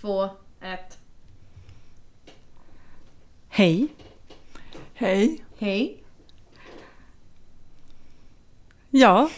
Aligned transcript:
två, 0.00 0.28
ett. 0.60 0.98
Hej! 3.48 3.88
Hej. 4.94 5.44
Hej. 5.58 6.02
Ja, 8.90 9.30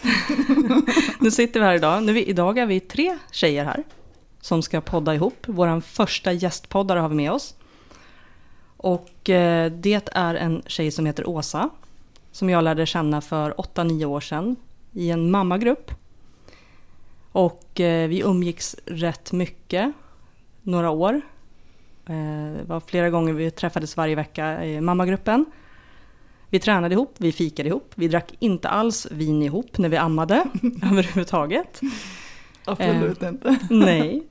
nu 1.21 1.31
sitter 1.31 1.61
vi 1.61 1.67
här 1.67 1.75
idag. 1.75 2.03
Nu, 2.03 2.19
idag 2.19 2.59
är 2.59 2.67
vi 2.67 2.81
tre 2.81 3.19
tjejer 3.33 3.65
här 3.65 3.85
som 4.41 4.63
ska 4.63 4.81
podda 4.81 5.15
ihop. 5.15 5.47
Vår 5.47 5.81
första 5.81 6.33
gästpoddare 6.33 7.01
har 7.01 7.09
vi 7.09 7.15
med 7.15 7.33
oss. 7.33 7.55
Och 8.77 9.31
eh, 9.31 9.73
det 9.73 10.09
är 10.13 10.35
en 10.35 10.63
tjej 10.67 10.91
som 10.91 11.07
heter 11.07 11.29
Åsa. 11.29 11.71
Som 12.33 12.51
jag 12.51 12.65
lärde 12.65 12.87
känna 12.87 13.21
för 13.21 13.53
8-9 13.53 14.05
år 14.05 14.21
sedan 14.21 14.57
i 14.93 15.11
en 15.11 15.31
mammagrupp. 15.31 15.91
Och 17.33 17.81
eh, 17.81 18.09
vi 18.09 18.21
umgicks 18.21 18.77
rätt 18.87 19.33
mycket, 19.33 19.93
några 20.69 20.91
år. 20.91 21.15
Eh, 22.07 22.53
det 22.59 22.65
var 22.67 22.81
flera 22.81 23.11
gånger 23.11 23.33
vi 23.33 23.51
träffades 23.51 23.97
varje 23.97 24.15
vecka 24.15 24.65
i 24.65 24.81
mammagruppen. 24.81 25.45
Vi 26.51 26.59
tränade 26.59 26.95
ihop, 26.95 27.15
vi 27.19 27.33
fikade 27.33 27.69
ihop, 27.69 27.93
vi 27.95 28.09
drack 28.09 28.35
inte 28.39 28.69
alls 28.69 29.07
vin 29.11 29.43
ihop 29.43 29.79
när 29.79 29.89
vi 29.89 29.97
ammade 29.97 30.45
överhuvudtaget. 30.91 31.81
Absolut 32.65 33.23
inte. 33.23 33.57
Nej. 33.71 34.23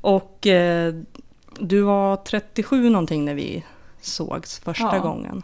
Och 0.00 0.46
eh, 0.46 0.94
du 1.58 1.80
var 1.82 2.16
37 2.16 2.90
någonting 2.90 3.24
när 3.24 3.34
vi 3.34 3.64
sågs 4.00 4.58
första 4.60 4.96
Ja. 4.96 4.98
gången. 5.02 5.42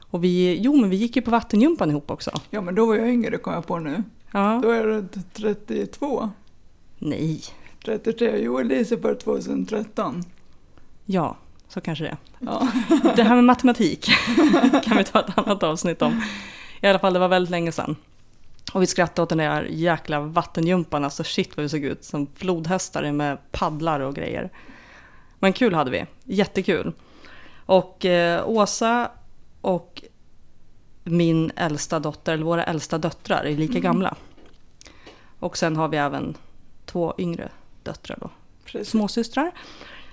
Och 0.00 0.24
vi, 0.24 0.58
jo 0.60 0.76
men 0.76 0.90
vi 0.90 0.96
gick 0.96 1.16
ju 1.16 1.22
på 1.22 1.30
vattengympan 1.30 1.90
ihop 1.90 2.10
också. 2.10 2.30
Ja, 2.50 2.60
men 2.60 2.74
då 2.74 2.86
var 2.86 2.94
jag 2.94 3.08
yngre 3.08 3.38
kom 3.38 3.52
jag 3.52 3.66
på 3.66 3.78
nu. 3.78 4.02
Ja. 4.32 4.60
Då 4.62 4.70
är 4.70 4.88
jag 4.88 5.08
32. 5.32 6.30
Nej. 6.98 7.40
33. 7.84 8.38
Jo, 8.38 8.58
Elise 8.58 8.98
för 8.98 9.14
2013. 9.14 10.22
Ja, 11.04 11.36
så 11.68 11.80
kanske 11.80 12.04
det. 12.04 12.16
Ja. 12.38 12.68
Det 13.16 13.22
här 13.22 13.34
med 13.34 13.44
matematik 13.44 14.04
kan 14.84 14.96
vi 14.96 15.04
ta 15.04 15.20
ett 15.20 15.38
annat 15.38 15.62
avsnitt 15.62 16.02
om. 16.02 16.22
I 16.80 16.86
alla 16.86 16.98
fall, 16.98 17.12
det 17.12 17.18
var 17.18 17.28
väldigt 17.28 17.50
länge 17.50 17.72
sedan. 17.72 17.96
Och 18.72 18.82
vi 18.82 18.86
skrattade 18.86 19.22
åt 19.22 19.28
den 19.28 19.38
där 19.38 19.66
jäkla 19.70 20.20
vattengympan, 20.20 21.04
alltså 21.04 21.24
shit 21.24 21.56
vad 21.56 21.62
vi 21.62 21.68
såg 21.68 21.84
ut 21.84 22.04
som 22.04 22.26
flodhästar 22.34 23.12
med 23.12 23.38
paddlar 23.52 24.00
och 24.00 24.14
grejer. 24.14 24.50
Men 25.38 25.52
kul 25.52 25.74
hade 25.74 25.90
vi, 25.90 26.06
jättekul. 26.24 26.92
Och 27.66 28.04
eh, 28.04 28.48
Åsa 28.48 29.10
och 29.60 30.02
min 31.04 31.52
äldsta 31.56 31.98
dotter, 31.98 32.32
eller 32.32 32.44
våra 32.44 32.64
äldsta 32.64 32.98
döttrar, 32.98 33.44
är 33.44 33.56
lika 33.56 33.78
gamla. 33.78 34.16
Och 35.38 35.58
sen 35.58 35.76
har 35.76 35.88
vi 35.88 35.96
även 35.96 36.36
två 36.86 37.14
yngre 37.18 37.50
döttrar 37.82 38.18
då, 38.20 38.30
Precis. 38.64 38.88
småsystrar. 38.90 39.50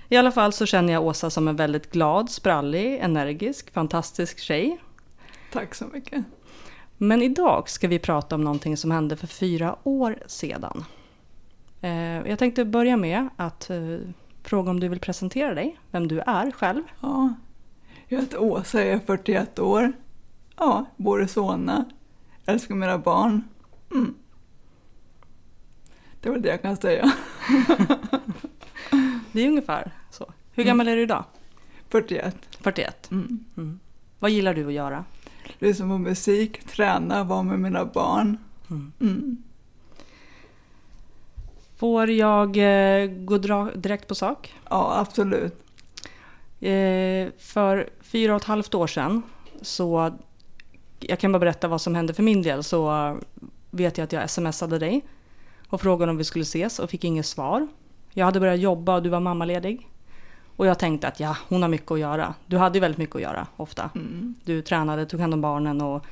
I 0.08 0.16
alla 0.16 0.32
fall 0.32 0.52
så 0.52 0.66
känner 0.66 0.92
jag 0.92 1.02
Åsa 1.04 1.30
som 1.30 1.48
en 1.48 1.56
väldigt 1.56 1.92
glad, 1.92 2.30
sprallig, 2.30 2.98
energisk, 2.98 3.72
fantastisk 3.72 4.38
tjej. 4.38 4.78
Tack 5.52 5.74
så 5.74 5.84
mycket. 5.92 6.24
Men 6.96 7.22
idag 7.22 7.68
ska 7.68 7.88
vi 7.88 7.98
prata 7.98 8.34
om 8.34 8.44
någonting 8.44 8.76
som 8.76 8.90
hände 8.90 9.16
för 9.16 9.26
fyra 9.26 9.76
år 9.82 10.18
sedan. 10.26 10.84
Eh, 11.80 11.90
Jag 12.28 12.38
tänkte 12.38 12.64
börja 12.64 12.96
med 12.96 13.28
att 13.36 13.70
eh, 13.70 13.78
fråga 14.42 14.70
om 14.70 14.80
du 14.80 14.88
vill 14.88 15.00
presentera 15.00 15.54
dig, 15.54 15.78
vem 15.90 16.08
du 16.08 16.20
är 16.20 16.50
själv. 16.50 16.82
Ja. 17.00 17.34
Jag 18.08 18.20
heter 18.20 18.38
Åsa, 18.42 18.78
jag 18.84 18.88
är 18.88 18.98
41 19.06 19.58
år. 19.58 19.92
Ja, 20.56 20.84
bor 20.96 21.22
i 21.22 21.28
Solna. 21.28 21.84
Älskar 22.46 22.74
mina 22.74 22.98
barn. 22.98 23.44
Mm. 23.90 24.14
Det 26.20 26.30
var 26.30 26.38
det 26.38 26.48
jag 26.48 26.62
kan 26.62 26.76
säga. 26.76 27.12
Det 29.32 29.42
är 29.42 29.48
ungefär 29.48 29.92
så. 30.10 30.32
Hur 30.52 30.64
gammal 30.64 30.88
är 30.88 30.96
du 30.96 31.02
idag? 31.02 31.24
41. 31.88 32.36
41. 32.60 33.10
Mm. 33.10 33.80
Vad 34.18 34.30
gillar 34.30 34.54
du 34.54 34.66
att 34.66 34.72
göra? 34.72 35.04
Lyssna 35.58 35.86
på 35.86 35.98
musik, 35.98 36.66
träna, 36.66 37.24
vara 37.24 37.42
med 37.42 37.60
mina 37.60 37.84
barn. 37.84 38.38
Mm. 39.00 39.42
Får 41.76 42.10
jag 42.10 42.56
eh, 42.56 43.06
gå 43.06 43.38
direkt 43.74 44.08
på 44.08 44.14
sak? 44.14 44.54
Ja, 44.70 44.98
absolut. 44.98 45.64
Eh, 46.60 47.28
för 47.38 47.88
fyra 48.00 48.34
och 48.34 48.40
ett 48.40 48.46
halvt 48.48 48.74
år 48.74 48.86
sedan 48.86 49.22
så, 49.62 50.18
jag 51.00 51.18
kan 51.18 51.32
bara 51.32 51.38
berätta 51.38 51.68
vad 51.68 51.80
som 51.80 51.94
hände 51.94 52.14
för 52.14 52.22
min 52.22 52.42
del, 52.42 52.64
så 52.64 53.16
vet 53.70 53.98
jag 53.98 54.04
att 54.04 54.12
jag 54.12 54.30
smsade 54.30 54.78
dig 54.78 55.02
och 55.68 55.80
frågade 55.80 56.10
om 56.10 56.18
vi 56.18 56.24
skulle 56.24 56.42
ses 56.42 56.78
och 56.78 56.90
fick 56.90 57.04
inget 57.04 57.26
svar. 57.26 57.68
Jag 58.12 58.24
hade 58.24 58.40
börjat 58.40 58.58
jobba 58.58 58.94
och 58.94 59.02
du 59.02 59.08
var 59.08 59.20
mammaledig. 59.20 59.88
Och 60.56 60.66
jag 60.66 60.78
tänkte 60.78 61.08
att 61.08 61.20
ja, 61.20 61.36
hon 61.48 61.62
har 61.62 61.68
mycket 61.68 61.90
att 61.90 61.98
göra. 61.98 62.34
Du 62.46 62.58
hade 62.58 62.78
ju 62.78 62.80
väldigt 62.80 62.98
mycket 62.98 63.16
att 63.16 63.22
göra 63.22 63.46
ofta. 63.56 63.90
Mm. 63.94 64.34
Du 64.44 64.62
tränade, 64.62 65.06
tog 65.06 65.20
hand 65.20 65.34
om 65.34 65.40
barnen 65.40 65.80
och 65.80 66.02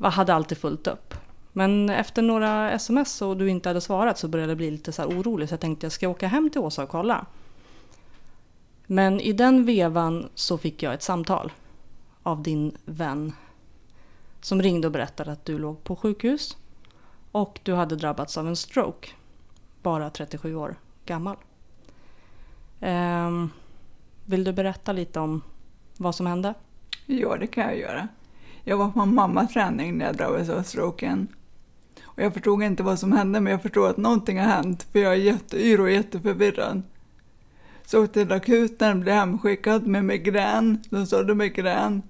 hade 0.00 0.34
alltid 0.34 0.58
fullt 0.58 0.86
upp. 0.86 1.14
Men 1.52 1.90
efter 1.90 2.22
några 2.22 2.70
sms 2.70 3.22
och 3.22 3.36
du 3.36 3.50
inte 3.50 3.68
hade 3.68 3.80
svarat 3.80 4.18
så 4.18 4.28
började 4.28 4.50
jag 4.50 4.56
bli 4.56 4.70
lite 4.70 4.92
så 4.92 5.04
orolig 5.04 5.48
så 5.48 5.52
jag 5.52 5.60
tänkte 5.60 5.86
jag 5.86 5.92
ska 5.92 6.08
åka 6.08 6.28
hem 6.28 6.50
till 6.50 6.60
Åsa 6.60 6.82
och 6.82 6.88
kolla. 6.88 7.26
Men 8.86 9.20
i 9.20 9.32
den 9.32 9.64
vevan 9.64 10.28
så 10.34 10.58
fick 10.58 10.82
jag 10.82 10.94
ett 10.94 11.02
samtal 11.02 11.52
av 12.22 12.42
din 12.42 12.76
vän 12.84 13.32
som 14.40 14.62
ringde 14.62 14.88
och 14.88 14.92
berättade 14.92 15.32
att 15.32 15.44
du 15.44 15.58
låg 15.58 15.84
på 15.84 15.96
sjukhus 15.96 16.56
och 17.32 17.60
du 17.62 17.74
hade 17.74 17.96
drabbats 17.96 18.38
av 18.38 18.48
en 18.48 18.56
stroke. 18.56 19.08
Bara 19.82 20.10
37 20.10 20.54
år 20.54 20.76
gammal. 21.04 21.36
Ehm, 22.80 23.50
vill 24.24 24.44
du 24.44 24.52
berätta 24.52 24.92
lite 24.92 25.20
om 25.20 25.42
vad 25.96 26.14
som 26.14 26.26
hände? 26.26 26.54
Ja, 27.06 27.36
det 27.36 27.46
kan 27.46 27.64
jag 27.64 27.78
göra. 27.78 28.08
Jag 28.64 28.76
var 28.76 28.90
på 28.90 29.06
mammas 29.06 29.52
träning 29.52 29.98
när 29.98 30.06
jag 30.06 30.16
drabbades 30.16 30.48
av 30.48 30.62
stroken. 30.62 31.28
Och 32.02 32.22
jag 32.22 32.34
förstod 32.34 32.62
inte 32.62 32.82
vad 32.82 32.98
som 32.98 33.12
hände, 33.12 33.40
men 33.40 33.50
jag 33.50 33.62
förstod 33.62 33.90
att 33.90 33.96
någonting 33.96 34.38
har 34.38 34.46
hänt, 34.46 34.82
för 34.92 34.98
jag 34.98 35.12
är 35.12 35.16
jätteyr 35.16 35.80
och 35.80 35.90
jätteförvirrad. 35.90 36.82
Så 37.86 38.04
åkte 38.04 38.24
till 38.24 38.32
akuten, 38.32 39.00
blev 39.00 39.14
hemskickad 39.14 39.86
med 39.86 40.04
migrän. 40.04 40.82
De 40.90 41.06
sa 41.06 41.22
det 41.22 41.34
migrän. 41.34 42.02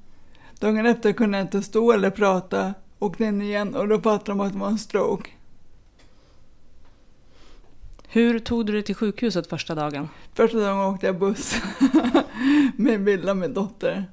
Dagen 0.58 0.86
efter 0.86 1.12
kunde 1.12 1.38
jag 1.38 1.44
inte 1.44 1.62
stå 1.62 1.92
eller 1.92 2.10
prata. 2.10 2.74
Åkte 2.98 3.24
in 3.24 3.42
igen 3.42 3.74
och 3.74 3.88
då 3.88 4.00
fattade 4.00 4.30
de 4.30 4.40
att 4.40 4.52
det 4.52 4.58
var 4.58 4.68
en 4.68 4.78
stroke. 4.78 5.30
Hur 8.08 8.38
tog 8.38 8.66
du 8.66 8.72
dig 8.72 8.82
till 8.82 8.94
sjukhuset 8.94 9.46
första 9.46 9.74
dagen? 9.74 10.08
Första 10.34 10.58
dagen 10.58 10.94
åkte 10.94 11.06
jag 11.06 11.18
buss 11.18 11.54
med 12.76 13.00
Villa, 13.00 13.34
min 13.34 13.54
dotter. 13.54 14.06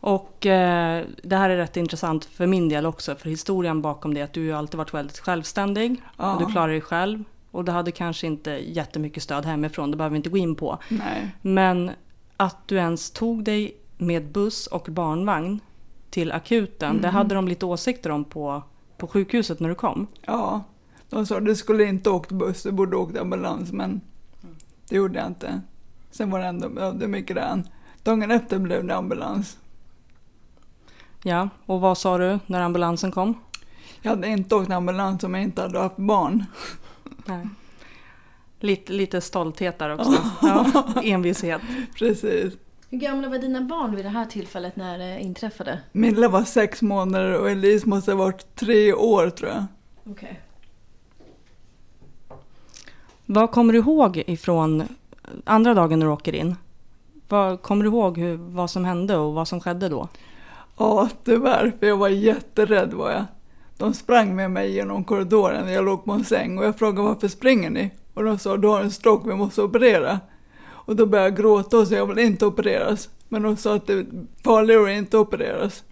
Och 0.00 0.46
eh, 0.46 1.04
det 1.22 1.36
här 1.36 1.50
är 1.50 1.56
rätt 1.56 1.76
intressant 1.76 2.24
för 2.24 2.46
min 2.46 2.68
del 2.68 2.86
också, 2.86 3.14
för 3.14 3.28
historien 3.28 3.82
bakom 3.82 4.14
det 4.14 4.20
är 4.20 4.24
att 4.24 4.32
du 4.32 4.52
alltid 4.52 4.78
varit 4.78 4.94
väldigt 4.94 5.18
självständig. 5.18 6.02
Ja. 6.16 6.34
Och 6.34 6.46
du 6.46 6.52
klarar 6.52 6.68
dig 6.68 6.80
själv. 6.80 7.24
Och 7.50 7.64
du 7.64 7.72
hade 7.72 7.92
kanske 7.92 8.26
inte 8.26 8.50
jättemycket 8.50 9.22
stöd 9.22 9.44
hemifrån, 9.44 9.90
det 9.90 9.96
behöver 9.96 10.12
vi 10.12 10.16
inte 10.16 10.30
gå 10.30 10.36
in 10.36 10.54
på. 10.54 10.78
Nej. 10.88 11.36
Men 11.42 11.90
att 12.36 12.68
du 12.68 12.76
ens 12.76 13.10
tog 13.10 13.44
dig 13.44 13.76
med 13.98 14.32
buss 14.32 14.66
och 14.66 14.86
barnvagn 14.90 15.60
till 16.12 16.32
akuten, 16.32 17.00
det 17.00 17.08
hade 17.08 17.34
de 17.34 17.48
lite 17.48 17.66
åsikter 17.66 18.10
om 18.10 18.24
på, 18.24 18.62
på 18.96 19.06
sjukhuset 19.06 19.60
när 19.60 19.68
du 19.68 19.74
kom. 19.74 20.06
Ja, 20.24 20.64
de 21.08 21.26
sa 21.26 21.40
du 21.40 21.56
skulle 21.56 21.84
inte 21.84 22.10
åkt 22.10 22.32
buss, 22.32 22.62
du 22.62 22.70
borde 22.72 22.96
åkt 22.96 23.18
ambulans, 23.18 23.72
men 23.72 24.00
det 24.88 24.96
gjorde 24.96 25.18
jag 25.18 25.26
inte. 25.26 25.60
Sen 26.10 26.30
var 26.30 26.38
det 26.38 26.46
ändå 26.46 26.70
ja, 26.76 26.92
det 26.92 27.04
är 27.04 27.08
migrän. 27.08 27.68
Dagen 28.02 28.30
efter 28.30 28.58
blev 28.58 28.86
det 28.86 28.96
ambulans. 28.96 29.58
Ja, 31.22 31.48
och 31.66 31.80
vad 31.80 31.98
sa 31.98 32.18
du 32.18 32.38
när 32.46 32.60
ambulansen 32.60 33.10
kom? 33.10 33.34
Jag 34.02 34.10
hade 34.10 34.28
inte 34.28 34.54
åkt 34.54 34.70
ambulans 34.70 35.24
om 35.24 35.34
jag 35.34 35.42
inte 35.42 35.62
hade 35.62 35.78
haft 35.78 35.96
barn. 35.96 36.44
Nej. 37.24 37.48
Lite, 38.60 38.92
lite 38.92 39.20
stolthet 39.20 39.78
där 39.78 39.94
också. 39.94 40.18
Ja, 40.42 40.84
envishet. 41.02 41.62
Precis. 41.98 42.54
Hur 42.92 42.98
gamla 42.98 43.28
var 43.28 43.38
dina 43.38 43.60
barn 43.60 43.96
vid 43.96 44.04
det 44.04 44.08
här 44.08 44.24
tillfället 44.24 44.76
när 44.76 44.98
det 44.98 45.20
inträffade? 45.20 45.80
Milla 45.92 46.28
var 46.28 46.42
sex 46.42 46.82
månader 46.82 47.40
och 47.40 47.50
Elise 47.50 47.88
måste 47.88 48.12
ha 48.12 48.18
varit 48.18 48.54
tre 48.56 48.92
år 48.92 49.30
tror 49.30 49.50
jag. 49.50 49.64
Okej. 50.10 50.40
Vad 53.26 53.50
kommer 53.50 53.72
du 53.72 53.78
ihåg 53.78 54.22
ifrån 54.26 54.88
andra 55.44 55.74
dagen 55.74 55.98
när 55.98 56.06
du 56.06 56.12
åker 56.12 56.34
in? 56.34 56.56
Vad, 57.28 57.62
kommer 57.62 57.84
du 57.84 57.90
ihåg 57.90 58.18
hur, 58.18 58.36
vad 58.36 58.70
som 58.70 58.84
hände 58.84 59.16
och 59.16 59.34
vad 59.34 59.48
som 59.48 59.60
skedde 59.60 59.88
då? 59.88 60.08
Ja, 60.78 61.08
tyvärr, 61.24 61.72
för 61.78 61.86
jag 61.86 61.96
var 61.96 62.08
jätterädd 62.08 62.92
var 62.92 63.10
jag. 63.10 63.24
De 63.78 63.94
sprang 63.94 64.36
med 64.36 64.50
mig 64.50 64.72
genom 64.72 65.04
korridoren 65.04 65.66
när 65.66 65.72
jag 65.72 65.84
låg 65.84 66.04
på 66.04 66.12
en 66.12 66.24
säng 66.24 66.58
och 66.58 66.64
jag 66.64 66.78
frågade 66.78 67.08
varför 67.08 67.28
springer 67.28 67.70
ni? 67.70 67.90
Och 68.14 68.24
de 68.24 68.38
sa 68.38 68.56
du 68.56 68.68
har 68.68 68.80
en 68.80 68.90
stroke, 68.90 69.28
vi 69.28 69.34
måste 69.36 69.62
operera. 69.62 70.20
Och 70.92 70.96
då 70.96 71.06
började 71.06 71.28
jag 71.28 71.36
gråta 71.36 71.78
och 71.78 71.88
sa 71.88 71.94
jag 71.94 72.06
vill 72.06 72.18
inte 72.18 72.46
opereras. 72.46 73.08
Men 73.28 73.42
de 73.42 73.56
sa 73.56 73.74
att 73.74 73.86
det 73.86 73.92
är 73.92 74.06
farligare 74.44 74.92
att 74.92 74.98
inte 74.98 75.18
opereras. 75.18 75.84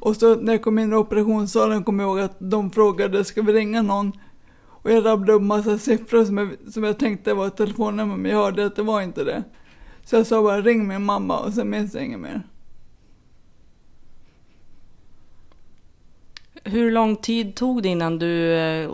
Och 0.00 0.16
så 0.16 0.34
när 0.34 0.52
jag 0.52 0.62
kom 0.62 0.78
in 0.78 0.92
i 0.92 0.96
operationssalen 0.96 1.84
kom 1.84 2.00
jag 2.00 2.08
ihåg 2.08 2.20
att 2.20 2.36
de 2.38 2.70
frågade 2.70 3.24
ska 3.24 3.42
vi 3.42 3.52
ringa 3.52 3.82
någon? 3.82 4.12
Och 4.60 4.90
jag 4.90 5.04
rabblade 5.04 5.32
upp 5.32 5.42
massa 5.42 5.78
siffror 5.78 6.24
som 6.24 6.38
jag, 6.38 6.72
som 6.72 6.84
jag 6.84 6.98
tänkte 6.98 7.34
var 7.34 7.50
telefonnummer, 7.50 8.16
men 8.16 8.30
jag 8.30 8.38
hörde 8.38 8.66
att 8.66 8.76
det 8.76 8.82
var 8.82 9.02
inte 9.02 9.24
det. 9.24 9.44
Så 10.04 10.16
jag 10.16 10.26
sa 10.26 10.42
bara 10.42 10.60
ring 10.60 10.88
min 10.88 11.04
mamma 11.04 11.38
och 11.38 11.52
sen 11.52 11.70
minns 11.70 11.94
jag 11.94 12.04
inget 12.04 12.20
mer. 12.20 12.42
Hur 16.64 16.90
lång 16.90 17.16
tid 17.16 17.54
tog 17.54 17.82
det 17.82 17.88
innan 17.88 18.18
du 18.18 18.54
eh, 18.54 18.90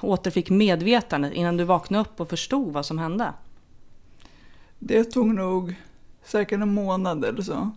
återfick 0.00 0.50
medvetandet? 0.50 1.32
Innan 1.32 1.56
du 1.56 1.64
vaknade 1.64 2.02
upp 2.02 2.20
och 2.20 2.28
förstod 2.28 2.72
vad 2.72 2.86
som 2.86 2.98
hände? 2.98 3.32
Det 4.78 5.04
tog 5.04 5.34
nog 5.34 5.74
säkert 6.24 6.60
en 6.60 6.74
månad 6.74 7.24
eller 7.24 7.42
så. 7.42 7.70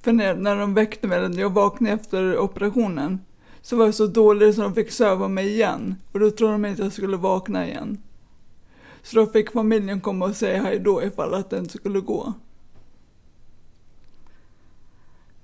För 0.00 0.12
när, 0.12 0.34
när 0.36 0.56
de 0.56 0.74
väckte 0.74 1.06
mig, 1.06 1.28
när 1.28 1.40
jag 1.40 1.50
vaknade 1.50 1.94
efter 1.94 2.38
operationen, 2.38 3.20
så 3.62 3.76
var 3.76 3.84
jag 3.84 3.94
så 3.94 4.06
dålig 4.06 4.54
så 4.54 4.62
de 4.62 4.74
fick 4.74 4.90
söva 4.90 5.28
mig 5.28 5.48
igen. 5.48 5.96
Och 6.12 6.20
då 6.20 6.30
trodde 6.30 6.52
de 6.52 6.64
inte 6.64 6.82
att 6.82 6.86
jag 6.86 6.92
skulle 6.92 7.16
vakna 7.16 7.66
igen. 7.68 7.98
Så 9.02 9.16
då 9.16 9.26
fick 9.26 9.52
familjen 9.52 10.00
komma 10.00 10.24
och 10.24 10.36
säga 10.36 10.62
hej 10.62 10.78
då 10.78 11.02
ifall 11.02 11.34
att 11.34 11.50
det 11.50 11.58
inte 11.58 11.78
skulle 11.78 12.00
gå. 12.00 12.32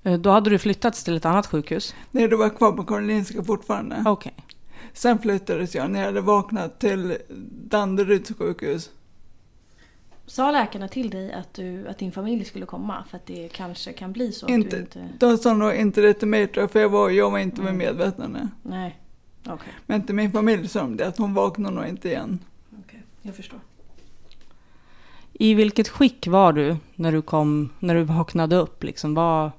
Eh, 0.02 0.18
Då 0.18 0.30
hade 0.30 0.50
du 0.50 0.58
flyttats 0.58 1.04
till 1.04 1.16
ett 1.16 1.24
annat 1.24 1.46
sjukhus? 1.46 1.94
Nej, 2.10 2.28
då 2.28 2.36
var 2.36 2.44
jag 2.44 2.56
kvar 2.56 2.72
på 2.72 2.84
Karolinska 2.84 3.44
fortfarande. 3.44 4.02
Okej. 4.06 4.34
Sen 4.92 5.18
flyttades 5.18 5.74
jag 5.74 5.90
när 5.90 5.98
jag 5.98 6.06
hade 6.06 6.20
vaknat 6.20 6.80
till 6.80 7.16
Danderyds 7.68 8.32
sjukhus. 8.38 8.90
Sa 10.26 10.50
läkarna 10.52 10.88
till 10.88 11.10
dig 11.10 11.32
att, 11.32 11.54
du, 11.54 11.88
att 11.88 11.98
din 11.98 12.12
familj 12.12 12.44
skulle 12.44 12.66
komma? 12.66 13.04
För 13.10 13.16
att 13.16 13.26
det 13.26 13.48
kanske 13.52 13.92
kan 13.92 14.12
bli 14.12 14.32
så 14.32 14.46
att 14.46 14.52
Inte. 14.52 14.76
du 14.76 14.82
inte... 14.82 15.08
De 15.18 15.38
sa 15.38 15.54
nog 15.54 15.74
inte 15.74 16.00
det 16.00 16.14
till 16.14 16.28
mig 16.28 16.46
tror 16.46 16.62
jag, 16.62 16.70
för 16.70 16.80
jag 16.80 16.88
var, 16.88 17.10
jag 17.10 17.30
var 17.30 17.38
inte 17.38 17.60
med 17.62 17.74
Mm. 17.74 17.78
medvetande. 17.86 18.48
Nej, 18.62 18.98
okej. 19.46 19.72
Men 19.86 20.02
till 20.06 20.14
min 20.14 20.32
familj 20.32 20.68
sa 20.68 20.80
de 20.80 20.96
det, 20.96 21.06
att 21.06 21.18
hon 21.18 21.34
vaknar 21.34 21.70
nog 21.70 21.86
inte 21.86 22.08
igen. 22.08 22.38
okej. 22.84 23.02
Jag 23.22 23.34
förstår. 23.36 23.60
I 25.32 25.54
vilket 25.54 25.88
skick 25.88 26.26
var 26.26 26.52
du 26.52 26.76
när 26.94 27.12
du, 27.12 27.22
kom, 27.22 27.70
när 27.78 27.94
du 27.94 28.02
vaknade 28.02 28.56
upp? 28.56 28.84
Liksom, 28.84 29.14
vad, 29.14 29.50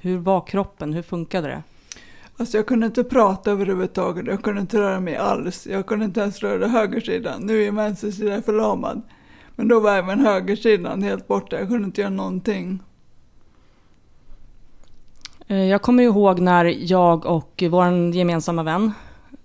hur 0.00 0.18
var 0.18 0.40
kroppen? 0.46 0.92
Hur 0.92 1.02
funkade 1.02 1.48
det? 1.48 1.62
Alltså 2.36 2.56
jag 2.56 2.66
kunde 2.66 2.86
inte 2.86 3.04
prata 3.04 3.50
överhuvudtaget, 3.50 4.26
jag 4.26 4.42
kunde 4.42 4.60
inte 4.60 4.80
röra 4.80 5.00
mig 5.00 5.16
alls. 5.16 5.66
Jag 5.66 5.86
kunde 5.86 6.04
inte 6.04 6.20
ens 6.20 6.38
röra 6.40 6.68
högersidan. 6.68 7.42
Nu 7.42 7.62
är 7.64 7.72
vänstersidan 7.72 8.42
förlamad. 8.42 9.02
Men 9.56 9.68
då 9.68 9.80
var 9.80 9.96
även 9.96 10.20
högersidan 10.20 11.02
helt 11.02 11.28
borta, 11.28 11.58
jag 11.58 11.68
kunde 11.68 11.84
inte 11.84 12.00
göra 12.00 12.10
någonting. 12.10 12.78
Eh, 15.48 15.64
Jag 15.64 15.82
kommer 15.82 16.02
ihåg 16.02 16.40
när 16.40 16.64
jag 16.92 17.26
och 17.26 17.62
vår 17.70 18.14
gemensamma 18.14 18.62
vän 18.62 18.92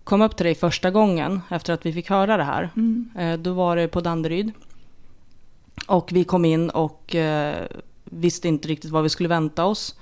kom 0.03 0.21
upp 0.21 0.35
till 0.37 0.45
dig 0.45 0.55
första 0.55 0.91
gången 0.91 1.41
efter 1.49 1.73
att 1.73 1.85
vi 1.85 1.93
fick 1.93 2.09
höra 2.09 2.37
det 2.37 2.43
här. 2.43 2.69
Mm. 2.75 3.09
Eh, 3.17 3.37
Då 3.39 3.53
var 3.53 3.75
det 3.75 3.87
på 3.87 4.01
Danderyd. 4.01 4.51
Och 5.87 6.09
vi 6.11 6.23
kom 6.23 6.45
in 6.45 6.69
och 6.69 7.15
eh, 7.15 7.67
visste 8.03 8.47
inte 8.47 8.67
riktigt 8.67 8.91
vad 8.91 9.03
vi 9.03 9.09
skulle 9.09 9.29
vänta 9.29 9.65
oss. 9.65 9.95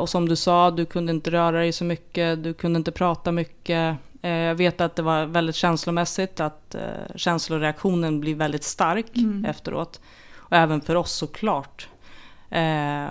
Och 0.00 0.08
som 0.08 0.28
du 0.28 0.36
sa, 0.36 0.70
du 0.70 0.84
kunde 0.84 1.12
inte 1.12 1.30
röra 1.30 1.58
dig 1.58 1.72
så 1.72 1.84
mycket, 1.84 2.42
du 2.44 2.54
kunde 2.54 2.76
inte 2.76 2.92
prata 2.92 3.32
mycket. 3.32 3.96
Eh, 4.22 4.30
jag 4.30 4.54
vet 4.54 4.80
att 4.80 4.96
det 4.96 5.02
var 5.02 5.26
väldigt 5.26 5.56
känslomässigt, 5.56 6.40
att 6.40 6.74
eh, 6.74 6.82
känsloreaktionen 7.16 8.20
blir 8.20 8.34
väldigt 8.34 8.64
stark 8.64 9.16
Mm. 9.16 9.44
efteråt. 9.44 10.00
Och 10.36 10.56
även 10.56 10.80
för 10.80 10.94
oss 10.94 11.12
såklart. 11.12 11.88
Eh, 12.50 13.08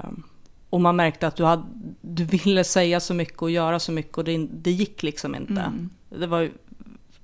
och 0.69 0.81
man 0.81 0.95
märkte 0.95 1.27
att 1.27 1.35
du, 1.35 1.43
hade, 1.43 1.63
du 2.01 2.23
ville 2.23 2.63
säga 2.63 2.99
så 2.99 3.13
mycket 3.13 3.41
och 3.41 3.51
göra 3.51 3.79
så 3.79 3.91
mycket 3.91 4.17
och 4.17 4.23
det, 4.23 4.47
det 4.51 4.71
gick 4.71 5.03
liksom 5.03 5.35
inte. 5.35 5.61
Mm. 5.61 5.89
Det 6.09 6.27
var 6.27 6.49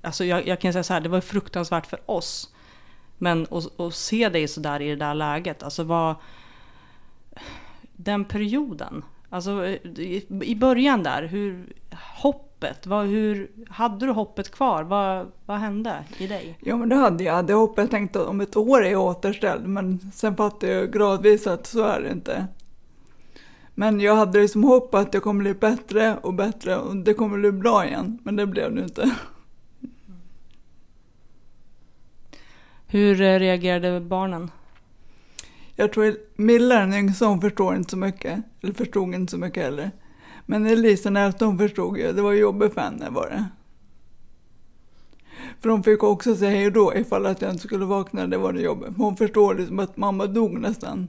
alltså 0.02 0.24
jag, 0.24 0.46
jag 0.46 0.60
kan 0.60 0.72
säga 0.72 0.82
så 0.82 0.92
här, 0.92 1.00
det 1.00 1.08
var 1.08 1.20
fruktansvärt 1.20 1.86
för 1.86 2.00
oss. 2.10 2.54
Men 3.18 3.46
att, 3.50 3.94
se 3.94 4.28
dig 4.28 4.48
sådär 4.48 4.82
i 4.82 4.88
det 4.88 4.96
där 4.96 5.14
läget, 5.14 5.62
alltså 5.62 5.84
vad... 5.84 6.14
Den 7.96 8.24
perioden, 8.24 9.04
alltså 9.30 9.66
i, 9.96 10.56
början 10.56 11.02
där, 11.02 11.22
hur... 11.22 11.72
Hoppet, 12.64 12.86
vad, 12.86 13.06
hur... 13.06 13.50
Hade 13.68 14.06
du 14.06 14.12
hoppet 14.12 14.50
kvar? 14.50 14.82
Vad, 14.82 15.32
vad 15.46 15.58
hände 15.58 16.04
i 16.18 16.26
dig? 16.26 16.58
Ja 16.60 16.76
men 16.76 16.88
det 16.88 16.96
hade 16.96 17.24
jag. 17.24 17.34
Hade 17.34 17.52
hoppats, 17.52 17.78
jag 17.78 17.90
tänkte 17.90 18.20
att 18.20 18.26
om 18.26 18.40
ett 18.40 18.56
år 18.56 18.84
är 18.84 18.90
jag 18.90 19.02
återställd. 19.02 19.66
Men 19.66 20.10
sen 20.14 20.36
fattade 20.36 20.72
jag 20.72 20.92
gradvis 20.92 21.46
att 21.46 21.66
så 21.66 21.82
är 21.82 22.00
det 22.00 22.10
inte. 22.10 22.46
Men 23.74 24.00
jag 24.00 24.16
hade 24.16 24.40
liksom 24.40 24.64
hopp 24.64 24.94
att 24.94 25.12
det 25.12 25.20
kommer 25.20 25.42
bli 25.42 25.54
bättre 25.54 26.16
och 26.22 26.34
bättre 26.34 26.76
och 26.76 26.96
det 26.96 27.14
kommer 27.14 27.38
bli 27.38 27.52
bra 27.52 27.86
igen. 27.86 28.18
Men 28.22 28.36
det 28.36 28.46
blev 28.46 28.74
det 28.74 28.82
inte. 28.82 29.10
Hur 32.86 33.20
eh, 33.20 33.38
reagerade 33.38 34.00
barnen? 34.00 34.50
Jag 35.76 35.92
tror 35.92 36.16
Milla 36.36 36.74
den 36.78 36.94
yngsta 36.94 37.26
hon 37.26 37.40
förstår 37.40 37.76
inte 37.76 37.90
så 37.90 37.96
mycket. 37.96 38.42
Eller 38.62 38.74
förstod 38.74 39.14
inte 39.14 39.30
så 39.30 39.38
mycket 39.38 39.62
heller. 39.62 39.90
Men 40.46 40.66
Elisa 40.66 41.32
hon 41.40 41.58
förstod 41.58 41.98
ju. 41.98 42.12
Det 42.12 42.22
var 42.22 42.32
jobbigt 42.32 42.74
för 42.74 42.80
henne 42.80 43.10
var 43.10 43.28
det. 43.30 43.44
För 45.60 45.68
hon 45.68 45.82
fick 45.82 46.02
också 46.02 46.36
säga 46.36 46.50
hej 46.50 46.70
då 46.70 46.94
ifall 46.94 47.26
att 47.26 47.42
jag 47.42 47.50
inte 47.50 47.66
skulle 47.66 47.84
vakna. 47.84 48.26
Det 48.26 48.38
var 48.38 48.52
det 48.52 48.60
jobbigt. 48.60 48.96
Hon 48.96 49.16
förstår 49.16 49.54
liksom 49.54 49.78
att 49.78 49.96
mamma 49.96 50.26
dog 50.26 50.60
nästan. 50.60 51.08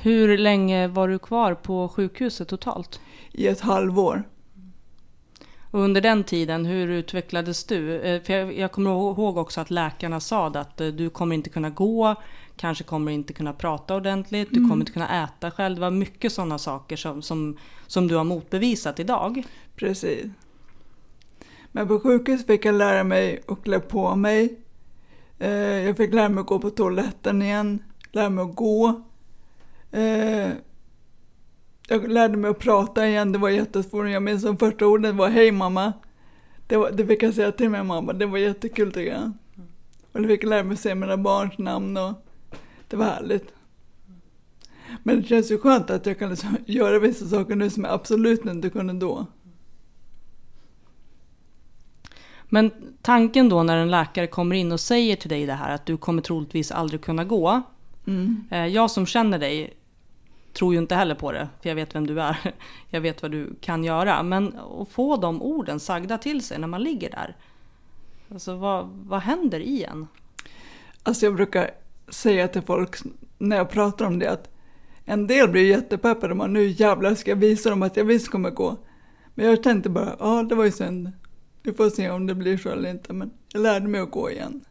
Hur 0.00 0.38
länge 0.38 0.88
var 0.88 1.08
du 1.08 1.18
kvar 1.18 1.54
på 1.54 1.88
sjukhuset 1.88 2.48
totalt? 2.48 3.00
I 3.32 3.46
ett 3.46 3.60
halvår. 3.60 4.22
Och 5.70 5.80
under 5.80 6.00
den 6.00 6.24
tiden, 6.24 6.64
hur 6.64 6.88
utvecklades 6.88 7.64
du? 7.64 8.00
Eh, 8.00 8.22
För 8.22 8.32
jag, 8.32 8.58
jag 8.58 8.72
kommer 8.72 8.90
ihåg 8.90 9.36
också 9.36 9.60
att 9.60 9.70
läkarna 9.70 10.20
sa 10.20 10.46
att 10.46 10.80
eh, 10.80 10.86
du 10.88 11.10
kommer 11.10 11.34
inte 11.34 11.50
kunna 11.50 11.70
gå, 11.70 12.14
kanske 12.58 12.84
kommer 12.84 13.12
inte 13.12 13.32
kunna 13.32 13.52
prata 13.52 13.96
ordentligt, 13.96 14.48
du 14.50 14.60
kommer 14.60 14.76
inte 14.76 14.92
kunna 14.92 15.24
äta 15.24 15.50
själv. 15.50 15.74
Det 15.74 15.80
var 15.80 15.90
mycket 15.90 16.32
sådana 16.32 16.58
saker 16.58 16.96
som, 16.96 17.22
som, 17.22 17.56
som 17.86 18.08
du 18.08 18.16
har 18.16 18.24
motbevisat 18.24 19.00
idag. 19.00 19.42
Precis. 19.76 20.26
Men 21.72 21.88
på 21.88 22.00
sjukhus 22.00 22.46
fick 22.46 22.64
jag 22.64 22.74
lära 22.74 23.04
mig 23.04 23.42
att 23.48 23.62
klä 23.64 23.80
på 23.80 24.16
mig. 24.16 24.58
Eh, 25.38 25.50
jag 25.50 25.96
fick 25.96 26.14
lära 26.14 26.28
mig 26.28 26.40
att 26.40 26.46
gå 26.46 26.58
på 26.58 26.70
toaletten 26.70 27.42
igen, 27.42 27.82
lära 28.12 28.30
mig 28.30 28.44
att 28.44 28.54
gå. 28.54 29.02
Eh, 29.92 30.48
jag 31.88 32.08
lärde 32.08 32.36
mig 32.36 32.50
att 32.50 32.58
prata 32.58 33.08
igen, 33.08 33.32
det 33.32 33.38
var 33.38 33.48
jättesvårt. 33.48 34.08
Jag 34.08 34.22
minns 34.22 34.42
som 34.42 34.56
första 34.56 34.86
ordet 34.86 35.14
var 35.14 35.28
hej 35.28 35.52
mamma. 35.52 35.92
Det, 36.66 36.76
var, 36.76 36.90
det 36.90 37.06
fick 37.06 37.22
jag 37.22 37.34
säga 37.34 37.52
till 37.52 37.70
min 37.70 37.86
mamma, 37.86 38.12
det 38.12 38.26
var 38.26 38.38
jättekul 38.38 38.92
tycker 38.92 39.12
jag. 39.12 39.32
Och 40.12 40.20
jag 40.20 40.26
fick 40.26 40.42
lära 40.42 40.62
mig 40.62 40.74
att 40.74 40.80
säga 40.80 40.94
mina 40.94 41.16
barns 41.16 41.58
namn 41.58 41.96
och 41.96 42.27
det 42.88 42.96
var 42.96 43.04
härligt. 43.04 43.54
Men 45.02 45.20
det 45.22 45.28
känns 45.28 45.50
ju 45.50 45.58
skönt 45.58 45.90
att 45.90 46.06
jag 46.06 46.18
kan 46.18 46.30
liksom 46.30 46.56
göra 46.66 46.98
vissa 46.98 47.26
saker 47.26 47.56
nu 47.56 47.70
som 47.70 47.84
jag 47.84 47.92
absolut 47.92 48.44
inte 48.44 48.70
kunde 48.70 48.92
då. 48.92 49.26
Men 52.48 52.70
tanken 53.02 53.48
då 53.48 53.62
när 53.62 53.76
en 53.76 53.90
läkare 53.90 54.26
kommer 54.26 54.56
in 54.56 54.72
och 54.72 54.80
säger 54.80 55.16
till 55.16 55.30
dig 55.30 55.46
det 55.46 55.52
här 55.52 55.74
att 55.74 55.86
du 55.86 55.96
kommer 55.96 56.22
troligtvis 56.22 56.70
aldrig 56.70 57.00
kunna 57.00 57.24
gå. 57.24 57.62
Mm. 58.06 58.44
Eh, 58.50 58.66
Jag 58.66 58.90
som 58.90 59.06
känner 59.06 59.38
dig 59.38 59.74
tror 60.52 60.72
ju 60.74 60.78
inte 60.80 60.94
heller 60.94 61.14
på 61.14 61.32
det, 61.32 61.48
för 61.62 61.68
jag 61.68 61.76
vet 61.76 61.94
vem 61.94 62.06
du 62.06 62.20
är. 62.20 62.54
Jag 62.90 63.00
vet 63.00 63.22
vad 63.22 63.30
du 63.30 63.54
kan 63.60 63.84
göra. 63.84 64.22
Men 64.22 64.58
att 64.58 64.88
få 64.88 65.16
de 65.16 65.42
orden 65.42 65.80
sagda 65.80 66.18
till 66.18 66.42
sig 66.42 66.58
när 66.58 66.68
man 66.68 66.82
ligger 66.82 67.10
där. 67.10 67.36
Alltså 68.32 68.56
vad, 68.56 68.88
vad 68.88 69.20
händer 69.20 69.60
i 69.60 69.84
en? 69.84 70.08
Alltså 71.02 71.26
jag 71.26 71.34
brukar 71.36 71.70
säga 72.10 72.48
till 72.48 72.62
folk 72.62 72.96
när 73.38 73.56
jag 73.56 73.70
pratar 73.70 74.06
om 74.06 74.18
det 74.18 74.30
att 74.30 74.50
en 75.04 75.26
del 75.26 75.48
blir 75.48 75.70
jättepeppade 75.70 76.34
och 76.34 76.50
nu 76.50 76.66
jävlar 76.66 77.14
ska 77.14 77.30
jag 77.30 77.36
visa 77.36 77.70
dem 77.70 77.82
att 77.82 77.96
jag 77.96 78.04
visst 78.04 78.28
kommer 78.28 78.50
gå. 78.50 78.76
Men 79.34 79.46
jag 79.46 79.62
tänkte 79.62 79.90
bara, 79.90 80.16
ja 80.18 80.42
det 80.42 80.54
var 80.54 80.64
ju 80.64 80.72
synd. 80.72 81.12
Vi 81.62 81.72
får 81.72 81.90
se 81.90 82.10
om 82.10 82.26
det 82.26 82.34
blir 82.34 82.56
så 82.56 82.68
eller 82.68 82.90
inte. 82.90 83.12
Men 83.12 83.30
jag 83.52 83.62
lärde 83.62 83.88
mig 83.88 84.00
att 84.00 84.10
gå 84.10 84.30
igen. 84.30 84.64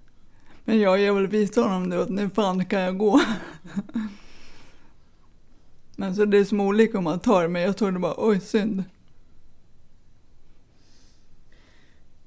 Men 0.66 0.80
jag, 0.80 1.00
jag 1.00 1.14
vill 1.14 1.28
visa 1.28 1.62
honom 1.62 1.84
nu 1.84 2.02
att 2.02 2.10
nu 2.10 2.30
fan 2.30 2.66
kan 2.66 2.82
jag 2.82 2.98
gå. 2.98 3.22
Men 5.96 6.16
så 6.16 6.26
det 6.26 6.38
är 6.38 6.44
som 6.44 6.62
olika 6.62 6.98
om 6.98 7.04
man 7.04 7.20
tar 7.20 7.42
det, 7.44 7.50
men 7.50 7.62
jag 7.62 7.78
trodde 7.78 7.94
det 7.94 8.00
bara, 8.00 8.16
oj 8.18 8.40
synd. 8.40 8.84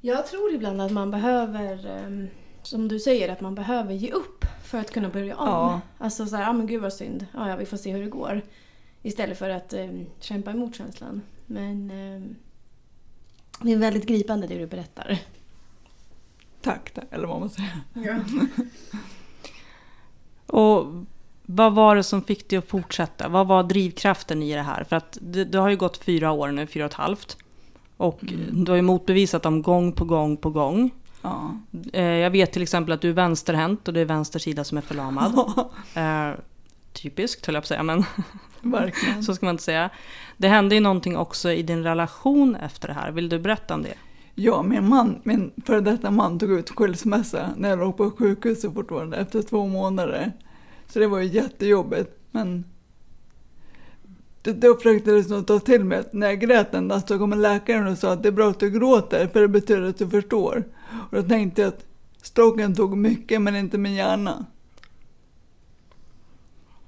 Jag 0.01 0.27
tror 0.27 0.55
ibland 0.55 0.81
att 0.81 0.93
man 0.93 1.11
behöver, 1.11 1.87
eh, 1.87 2.27
som 2.63 2.89
du 2.89 2.99
säger, 2.99 3.29
att 3.29 3.41
man 3.41 3.55
behöver 3.55 3.95
ge 3.95 4.11
upp 4.11 4.40
för 4.71 4.79
att 4.79 4.91
kunna 4.93 5.09
börja 5.09 5.37
om. 5.37 5.49
Ja. 5.49 5.81
Alltså 5.99 6.27
så 6.27 6.37
här, 6.37 6.43
ja 6.43 6.53
men 6.53 6.67
gud 6.67 6.83
vad 6.83 6.93
synd. 6.93 7.27
Ja, 7.35 7.49
ja, 7.49 7.57
vi 7.57 7.67
får 7.67 7.77
se 7.77 7.93
hur 7.93 8.03
det 8.03 8.11
går. 8.11 8.43
Istället 9.03 9.39
för 9.39 9.51
att 9.51 9.73
ehm, 9.73 10.07
kämpa 10.21 10.51
emot 10.51 10.77
känslan. 10.77 11.23
Men 11.47 11.91
ehm, 11.91 12.37
det 13.63 13.73
är 13.73 13.77
väldigt 13.77 14.07
gripande 14.07 14.47
det 14.47 14.59
du 14.59 14.67
berättar. 14.67 15.19
Tack, 16.63 16.93
eller 17.11 17.27
vad 17.27 17.41
man 17.41 17.51
säger. 17.51 17.71
Och 20.47 20.87
Vad 21.47 21.75
var 21.75 21.97
det 21.97 22.03
som 22.03 22.23
fick 22.23 22.49
dig 22.51 22.59
att 22.59 22.69
fortsätta? 22.69 23.29
Vad 23.29 23.47
var 23.47 23.63
drivkraften 23.63 24.43
i 24.43 24.55
det 24.55 24.63
här? 24.63 24.85
För 24.85 24.97
att 24.97 25.19
det, 25.21 25.45
det 25.45 25.59
har 25.59 25.69
ju 25.69 25.77
gått 25.77 25.97
fyra 25.97 26.33
år 26.33 26.49
nu, 26.49 26.67
fyra 26.67 26.85
och 26.85 26.91
ett 26.91 26.97
halvt. 26.97 27.37
Och 27.97 28.23
Mm. 28.23 28.65
du 28.65 28.73
har 28.73 28.77
ju 28.77 28.83
motbevisat 28.83 29.43
dem 29.43 29.63
gång 29.63 29.93
på 29.93 30.05
gång 30.05 30.37
på 30.37 30.51
gång. 30.51 30.91
Ja. 31.23 31.57
Eh, 31.93 32.05
jag 32.05 32.31
vet 32.31 32.53
till 32.53 32.63
exempel 32.63 32.93
att 32.93 33.01
du 33.01 33.09
är 33.09 33.13
vänsterhänt 33.13 33.89
och 33.89 33.95
det 33.95 34.01
är 34.01 34.05
vänster 34.05 34.39
sida 34.39 34.65
som 34.65 34.79
är 34.79 34.83
förlamad. 34.83 35.33
Eh, 35.95 36.31
typiskt 36.93 37.47
höll 37.47 37.55
jag 37.55 37.63
på 37.63 37.65
att 37.65 37.69
säga, 37.69 37.83
men 37.83 38.05
Verkligen. 38.63 39.23
så 39.23 39.35
ska 39.35 39.47
man 39.47 39.55
inte 39.55 39.65
säga. 39.65 39.91
Det 40.37 40.49
hände 40.49 40.75
ju 40.75 40.81
någonting 40.81 41.17
också 41.17 41.53
i 41.53 41.63
din 41.63 41.83
relation 41.83 42.57
efter 42.57 42.89
det 42.89 42.95
här. 42.95 43.11
Vill 43.11 43.29
du 43.29 43.39
berätta 43.39 43.75
om 43.75 43.83
det? 43.83 43.95
Ja, 44.35 44.63
min 44.63 44.89
man, 44.89 45.21
min 45.25 45.51
före 45.65 45.81
detta 45.81 46.11
man 46.11 46.39
tog 46.39 46.51
ut 46.51 46.71
skilsmässa 46.71 47.51
när 47.57 47.69
jag 47.69 47.79
låg 47.79 47.97
på 47.97 48.11
sjukhuset 48.11 48.75
fortfarande 48.75 49.17
efter 49.17 49.43
två 49.43 49.67
månader. 49.67 50.33
Så 50.89 50.99
det 50.99 51.07
var 51.07 51.19
ju 51.19 51.27
jättejobbigt, 51.27 52.11
men 52.31 52.65
det, 54.43 54.53
då 54.53 54.75
försökte 54.75 55.11
jag 55.11 55.19
liksom 55.19 55.45
ta 55.45 55.59
till 55.59 55.85
mig 55.85 56.03
när 56.13 56.27
jag 56.27 56.41
grät 56.41 56.75
en 56.75 56.89
natt 56.89 57.09
så 57.09 57.19
kom 57.19 57.31
läkaren 57.31 57.87
och 57.87 57.99
sa 57.99 58.13
att 58.13 58.23
det 58.23 58.29
är 58.29 58.33
bra 58.33 58.51
att 58.51 58.61
du 58.61 58.71
gråter 58.71 59.27
för 59.27 59.41
det 59.41 59.49
betyder 59.49 59.83
att 59.83 59.99
du 59.99 60.09
förstår. 60.09 60.65
Och 61.11 61.17
då 61.17 61.23
tänkte 61.23 61.63
jag 61.63 61.69
att 61.69 61.85
stroken 62.23 62.75
tog 62.75 62.97
mycket 62.97 63.43
men 63.43 63.57
inte 63.57 63.79
min 63.79 63.95
hjärna. 63.95 64.47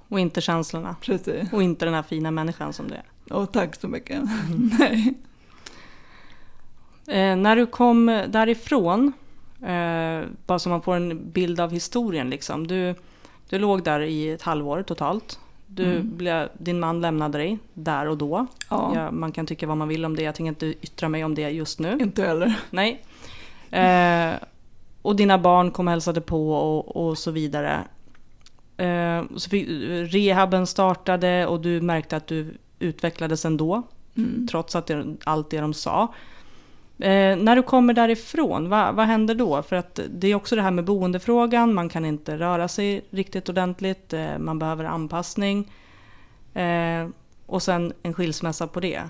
Och 0.08 0.20
inte 0.20 0.40
känslorna. 0.40 0.96
Precis. 1.00 1.52
Och 1.52 1.62
inte 1.62 1.84
den 1.84 1.94
här 1.94 2.02
fina 2.02 2.30
människan 2.30 2.72
som 2.72 2.88
du 2.88 2.94
är. 2.94 3.36
Och 3.36 3.52
tack 3.52 3.76
så 3.80 3.88
mycket. 3.88 4.22
Nej. 4.78 5.14
Eh, 7.06 7.36
när 7.36 7.56
du 7.56 7.66
kom 7.66 8.06
därifrån, 8.28 9.12
eh, 9.62 10.22
bara 10.46 10.58
så 10.58 10.68
man 10.68 10.82
får 10.82 10.96
en 10.96 11.30
bild 11.30 11.60
av 11.60 11.70
historien 11.70 12.30
liksom. 12.30 12.66
Du, 12.66 12.94
du 13.48 13.58
låg 13.58 13.82
där 13.84 14.00
i 14.00 14.30
ett 14.30 14.42
halvår 14.42 14.82
totalt. 14.82 15.38
Du 15.66 15.84
Mm. 15.84 16.16
blev, 16.16 16.48
din 16.58 16.80
man 16.80 17.00
lämnade 17.00 17.38
dig 17.38 17.58
där 17.74 18.06
och 18.08 18.18
då. 18.18 18.46
Ja, 18.70 18.92
Ja, 18.94 19.10
man 19.10 19.32
kan 19.32 19.46
tycka 19.46 19.66
vad 19.66 19.76
man 19.76 19.88
vill 19.88 20.04
om 20.04 20.16
det, 20.16 20.22
jag 20.22 20.34
tänker 20.34 20.48
inte 20.48 20.66
yttra 20.66 21.08
mig 21.08 21.24
om 21.24 21.34
det 21.34 21.50
just 21.50 21.80
nu. 21.80 21.98
inte 22.00 22.22
heller. 22.26 22.60
Nej. 22.70 23.04
Eh, 23.72 24.34
och 25.02 25.16
dina 25.16 25.38
barn 25.38 25.70
kom 25.70 25.86
och 25.86 25.90
hälsade 25.90 26.20
på 26.20 26.52
och, 26.52 26.96
och 26.96 27.18
så 27.18 27.30
vidare. 27.30 27.84
Eh, 28.76 29.22
så 29.36 29.50
fick, 29.50 29.68
rehaben 30.12 30.66
startade 30.66 31.46
och 31.46 31.60
du 31.60 31.80
märkte 31.80 32.16
att 32.16 32.26
du 32.26 32.54
utvecklades 32.78 33.44
ändå. 33.44 33.82
Mm. 34.16 34.46
Trots 34.50 34.76
att 34.76 34.86
det, 34.86 35.16
allt 35.24 35.50
det 35.50 35.60
de 35.60 35.74
sa. 35.74 36.14
Eh, 36.98 37.36
när 37.36 37.56
du 37.56 37.62
kommer 37.62 37.94
därifrån, 37.94 38.68
vad, 38.68 38.94
vad 38.94 39.06
händer 39.06 39.34
då? 39.34 39.62
För 39.62 39.76
att 39.76 40.00
det 40.10 40.28
är 40.28 40.34
också 40.34 40.56
det 40.56 40.62
här 40.62 40.70
med 40.70 40.84
boendefrågan, 40.84 41.74
man 41.74 41.88
kan 41.88 42.04
inte 42.04 42.38
röra 42.38 42.68
sig 42.68 43.04
riktigt 43.10 43.48
ordentligt, 43.48 44.12
eh, 44.12 44.38
man 44.38 44.58
behöver 44.58 44.84
anpassning. 44.84 45.72
Eh, 46.54 47.08
och 47.46 47.62
sen 47.62 47.92
en 48.02 48.14
skilsmässa 48.14 48.66
på 48.66 48.80
det. 48.80 49.02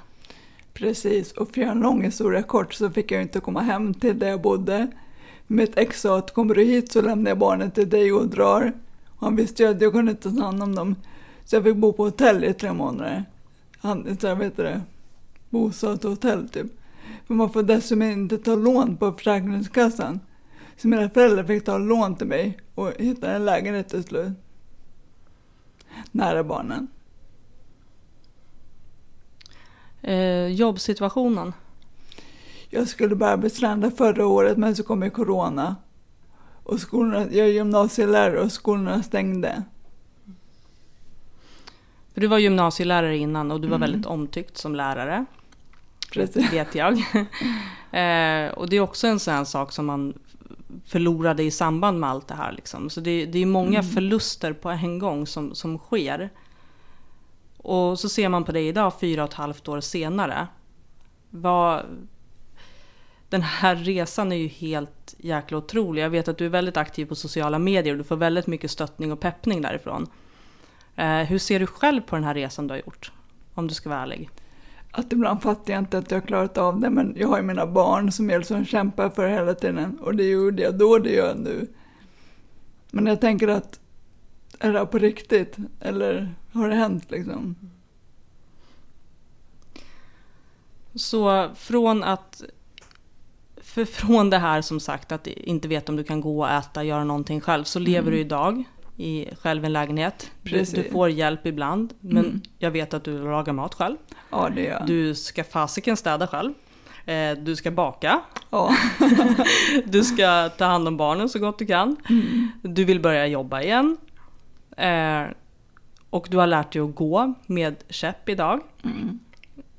Precis, 0.75 1.33
och 1.33 1.47
för 1.47 1.53
att 1.53 1.57
göra 1.57 1.71
en 1.71 1.81
lång 1.81 2.03
historia 2.03 2.43
kort 2.43 2.75
så 2.75 2.91
fick 2.91 3.11
jag 3.11 3.23
inte 3.23 3.41
komma 3.41 3.61
hem 3.61 3.95
till 3.95 4.19
där 4.19 4.29
jag 4.29 4.41
bodde. 4.41 4.91
Mitt 5.47 5.79
ex 5.79 6.01
sa 6.01 6.19
att 6.19 6.35
kommer 6.35 6.55
du 6.55 6.63
hit 6.63 6.93
så 6.93 7.01
lämnar 7.01 7.31
jag 7.31 7.39
barnen 7.39 7.71
till 7.71 7.89
dig 7.89 8.13
och 8.13 8.29
drar. 8.29 8.73
Och 9.09 9.27
han 9.27 9.37
visste 9.37 9.63
ju 9.63 9.69
att 9.69 9.81
jag 9.81 9.93
kunde 9.93 10.11
inte 10.11 10.31
ta 10.31 10.45
hand 10.45 10.63
om 10.63 10.75
dem. 10.75 10.97
Så 11.45 11.57
jag 11.57 11.65
fick 11.65 11.77
bo 11.77 11.93
på 11.93 12.05
hotell 12.05 12.45
i 12.45 12.55
tre 12.55 12.73
månader. 12.73 13.25
Han, 13.79 14.17
så 14.21 14.27
jag 14.27 14.37
vet 14.37 14.57
det, 14.57 14.81
bostadshotell 15.51 16.49
typ. 16.49 16.67
För 17.27 17.35
man 17.35 17.51
får 17.51 17.63
dessutom 17.63 18.03
inte 18.03 18.39
ta 18.39 18.55
lån 18.55 18.97
på 18.97 19.13
Försäkringskassan. 19.13 20.21
Så 20.77 20.89
mina 20.89 21.11
föräldrar 21.11 21.45
fick 21.45 21.65
ta 21.65 21.79
lån 21.79 22.17
till 22.17 22.27
mig 22.27 22.59
och 22.75 22.93
hitta 22.99 23.33
en 23.33 23.45
lägenhet 23.45 23.89
till 23.89 24.05
slut. 24.05 24.33
Nära 26.11 26.45
barnen. 26.45 26.89
Eh, 30.03 30.47
jobbsituationen. 30.47 31.53
Jag 32.71 32.89
skulle 32.89 33.15
börja 33.15 33.37
bli 33.37 33.51
strandad 33.51 33.97
förra 33.97 34.27
året 34.27 34.57
men 34.59 34.77
så 34.77 34.83
kom 34.83 35.03
ju 35.03 35.11
corona. 35.11 35.77
Och 36.65 36.81
skolorna, 36.81 37.19
jag 37.31 37.47
är 37.47 37.53
gymnasielärare 37.53 38.41
och 38.41 38.53
skolorna 38.53 39.03
stängde. 39.03 39.63
För 42.15 42.21
du 42.21 42.27
var 42.27 42.39
gymnasielärare 42.39 43.17
innan 43.17 43.51
och 43.51 43.61
du 43.61 43.69
var 43.69 43.77
Mm. 43.77 43.91
väldigt 43.91 44.07
omtyckt 44.07 44.57
som 44.59 44.75
lärare. 44.75 45.25
Precis. 46.13 46.53
Vet 46.53 46.75
jag. 46.75 46.93
eh, 47.93 48.53
och 48.53 48.69
det 48.69 48.77
är 48.77 48.81
också 48.81 49.07
en 49.07 49.19
sån 49.21 49.35
här 49.35 49.45
sak 49.45 49.73
som 49.73 49.87
man 49.87 50.13
förlorade 50.87 51.43
i 51.43 51.51
samband 51.51 52.01
med 52.01 52.11
allt 52.11 52.29
det 52.29 52.35
här. 52.35 52.53
Liksom. 52.53 52.91
Så 52.91 53.01
det, 53.01 53.27
det 53.27 53.39
är 53.39 53.47
många 53.47 53.79
Mm. 53.79 53.91
förluster 53.93 54.53
på 54.53 54.71
en 54.71 54.99
gång 54.99 55.27
som, 55.27 55.55
som 55.55 55.79
sker. 55.79 56.31
Och 57.63 57.99
så 57.99 58.09
ser 58.09 58.29
man 58.29 58.45
på 58.45 58.53
dig 58.53 58.69
idag, 58.69 58.93
fyra 59.01 59.25
och 59.25 59.29
ett 59.29 59.35
halvt 59.35 59.69
år 59.69 59.81
senare. 59.81 60.47
Vad, 61.31 61.85
den 63.29 63.43
här 63.43 63.77
resan 63.77 64.33
är 64.33 64.37
ju 64.37 64.49
helt 64.49 65.15
jäkla 65.19 65.59
otrolig. 65.59 66.03
Jag 66.03 66.11
vet 66.11 66.29
att 66.29 66.39
du 66.39 66.47
är 66.47 66.51
väldigt 66.51 66.77
aktiv 66.77 67.07
på 67.07 67.15
sociala 67.15 67.59
medier 67.59 67.95
och 67.95 67.99
du 67.99 68.05
får 68.05 68.17
väldigt 68.17 68.47
mycket 68.47 68.71
stöttning 68.71 69.13
och 69.13 69.21
peppning 69.21 69.63
därifrån. 69.63 70.07
Eh, 70.97 71.19
hur 71.19 71.39
ser 71.39 71.61
du 71.61 71.67
själv 71.67 72.01
på 72.01 72.17
den 72.17 72.25
här 72.25 72.35
resan 72.35 72.67
du 72.67 72.75
har 72.75 72.79
gjort? 72.79 73.13
Om 73.55 73.69
du 73.69 73.75
ska 73.75 73.89
vara 73.89 74.01
ärlig. 74.01 74.31
Att 74.91 75.13
ibland 75.13 75.43
fattar 75.43 75.73
jag 75.73 75.81
inte 75.81 75.99
att 75.99 76.11
jag 76.11 76.21
har 76.21 76.27
klarat 76.27 76.59
av 76.59 76.81
det 76.81 76.91
men 76.91 77.15
jag 77.17 77.29
har 77.29 77.37
ju 77.37 77.43
mina 77.43 77.67
barn 77.67 78.13
som 78.13 78.31
jag 78.31 78.39
liksom 78.39 78.65
kämpar 78.65 79.11
för 79.11 79.29
hela 79.29 79.55
tiden. 79.55 79.99
Och 80.01 80.15
det 80.15 80.25
gjorde 80.25 80.63
jag 80.63 80.79
då, 80.79 80.99
det 80.99 81.11
gör 81.11 81.29
jag 81.29 81.39
nu. 81.39 81.67
Men 82.91 83.07
jag 83.07 83.21
tänker 83.21 83.49
att 83.49 83.81
är 84.63 84.73
det 84.73 84.79
här 84.79 84.87
på 84.87 84.99
riktigt? 84.99 85.57
Eller 85.81 86.35
har 86.53 86.69
det 86.69 86.75
hänt 86.75 87.11
liksom? 87.11 87.57
Så 90.95 91.49
från 91.55 92.05
att... 92.05 92.43
För 93.57 93.85
från 93.85 94.31
det 94.31 94.39
här 94.39 94.63
som 94.63 94.81
sagt 94.81 95.13
att 95.13 95.27
inte 95.27 95.69
veta 95.69 95.93
om 95.93 95.97
du 95.97 96.05
kan 96.05 96.21
gå 96.21 96.41
och 96.41 96.51
äta, 96.51 96.85
göra 96.85 97.05
någonting 97.05 97.41
själv, 97.41 97.65
så 97.65 97.79
lever 97.79 98.01
Mm. 98.09 98.13
du 98.15 98.19
idag 98.21 98.65
i, 98.97 99.27
själv 99.41 99.65
en 99.65 99.73
lägenhet. 99.73 100.31
Du, 100.43 100.63
du 100.65 100.83
får 100.83 101.11
hjälp 101.11 101.47
ibland, 101.47 101.95
men 102.01 102.25
Mm. 102.25 102.41
jag 102.59 102.71
vet 102.71 102.95
att 102.95 103.05
du 103.05 103.19
lagar 103.25 103.53
mat 103.53 103.75
själv. 103.75 103.97
Ja, 104.31 104.49
det 104.55 104.63
gör 104.63 104.71
jag. 104.71 104.87
Du 104.87 105.15
ska 105.15 105.45
fasiken 105.45 105.97
städa 105.97 106.27
själv. 106.27 106.53
Eh, 107.07 107.33
du 107.39 107.57
ska 107.57 107.71
baka. 107.71 108.21
Ja. 108.51 108.77
Du 109.85 110.05
ska 110.05 110.49
ta 110.59 110.65
hand 110.65 110.89
om 110.89 110.97
barnen 110.97 111.29
så 111.29 111.39
gott 111.39 111.59
du 111.59 111.67
kan. 111.67 111.97
Mm. 112.11 112.49
Du 112.63 112.85
vill 112.85 113.01
börja 113.01 113.27
jobba 113.27 113.63
igen. 113.63 113.97
Eh, 114.77 115.23
och 116.11 116.27
du 116.31 116.37
har 116.37 116.47
lärt 116.47 116.73
dig 116.73 116.83
att 116.83 116.95
gå 116.95 117.35
med 117.47 117.77
käpp 117.89 118.29
idag. 118.29 118.61
Mm. 118.85 119.19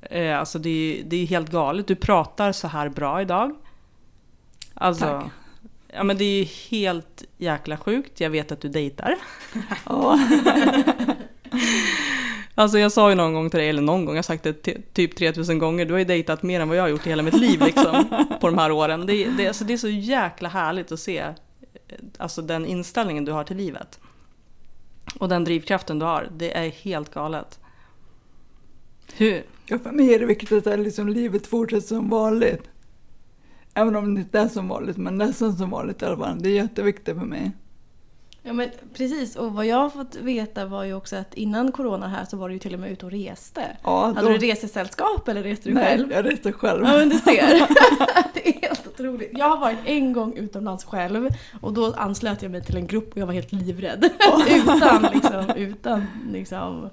Eh, 0.00 0.38
alltså 0.38 0.58
det 0.58 0.68
är, 1.00 1.04
det 1.04 1.16
är 1.16 1.26
helt 1.26 1.50
galet. 1.50 1.86
Du 1.86 1.94
pratar 1.94 2.52
så 2.52 2.68
här 2.68 2.88
bra 2.88 3.22
idag. 3.22 3.54
Alltså, 4.74 5.04
Tack. 5.04 5.24
ja 5.94 6.02
men 6.04 6.18
det 6.18 6.24
är 6.24 6.70
helt 6.70 7.24
jäkla 7.38 7.76
sjukt. 7.76 8.20
Jag 8.20 8.30
vet 8.30 8.52
att 8.52 8.60
du 8.60 8.68
dejtar. 8.68 9.16
Ja. 9.86 10.18
Alltså 12.56 12.78
jag 12.78 12.92
sa 12.92 13.08
ju 13.10 13.14
någon 13.14 13.34
gång 13.34 13.50
till 13.50 13.60
dig, 13.60 13.68
eller 13.68 13.82
någon 13.82 14.04
gång, 14.04 14.14
jag 14.14 14.18
har 14.18 14.22
sagt 14.22 14.42
det 14.44 14.52
ty- 14.52 14.78
typ 14.92 15.16
3000 15.16 15.58
gånger. 15.58 15.84
Du 15.84 15.92
har 15.92 15.98
ju 15.98 16.04
dejtat 16.04 16.42
mer 16.42 16.60
än 16.60 16.68
vad 16.68 16.76
jag 16.78 16.82
har 16.82 16.88
gjort 16.88 17.06
i 17.06 17.10
hela 17.10 17.22
mitt 17.22 17.34
liv 17.40 17.60
liksom. 17.64 18.04
på 18.40 18.46
de 18.46 18.58
här 18.58 18.72
åren. 18.72 19.06
Det, 19.06 19.24
det, 19.36 19.48
alltså, 19.48 19.64
det 19.64 19.72
är 19.72 19.76
så 19.76 19.88
jäkla 19.88 20.48
härligt 20.48 20.92
att 20.92 21.00
se. 21.00 21.18
eh, 21.18 21.32
Alltså 22.18 22.42
den 22.42 22.66
inställningen 22.66 23.24
du 23.24 23.32
har 23.32 23.44
till 23.44 23.56
livet. 23.56 24.00
Och 25.18 25.28
den 25.28 25.44
drivkraften 25.44 25.98
du 25.98 26.04
har. 26.04 26.28
Det 26.36 26.56
är 26.56 26.70
helt 26.70 27.14
galet. 27.14 27.60
Hur, 29.16 29.44
Ja, 29.66 29.78
för 29.78 29.92
mig 29.92 30.14
är 30.14 30.18
det 30.18 30.26
viktigt 30.26 30.66
att 30.66 30.80
liksom 30.80 31.08
livet 31.08 31.46
fortsätter 31.46 31.86
som 31.86 32.08
vanligt. 32.08 32.62
Även 33.74 33.96
om 33.96 34.14
det 34.14 34.20
inte 34.20 34.38
är 34.38 34.48
som 34.48 34.68
vanligt, 34.68 34.96
men 34.96 35.18
nästan 35.18 35.56
som 35.56 35.70
vanligt 35.70 36.02
i 36.02 36.04
alla 36.04 36.16
fall. 36.16 36.42
Det 36.42 36.48
är 36.48 36.54
jätteviktigt 36.54 37.18
för 37.18 37.24
mig. 37.24 37.52
Ja 38.46 38.52
men 38.52 38.70
precis, 38.94 39.36
och 39.36 39.52
vad 39.52 39.66
jag 39.66 39.76
har 39.76 39.90
fått 39.90 40.16
veta 40.16 40.66
var 40.66 40.84
ju 40.84 40.94
också 40.94 41.16
att 41.16 41.34
innan 41.34 41.72
corona 41.72 42.08
här 42.08 42.24
så 42.24 42.36
var 42.36 42.48
du 42.48 42.54
ju 42.54 42.58
till 42.58 42.74
och 42.74 42.80
med 42.80 42.90
ute 42.92 43.06
och 43.06 43.12
reste. 43.12 43.76
Ja, 43.82 44.06
Hade 44.06 44.20
då- 44.20 44.28
du 44.28 44.38
resesällskap 44.38 45.28
eller 45.28 45.42
reste 45.42 45.68
du 45.68 45.74
Nej, 45.74 45.84
själv? 45.84 46.12
jag 46.12 46.26
reser 46.32 46.52
själv. 46.52 46.84
Ja 46.84 46.96
men 46.98 47.08
du 47.08 47.18
ser. 47.18 47.46
det 48.34 48.48
är 48.48 48.68
helt 48.68 48.86
otroligt. 48.86 49.30
Jag 49.32 49.48
har 49.48 49.56
varit 49.60 49.78
en 49.84 50.12
gång 50.12 50.36
utomlands 50.36 50.84
själv 50.84 51.28
och 51.60 51.72
då 51.72 51.92
anslöt 51.96 52.42
jag 52.42 52.50
mig 52.52 52.62
till 52.64 52.76
en 52.76 52.86
grupp 52.86 53.10
och 53.12 53.16
jag 53.18 53.26
var 53.26 53.32
helt 53.32 53.52
livrädd. 53.52 54.04
utan 54.48 55.02
liksom, 55.14 55.50
utan 55.56 56.06
liksom, 56.32 56.90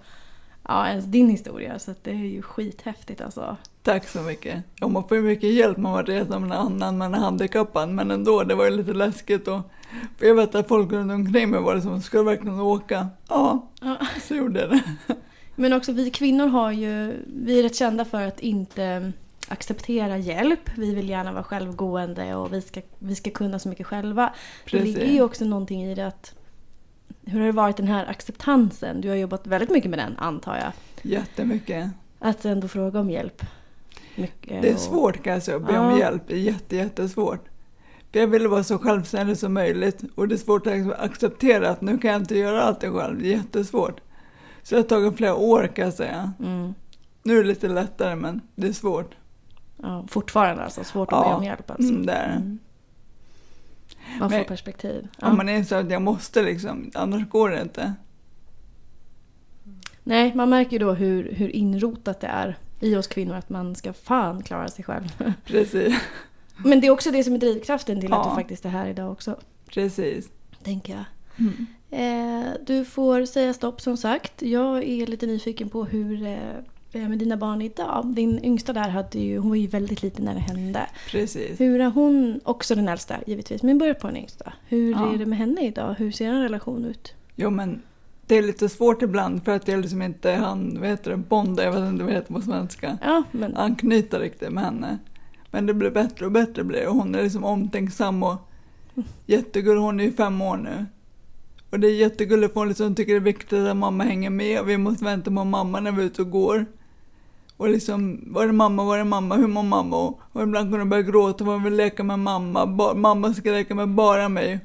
ja 0.68 0.88
ens 0.88 1.06
din 1.06 1.30
historia. 1.30 1.80
Så 1.80 1.94
det 2.04 2.12
är 2.12 2.16
ju 2.16 2.42
skithäftigt 2.42 3.22
alltså. 3.22 3.58
Tack 3.84 4.08
så 4.08 4.22
mycket. 4.22 4.64
Ja, 4.80 4.88
man 4.88 5.08
får 5.08 5.18
ju 5.18 5.24
mycket 5.24 5.54
hjälp 5.54 5.78
när 5.78 5.90
man 5.90 6.06
reser 6.06 6.40
med 6.40 6.50
någon 6.50 6.52
annan, 6.52 6.98
man 6.98 7.14
är 7.14 7.18
handikappad, 7.20 7.90
men 7.90 8.12
ändå, 8.12 8.44
det 8.44 8.56
var 8.56 8.66
ju 8.66 8.72
lite 8.72 8.94
läskigt. 8.94 9.48
Och, 9.48 9.60
för 10.18 10.26
jag 10.26 10.36
vet 10.36 10.56
att 10.56 10.68
folk 10.68 10.92
runt 10.92 11.12
omkring 11.12 11.50
mig 11.50 11.60
var 11.62 11.76
det 11.76 11.82
som, 11.82 12.02
ska 12.02 12.18
du 12.18 12.24
verkligen 12.24 12.60
åka? 12.60 13.08
Ja, 13.30 13.68
Ja. 13.82 13.98
så 14.28 14.36
gjorde 14.36 14.60
jag 14.62 14.70
det. 14.70 14.82
Men 15.56 15.74
också 15.74 15.92
vi 15.92 16.10
kvinnor 16.12 16.48
har 16.48 16.72
ju, 16.72 17.14
vi 17.44 17.60
är 17.60 17.64
rätt 17.64 17.76
kända 17.76 18.06
för 18.06 18.22
att 18.22 18.40
inte 18.40 19.12
acceptera 19.48 20.18
hjälp. 20.18 20.70
Vi 20.78 20.96
vill 20.96 21.10
gärna 21.10 21.32
vara 21.32 21.44
självgående 21.44 22.36
och 22.36 22.54
vi 22.54 22.62
ska, 22.62 22.82
vi 23.00 23.16
ska 23.16 23.30
kunna 23.32 23.60
så 23.60 23.70
mycket 23.70 23.88
själva. 23.88 24.34
Det 24.66 24.72
Precis. 24.72 24.98
ligger 24.98 25.14
ju 25.14 25.22
också 25.22 25.46
någonting 25.46 25.84
i 25.84 25.96
det 25.96 26.08
att 26.08 26.36
hur 27.26 27.40
har 27.40 27.46
det 27.46 27.52
varit 27.52 27.78
den 27.78 27.88
här 27.88 28.06
acceptansen? 28.06 29.02
Du 29.02 29.10
har 29.10 29.16
jobbat 29.16 29.48
väldigt 29.48 29.70
mycket 29.70 29.90
med 29.90 30.00
den 30.00 30.18
antar 30.18 30.56
jag. 30.58 30.72
Jättemycket. 31.12 31.90
Att 32.20 32.46
ändå 32.46 32.68
fråga 32.68 33.00
om 33.00 33.10
hjälp. 33.10 33.42
Mycket 34.16 34.62
Det 34.62 34.70
är 34.70 34.74
och- 34.74 34.80
svårt 34.80 35.24
kan 35.24 35.34
jag 35.34 35.44
säga, 35.44 35.58
att 35.58 35.68
be 35.68 35.78
om 35.80 35.98
hjälp. 35.98 36.24
Det 36.28 36.34
är 36.34 36.40
jätte, 36.40 36.76
jättesvårt. 36.76 37.46
För 38.12 38.20
jag 38.20 38.28
vill 38.28 38.48
vara 38.48 38.64
så 38.64 38.78
självständig 38.78 39.38
som 39.38 39.54
möjligt 39.54 40.04
och 40.16 40.28
det 40.28 40.36
är 40.36 40.38
svårt 40.38 40.68
att 40.68 41.00
acceptera 41.00 41.70
att 41.70 41.82
nu 41.82 41.98
kan 41.98 42.12
jag 42.12 42.22
inte 42.22 42.38
göra 42.38 42.62
allt 42.62 42.82
själv. 42.84 43.22
Det 43.22 43.28
är 43.34 43.38
jättesvårt. 43.38 44.00
Så 44.64 44.76
det 44.76 44.82
har 44.82 44.88
tagit 44.88 45.18
flera 45.18 45.36
år 45.36 45.68
kan 45.76 45.86
jag 45.86 45.94
säga. 45.94 46.34
Mm. 46.40 46.74
Nu 47.24 47.34
är 47.40 47.44
det 47.44 47.48
lite 47.50 47.68
lättare 47.68 48.16
men 48.16 48.42
det 48.56 48.68
är 48.68 48.74
svårt. 48.74 49.16
Ja, 49.82 50.06
fortfarande 50.10 50.64
alltså, 50.64 50.84
svårt 50.84 51.12
att 51.14 51.20
Ja. 51.20 51.30
be 51.30 51.36
om 51.36 51.44
hjälp 51.44 51.72
alltså. 51.72 51.90
Mm, 51.94 52.06
det 52.06 52.14
är 52.14 52.28
det. 52.28 52.34
Mm. 52.34 52.60
Man 54.20 54.30
får 54.30 54.38
Men- 54.38 54.46
perspektiv. 54.46 55.08
Ja. 55.12 55.28
Ja. 55.28 55.34
man 55.34 55.50
inser 55.50 55.78
att 55.78 55.92
jag 55.92 56.02
måste 56.02 56.42
liksom, 56.42 56.92
annars 56.94 57.30
går 57.30 57.50
det 57.50 57.62
inte. 57.62 57.94
Nej, 60.04 60.36
man 60.36 60.50
märker 60.50 60.72
ju 60.72 60.80
då 60.80 60.94
hur, 60.94 61.32
hur 61.34 61.50
inrotat 61.50 62.20
det 62.22 62.28
är 62.28 62.58
i 62.82 62.96
oss 62.96 63.08
kvinnor 63.08 63.36
att 63.36 63.50
man 63.50 63.76
ska 63.76 63.94
fan 63.94 64.44
klara 64.44 64.68
sig 64.68 64.86
själv. 64.86 65.08
Precis, 65.46 65.94
Men 66.66 66.82
det 66.82 66.88
är 66.88 66.92
också 66.92 67.12
det 67.12 67.24
som 67.24 67.34
är 67.34 67.38
drivkraften 67.38 68.02
till 68.02 68.14
att 68.14 68.26
Ja. 68.26 68.30
du 68.30 68.36
faktiskt 68.36 68.66
är 68.66 68.70
här 68.70 68.88
idag 68.88 69.12
också, 69.12 69.36
precis. 69.66 70.30
tänker 70.64 70.94
jag. 70.94 71.04
Mm. 71.40 71.66
Eh, 71.92 72.52
du 72.66 72.86
får 72.86 73.26
säga 73.26 73.54
stopp 73.54 73.82
som 73.82 73.98
sagt. 73.98 74.42
Jag 74.42 74.84
är 74.84 75.08
lite 75.08 75.26
nyfiken 75.28 75.70
på 75.70 75.84
hur 75.86 76.24
eh, 76.26 76.38
det 76.92 77.00
är 77.00 77.08
med 77.10 77.18
dina 77.20 77.38
barn 77.38 77.62
idag. 77.62 78.06
Din 78.16 78.46
yngsta 78.46 78.74
där 78.74 78.90
hade 78.90 79.20
ju, 79.20 79.38
hon 79.38 79.50
var 79.50 79.56
ju 79.56 79.68
väldigt 79.68 80.02
liten 80.04 80.26
när 80.26 80.34
det 80.34 80.40
hände. 80.40 80.88
Precis. 81.12 81.60
Hur 81.60 81.82
är 81.82 81.90
hon, 81.90 82.40
också 82.44 82.76
den 82.76 82.88
äldsta 82.88 83.16
givetvis, 83.28 83.64
men 83.64 83.78
börjar 83.78 83.94
på 83.94 84.08
den 84.08 84.18
yngsta. 84.18 84.54
Hur 84.68 84.92
Ja. 84.92 85.14
är 85.14 85.18
det 85.18 85.26
med 85.26 85.38
henne 85.38 85.66
idag? 85.66 85.96
Hur 85.98 86.12
ser 86.12 86.26
en 86.28 86.42
relation 86.42 86.86
ut? 86.86 87.14
Jo 87.36 87.50
men 87.50 87.82
det 88.32 88.38
är 88.38 88.42
lite 88.42 88.70
svårt 88.70 89.02
ibland 89.02 89.46
för 89.46 89.52
att 89.52 89.68
jag 89.68 89.80
liksom 89.80 90.02
inte 90.02 90.32
han, 90.32 90.78
vad 90.80 90.90
heter 90.90 91.12
det, 91.12 91.18
bonda, 91.18 91.64
jag 91.64 91.72
vet 91.72 91.84
inte 91.84 92.04
vad 92.04 92.14
det 92.14 92.18
heter 92.18 92.34
på 92.34 92.42
svenska. 92.42 92.98
Ja, 93.02 93.24
men 93.32 93.56
anknyta 93.56 94.20
riktigt 94.20 94.52
med 94.52 94.64
henne. 94.64 94.98
Men 95.50 95.66
det 95.66 95.74
blir 95.74 95.92
bättre 95.92 96.26
och 96.26 96.32
bättre 96.32 96.64
blir. 96.64 96.88
Och 96.88 96.96
Hon 96.96 97.16
är 97.16 97.24
liksom 97.24 97.44
omtänksam 97.44 98.24
och 98.24 98.50
jättegullig. 99.26 99.82
Hon 99.82 100.00
är 100.00 100.04
ju 100.04 100.12
fem 100.12 100.42
år 100.42 100.58
nu. 100.58 100.86
Och 101.70 101.80
det 101.80 101.88
är 101.88 101.94
jättegulligt 101.96 102.54
för 102.54 102.60
hon 102.60 102.68
liksom 102.68 102.96
tycker 102.96 103.14
det 103.14 103.20
är 103.20 103.34
viktigt 103.34 103.60
att 103.60 103.78
mamma 103.78 104.04
hänger 104.04 104.30
med. 104.30 104.62
Och 104.62 104.70
vi 104.70 104.78
måste 104.78 105.06
vänta 105.06 105.32
på 105.32 105.44
mamma 105.44 105.80
när 105.80 105.92
vi 105.92 106.02
är 106.02 106.06
ute 106.06 106.22
och 106.22 106.32
går. 106.32 106.66
Och 107.58 107.70
liksom, 107.70 108.20
var 108.28 108.44
är 108.44 108.52
mamma, 108.52 108.84
var 108.84 108.98
är 108.98 109.04
mamma, 109.04 109.36
hur 109.36 109.48
mår 109.48 109.64
mamma? 109.64 109.98
Och, 109.98 110.42
ibland 110.44 110.72
kan 110.72 110.80
hon 110.80 110.90
börja 110.90 111.04
gråta 111.04 111.44
hon 111.44 111.64
vill 111.64 111.76
leka 111.76 112.04
med 112.04 112.20
mamma. 112.20 112.66
Ba, 112.66 112.94
mamma 112.94 113.34
ska 113.34 113.52
leka 113.52 113.76
med 113.76 113.90
bara 113.90 114.30
mig. 114.30 114.60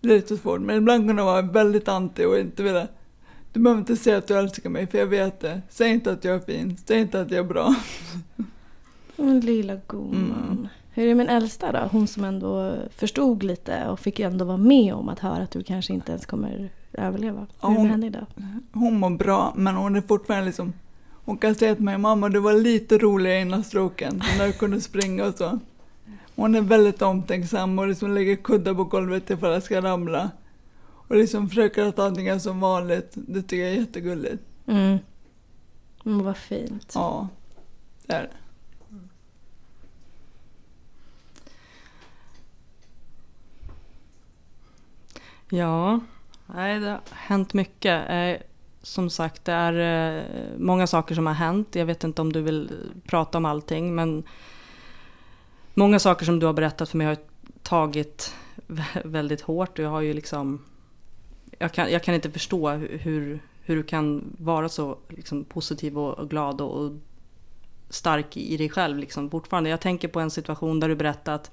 Det 0.00 0.08
är 0.08 0.14
lite 0.16 0.36
svårt. 0.36 0.60
Men 0.60 0.76
ibland 0.76 1.08
kan 1.08 1.18
hon 1.18 1.26
vara 1.26 1.42
väldigt 1.42 1.88
anti 1.88 2.24
och 2.24 2.38
inte 2.38 2.62
vilja 2.62 2.88
du 3.52 3.60
behöver 3.60 3.80
inte 3.80 3.96
säga 3.96 4.16
att 4.18 4.26
du 4.26 4.38
älskar 4.38 4.70
mig 4.70 4.86
för 4.86 4.98
jag 4.98 5.06
vet 5.06 5.40
det. 5.40 5.62
Säg 5.68 5.90
inte 5.92 6.12
att 6.12 6.24
jag 6.24 6.34
är 6.34 6.40
fin. 6.40 6.76
Säg 6.86 7.00
inte 7.00 7.20
att 7.20 7.30
jag 7.30 7.38
är 7.38 7.48
bra. 7.48 7.74
Åh, 9.16 9.34
lilla 9.34 9.76
gumman. 9.88 10.42
Mm. 10.50 10.68
Hur 10.90 11.04
är 11.04 11.08
det 11.08 11.14
med 11.14 11.26
den 11.26 11.36
äldsta 11.36 11.72
då? 11.72 11.78
Hon 11.92 12.06
som 12.06 12.24
ändå 12.24 12.74
förstod 12.90 13.42
lite 13.42 13.88
och 13.88 14.00
fick 14.00 14.18
ju 14.18 14.26
ändå 14.26 14.44
vara 14.44 14.56
med 14.56 14.94
om 14.94 15.08
att 15.08 15.18
höra 15.18 15.42
att 15.42 15.50
du 15.50 15.62
kanske 15.62 15.92
inte 15.92 16.12
ens 16.12 16.26
kommer 16.26 16.70
överleva. 16.92 17.46
Ja, 17.60 17.68
Hur 17.68 17.74
är 17.74 17.74
det 17.74 17.78
hon- 17.78 17.82
med 17.82 17.90
henne 17.90 18.06
idag? 18.06 18.26
Hon 18.72 18.98
mår 18.98 19.10
bra, 19.10 19.52
men 19.56 19.74
hon 19.74 19.96
är 19.96 20.00
fortfarande 20.00 20.46
liksom... 20.46 20.72
Hon 21.24 21.38
kan 21.38 21.54
säga 21.54 21.74
till 21.74 21.84
mig, 21.84 21.98
mamma 21.98 22.28
du 22.28 22.40
var 22.40 22.52
lite 22.52 22.98
roligare 22.98 23.40
innan 23.40 23.64
stroken, 23.64 24.22
när 24.38 24.46
du 24.46 24.52
kunde 24.52 24.80
springa 24.80 25.26
och 25.26 25.34
så. 25.34 25.58
Hon 26.38 26.54
är 26.54 26.60
väldigt 26.60 27.02
omtänksam 27.02 27.78
och 27.78 27.88
liksom 27.88 28.14
lägger 28.14 28.36
kuddar 28.36 28.74
på 28.74 28.84
golvet 28.84 29.30
ifall 29.30 29.52
jag 29.52 29.62
ska 29.62 29.82
ramla. 29.82 30.30
Och 30.82 31.16
liksom 31.16 31.48
försöker 31.48 31.84
att 31.84 31.98
allting 31.98 32.26
är 32.26 32.38
som 32.38 32.60
vanligt. 32.60 33.12
Det 33.14 33.42
tycker 33.42 33.64
jag 33.64 33.72
är 33.72 33.76
jättegulligt. 33.76 34.42
Mm. 34.66 34.98
Men 36.02 36.24
vad 36.24 36.36
fint. 36.36 36.92
Ja, 36.94 37.28
det 38.06 38.12
är 38.12 38.22
det. 38.22 38.30
Ja, 45.56 46.00
nej, 46.46 46.80
det 46.80 46.90
har 46.90 47.00
hänt 47.10 47.54
mycket. 47.54 48.10
Eh, 48.10 48.46
som 48.82 49.10
sagt, 49.10 49.44
det 49.44 49.52
är 49.52 50.16
eh, 50.16 50.24
många 50.58 50.86
saker 50.86 51.14
som 51.14 51.26
har 51.26 51.34
hänt. 51.34 51.74
Jag 51.74 51.86
vet 51.86 52.04
inte 52.04 52.22
om 52.22 52.32
du 52.32 52.42
vill 52.42 52.70
prata 53.06 53.38
om 53.38 53.44
allting, 53.44 53.94
men 53.94 54.24
många 55.78 55.98
saker 55.98 56.24
som 56.24 56.38
du 56.38 56.46
har 56.46 56.52
berättat 56.52 56.88
för 56.88 56.98
mig 56.98 57.06
har 57.06 57.16
tagit 57.62 58.34
väldigt 59.04 59.40
hårt. 59.40 59.78
Och 59.78 59.84
jag 59.84 59.90
har 59.90 60.00
ju 60.00 60.14
liksom... 60.14 60.64
Jag 61.58 61.72
kan, 61.72 61.92
jag 61.92 62.02
kan 62.02 62.14
inte 62.14 62.30
förstå 62.30 62.70
hur, 62.70 63.40
hur 63.62 63.76
du 63.76 63.82
kan 63.82 64.36
vara 64.38 64.68
så 64.68 64.98
liksom, 65.08 65.44
positiv 65.44 65.98
och, 65.98 66.18
och 66.18 66.30
glad 66.30 66.60
och, 66.60 66.84
och 66.84 66.92
stark 67.88 68.36
i 68.36 68.56
dig 68.56 68.68
själv 68.68 68.98
liksom, 68.98 69.30
fortfarande. 69.30 69.70
Jag 69.70 69.80
tänker 69.80 70.08
på 70.08 70.20
en 70.20 70.30
situation 70.30 70.80
där 70.80 70.88
du 70.88 70.96
berättade 70.96 71.34
att 71.34 71.50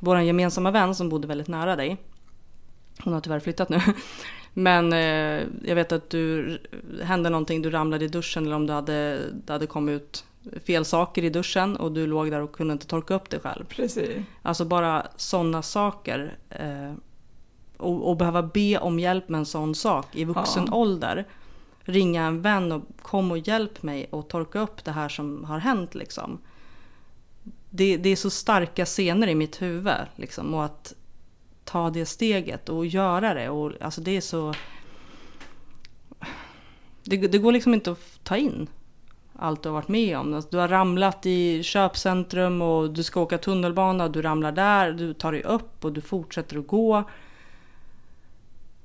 vår 0.00 0.20
gemensamma 0.20 0.70
vän 0.70 0.94
som 0.94 1.08
bodde 1.08 1.28
väldigt 1.28 1.48
nära 1.48 1.76
dig, 1.76 1.96
hon 2.98 3.12
har 3.12 3.20
tyvärr 3.20 3.40
flyttat 3.40 3.68
nu. 3.68 3.80
Men 4.54 4.92
eh, 4.92 5.42
jag 5.64 5.74
vet 5.74 5.92
att 5.92 6.10
du 6.10 6.58
hände 7.02 7.30
någonting, 7.30 7.62
du 7.62 7.70
ramlade 7.70 8.04
i 8.04 8.08
duschen 8.08 8.46
eller 8.46 8.56
om 8.56 8.66
du 8.66 8.72
hade, 8.72 9.20
det 9.32 9.52
hade 9.52 9.66
kommit 9.66 10.02
ut 10.02 10.24
fel 10.66 10.84
saker 10.84 11.24
i 11.24 11.30
duschen 11.30 11.76
och 11.76 11.92
du 11.92 12.06
låg 12.06 12.30
där 12.30 12.40
och 12.40 12.52
kunde 12.52 12.72
inte 12.72 12.86
torka 12.86 13.14
upp 13.14 13.30
dig 13.30 13.40
själv. 13.40 13.64
Precis. 13.64 14.24
Alltså 14.42 14.64
bara 14.64 15.06
sådana 15.16 15.62
saker. 15.62 16.38
Eh, 16.50 16.92
och, 17.76 18.08
och 18.08 18.16
behöva 18.16 18.42
be 18.42 18.78
om 18.78 18.98
hjälp 18.98 19.28
med 19.28 19.38
en 19.38 19.46
sån 19.46 19.74
sak 19.74 20.06
i 20.16 20.24
vuxen 20.24 20.64
Ja. 20.70 20.76
ålder. 20.76 21.24
Ringa 21.80 22.22
en 22.24 22.42
vän 22.42 22.72
och 22.72 22.82
kom 23.02 23.30
och 23.30 23.38
hjälp 23.38 23.82
mig 23.82 24.06
och 24.10 24.28
torka 24.28 24.60
upp 24.60 24.84
det 24.84 24.90
här 24.90 25.08
som 25.08 25.44
har 25.44 25.58
hänt 25.58 25.94
liksom. 25.94 26.38
Det, 27.70 27.96
det 27.96 28.08
är 28.08 28.16
så 28.16 28.30
starka 28.30 28.84
scener 28.84 29.26
i 29.28 29.34
mitt 29.34 29.62
huvud 29.62 29.94
liksom 30.16 30.54
och 30.54 30.64
att 30.64 30.94
ta 31.64 31.90
det 31.90 32.06
steget 32.06 32.68
och 32.68 32.86
göra 32.86 33.34
det. 33.34 33.48
Och, 33.48 33.72
alltså 33.80 34.00
det 34.00 34.16
är 34.16 34.20
så... 34.20 34.54
Det, 37.02 37.16
det 37.16 37.38
går 37.38 37.52
liksom 37.52 37.74
inte 37.74 37.90
att 37.90 38.24
ta 38.24 38.36
in 38.36 38.66
allt 39.36 39.62
du 39.62 39.68
har 39.68 39.74
varit 39.74 39.88
med 39.88 40.18
om. 40.18 40.34
Alltså, 40.34 40.50
du 40.50 40.56
har 40.58 40.68
ramlat 40.68 41.26
i 41.26 41.62
köpcentrum 41.62 42.62
och 42.62 42.90
du 42.90 43.02
ska 43.02 43.20
åka 43.20 43.38
tunnelbana 43.38 44.04
och 44.04 44.10
du 44.10 44.22
ramlar 44.22 44.52
där. 44.52 44.92
Du 44.92 45.14
tar 45.14 45.32
dig 45.32 45.42
upp 45.42 45.84
och 45.84 45.92
du 45.92 46.00
fortsätter 46.00 46.58
att 46.58 46.66
gå. 46.66 47.04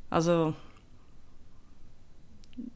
Alltså... 0.09 0.53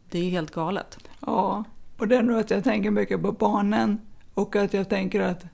Det 0.10 0.20
är 0.20 0.30
helt 0.30 0.52
galet. 0.52 0.98
Ja, 1.20 1.64
och 1.98 2.08
det 2.08 2.16
är 2.16 2.24
nog 2.24 2.40
att 2.40 2.52
jag 2.52 2.64
tänker 2.64 2.92
mycket 2.92 3.22
på 3.22 3.32
barnen 3.32 4.00
och 4.34 4.56
att 4.56 4.74
jag 4.74 4.90
tänker 4.90 5.22
att 5.22 5.46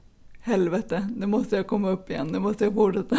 helvete, 0.42 1.10
nu 1.16 1.26
måste 1.26 1.56
jag 1.56 1.68
komma 1.68 1.90
upp 1.90 2.10
igen, 2.10 2.28
nu 2.28 2.40
måste 2.40 2.64
jag 2.64 2.74
fortsätta. 2.74 3.18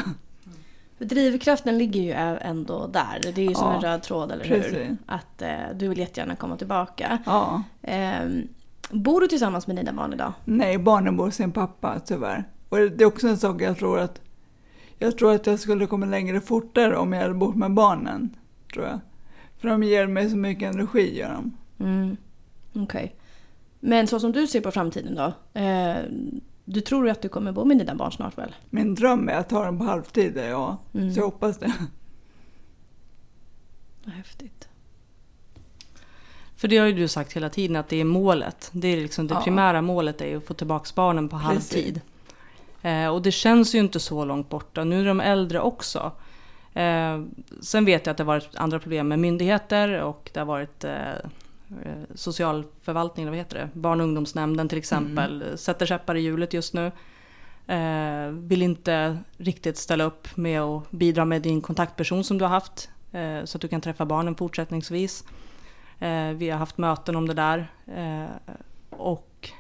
För 0.99 1.05
drivkraften 1.05 1.79
ligger 1.79 2.01
ju 2.01 2.13
ändå 2.41 2.87
där. 2.87 3.21
Det 3.35 3.43
är 3.43 3.49
ju 3.49 3.55
som 3.55 3.67
Ja, 3.69 3.75
en 3.75 3.81
röd 3.81 4.03
tråd, 4.03 4.33
eller 4.33 4.45
hur? 4.45 4.61
precis. 4.63 4.99
Att 5.07 5.43
eh, 5.43 5.49
du 5.75 5.89
vill 5.89 5.99
jättegärna 5.99 6.37
komma 6.37 6.57
tillbaka. 6.57 7.19
Ja, 7.27 7.63
Ehm, 7.83 8.49
bor 8.91 9.21
du 9.21 9.29
tillsammans 9.29 9.67
med 9.67 9.77
dina 9.77 9.93
barn 9.93 10.13
idag? 10.13 10.33
nej, 10.45 10.79
barnen 10.79 11.17
bor 11.17 11.25
hos 11.25 11.35
sin 11.35 11.53
pappa 11.53 12.01
tyvärr. 12.01 12.45
Och 12.69 12.79
det 12.79 13.05
är 13.05 13.05
också 13.05 13.29
en 13.29 13.39
sak 13.39 13.63
jag 13.63 13.79
tror 13.79 13.99
att 13.99 14.21
jag 14.99 15.19
tror 15.19 15.33
att 15.33 15.47
jag 15.47 15.61
skulle 15.61 15.87
komma 15.87 16.07
längre 16.07 16.41
fortare 16.41 16.97
om 16.97 17.13
jag 17.13 17.23
hade 17.23 17.35
bott 17.35 17.57
med 17.57 17.75
barnen, 17.75 18.37
tror 18.75 18.87
jag. 18.87 19.01
För 19.59 19.69
de 19.69 19.83
ger 19.83 20.07
mig 20.07 20.31
så 20.31 20.37
mycket 20.37 20.75
energi, 20.75 21.19
gör 21.19 21.33
de. 21.33 21.57
Mm. 21.85 22.17
Okej. 22.75 23.17
Men 23.81 24.07
så 24.07 24.21
som 24.21 24.33
du 24.33 24.47
ser 24.47 24.61
på 24.61 24.71
framtiden 24.71 25.15
då? 25.15 25.61
Eh, 25.61 25.97
du 26.65 26.81
tror 26.81 27.09
att 27.09 27.23
du 27.23 27.29
kommer 27.29 27.53
bo 27.53 27.65
med 27.65 27.79
dina 27.79 27.95
barn 27.95 28.13
snart 28.13 28.39
väl? 28.39 28.55
Min 28.71 28.95
dröm 28.95 29.29
är 29.29 29.35
att 29.35 29.51
ha 29.51 29.65
dem 29.65 29.79
på 29.79 29.85
halvtid, 29.85 30.37
ja. 30.37 30.79
Mm. 30.95 31.13
Så 31.13 31.21
jag 31.21 31.25
hoppas 31.25 31.59
det. 31.59 31.73
Vad 34.05 34.15
häftigt. 34.15 34.70
För 36.61 36.69
det 36.69 36.79
har 36.79 36.87
ju 36.87 36.93
du 36.93 37.09
sagt 37.09 37.33
hela 37.33 37.49
tiden 37.49 37.77
att 37.77 37.89
det 37.89 38.01
är 38.01 38.05
målet. 38.05 38.71
Det 38.73 38.89
är 38.89 38.97
liksom 38.97 39.27
det 39.27 39.35
Ja. 39.35 39.41
primära 39.45 39.83
målet 39.83 40.21
är 40.21 40.27
ju 40.27 40.37
att 40.37 40.45
få 40.47 40.55
tillbaka 40.55 40.91
barnen 40.95 41.29
på 41.29 41.39
Precis. 41.39 41.47
halvtid. 41.75 42.01
Eh, 42.83 43.07
och 43.09 43.23
det 43.23 43.31
känns 43.33 43.75
ju 43.75 43.79
inte 43.79 44.01
så 44.01 44.25
långt 44.25 44.49
borta. 44.49 44.85
Nu 44.85 45.01
är 45.01 45.05
de 45.05 45.21
äldre 45.21 45.61
också. 45.61 46.13
Eh, 46.75 47.21
sen 47.61 47.85
vet 47.85 48.07
jag 48.07 48.11
att 48.11 48.17
det 48.17 48.23
har 48.23 48.27
varit 48.27 48.57
andra 48.57 48.79
problem 48.79 49.09
med 49.09 49.19
myndigheter 49.19 50.03
och 50.03 50.31
det 50.35 50.41
har 50.41 50.47
varit 50.47 50.85
eh, 50.85 51.11
eh, 51.11 51.93
socialförvaltningen, 52.15 53.31
vad 53.31 53.39
heter 53.39 53.59
det? 53.59 53.69
Barn 53.81 54.01
och 54.01 54.05
ungdomsnämnden 54.07 54.69
till 54.69 54.79
exempel. 54.79 55.45
Sätter 55.57 55.87
käppar 55.87 56.15
i 56.15 56.21
hjulet 56.21 56.53
just 56.55 56.75
nu. 56.75 56.93
Eh, 57.67 58.29
vill 58.33 58.63
inte 58.63 59.19
riktigt 59.37 59.77
ställa 59.77 60.05
upp 60.05 60.37
med 60.37 60.61
att 60.61 60.91
bidra 60.91 61.25
med 61.25 61.43
din 61.43 61.61
kontaktperson 61.61 62.25
som 62.25 62.39
du 62.39 62.45
har 62.45 62.51
haft. 62.51 62.89
Eh, 63.13 63.45
så 63.45 63.59
att 63.59 63.63
du 63.63 63.69
kan 63.69 63.81
träffa 63.81 64.05
barnen 64.07 64.35
fortsättningsvis. 64.35 65.25
Eh, 66.01 66.31
vi 66.31 66.51
har 66.51 66.59
haft 66.59 66.79
möten 66.79 67.17
om 67.17 67.29
det 67.29 67.35
där. 67.35 67.73
Eh, 67.87 68.55
och 68.91 69.51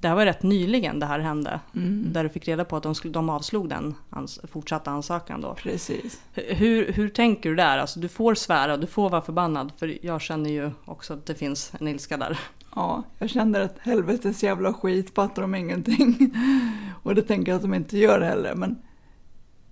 det 0.00 0.08
här 0.08 0.14
var 0.14 0.24
rätt 0.24 0.42
nyligen 0.42 1.00
det 1.00 1.06
här 1.06 1.18
hände. 1.18 1.60
Mm. 1.74 2.12
Där 2.12 2.24
du 2.24 2.30
fick 2.30 2.48
reda 2.48 2.64
på 2.64 2.76
att 2.76 2.82
de, 2.82 2.94
skulle, 2.94 3.12
de 3.12 3.30
avslog 3.30 3.68
den 3.68 3.94
ans 4.10 4.40
fortsatta 4.52 4.90
ansökan 4.90 5.40
då. 5.40 5.54
Precis. 5.54 6.20
Hur, 6.34 6.92
hur 6.92 7.08
tänker 7.08 7.50
du 7.50 7.56
där? 7.56 7.78
Alltså, 7.78 8.00
du 8.00 8.08
får 8.08 8.34
svära, 8.34 8.76
du 8.76 8.86
får 8.86 9.10
vara 9.10 9.22
förbannad. 9.22 9.72
För 9.76 10.06
jag 10.06 10.20
känner 10.20 10.50
ju 10.50 10.70
också 10.84 11.14
att 11.14 11.26
det 11.26 11.34
finns 11.34 11.72
en 11.80 11.88
ilska 11.88 12.16
där. 12.16 12.38
Ja, 12.74 13.02
jag 13.18 13.30
kände 13.30 13.62
att 13.62 13.78
helvetes 13.78 14.42
jävla 14.42 14.72
skit 14.74 15.14
fattar 15.14 15.42
de 15.42 15.54
ingenting. 15.54 16.34
Och 17.02 17.14
det 17.14 17.22
tänker 17.22 17.52
jag 17.52 17.56
att 17.56 17.62
de 17.62 17.74
inte 17.74 17.98
gör 17.98 18.20
heller. 18.20 18.54
Men 18.54 18.82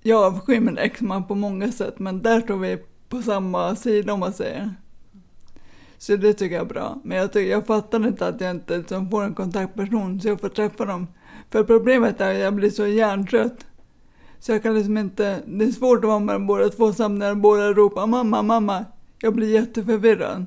jag 0.03 0.25
avskyr 0.25 0.61
min 0.61 0.79
exman 0.79 1.25
på 1.27 1.35
många 1.35 1.73
sätt, 1.73 1.99
men 1.99 2.23
där 2.23 2.41
står 2.41 2.57
vi 2.57 2.79
på 3.09 3.23
samma 3.23 3.77
sida 3.77 4.13
om 4.13 4.21
man 4.21 4.33
säger. 4.33 4.75
Så 5.99 6.17
det 6.17 6.33
tycker 6.33 6.57
jag 6.57 6.65
är 6.65 6.69
bra. 6.69 6.99
Men 7.05 7.19
jag, 7.19 7.33
tycker, 7.33 7.51
jag 7.51 7.67
fattar 7.67 8.07
inte 8.07 8.29
att 8.29 8.41
jag 8.41 8.51
inte 8.51 8.79
liksom 8.79 9.11
får 9.11 9.23
en 9.23 9.35
kontaktperson 9.35 10.21
så 10.21 10.29
jag 10.29 10.41
får 10.41 10.49
träffa 10.49 10.85
dem. 10.85 11.07
För 11.51 11.65
problemet 11.65 12.21
är 12.21 12.35
att 12.35 12.41
jag 12.41 12.55
blir 12.55 12.71
så 12.71 12.87
hjärntrött. 12.87 13.67
Så 14.39 14.53
jag 14.53 14.63
kan 14.63 14.75
liksom 14.75 14.99
inte, 14.99 15.43
det 15.47 15.65
är 15.65 15.71
svårt 15.71 15.99
att 15.99 16.09
vara 16.09 16.19
med 16.19 16.47
båda 16.47 16.69
två 16.69 16.93
samtidigt 16.93 17.19
när 17.19 17.35
båda 17.35 17.73
ropar 17.73 18.07
mamma, 18.07 18.43
mamma. 18.43 18.85
Jag 19.21 19.35
blir 19.35 19.55
jätteförvirrad. 19.55 20.47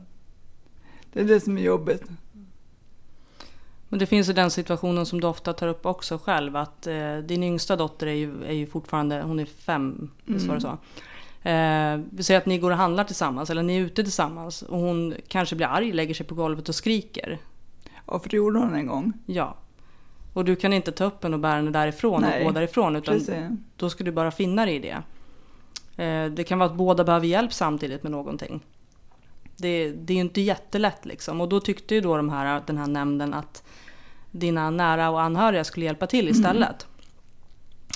Det 1.14 1.20
är 1.20 1.26
det 1.26 1.40
som 1.40 1.58
är 1.58 1.62
jobbigt. 1.62 2.04
Men 3.90 4.00
det 4.00 4.06
finns 4.06 4.30
ju 4.30 4.34
den 4.34 4.52
situationen 4.52 5.06
som 5.06 5.22
du 5.22 5.28
ofta 5.28 5.54
tar 5.54 5.68
upp 5.68 5.86
också 5.86 6.18
själv. 6.18 6.56
Att 6.56 6.88
eh, 6.88 7.18
din 7.18 7.44
yngsta 7.44 7.76
dotter 7.76 8.08
är 8.08 8.14
ju, 8.14 8.44
är 8.44 8.54
ju 8.54 8.68
fortfarande, 8.68 9.22
hon 9.22 9.40
är 9.40 9.46
fem, 9.46 10.12
visst 10.26 10.48
var 10.48 10.56
det 10.56 10.62
så? 10.62 10.78
Eh, 11.44 12.00
säger 12.20 12.38
att 12.38 12.46
ni 12.46 12.58
går 12.58 12.72
och 12.72 12.78
handlar 12.78 13.04
tillsammans 13.04 13.50
eller 13.50 13.64
ni 13.64 13.78
är 13.78 13.82
ute 13.82 14.04
tillsammans 14.04 14.62
och 14.62 14.80
hon 14.80 15.16
kanske 15.28 15.56
blir 15.56 15.68
arg, 15.68 15.92
lägger 15.94 16.14
sig 16.14 16.26
på 16.26 16.36
golvet 16.36 16.70
och 16.70 16.76
skriker. 16.76 17.38
Ja, 18.08 18.20
för 18.20 18.30
det 18.30 18.38
gjorde 18.38 18.60
hon 18.60 18.76
en 18.76 18.88
gång. 18.88 19.14
Ja. 19.26 19.58
Och 20.34 20.46
du 20.46 20.56
kan 20.56 20.74
inte 20.74 20.92
ta 20.92 21.04
upp 21.04 21.24
henne 21.24 21.36
och 21.36 21.40
bära 21.40 21.56
henne 21.56 21.72
därifrån 21.72 22.22
Nej, 22.22 22.40
och 22.40 22.46
gå 22.46 22.52
därifrån 22.52 22.96
utan 22.96 23.14
Precis. 23.14 23.36
då 23.76 23.90
ska 23.90 24.04
du 24.04 24.12
bara 24.12 24.32
finna 24.32 24.66
dig 24.66 24.76
i 24.76 24.80
det. 24.80 25.04
Eh, 26.04 26.32
det 26.32 26.44
kan 26.44 26.60
vara 26.60 26.70
att 26.70 26.76
båda 26.76 27.04
behöver 27.04 27.28
hjälp 27.28 27.54
samtidigt 27.54 28.04
med 28.04 28.12
någonting. 28.12 28.64
Det, 29.58 29.92
det 29.92 30.14
är 30.14 30.16
ju 30.16 30.22
inte 30.22 30.42
jättelätt 30.42 31.06
liksom. 31.06 31.42
Och 31.42 31.50
då 31.50 31.60
tyckte 31.60 31.96
ju 31.96 32.02
då 32.02 32.18
de 32.18 32.30
här, 32.30 32.62
den 32.68 32.78
här 32.78 32.88
nämnden 32.88 33.34
att 33.34 33.64
dina 34.32 34.70
nära 34.70 35.10
och 35.10 35.22
anhöriga 35.22 35.64
skulle 35.64 35.86
hjälpa 35.86 36.08
till 36.08 36.30
istället. 36.30 36.88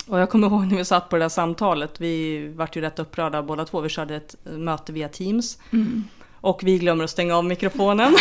Och 0.08 0.20
jag 0.20 0.30
kommer 0.30 0.46
ihåg 0.46 0.66
när 0.66 0.76
vi 0.76 0.84
satt 0.84 1.08
på 1.08 1.16
det 1.16 1.24
där 1.24 1.28
samtalet, 1.28 2.00
vi 2.00 2.48
vart 2.56 2.76
ju 2.76 2.80
rätt 2.80 2.98
upprörda 2.98 3.42
båda 3.42 3.64
två. 3.64 3.80
Vi 3.80 3.88
körde 3.88 4.16
ett 4.16 4.36
möte 4.44 4.92
via 4.92 5.08
Teams. 5.08 5.58
Mm. 5.72 6.04
Och 6.40 6.60
vi 6.64 6.78
glömmer 6.78 7.04
att 7.04 7.10
stänga 7.10 7.36
av 7.36 7.44
mikrofonen. 7.44 8.12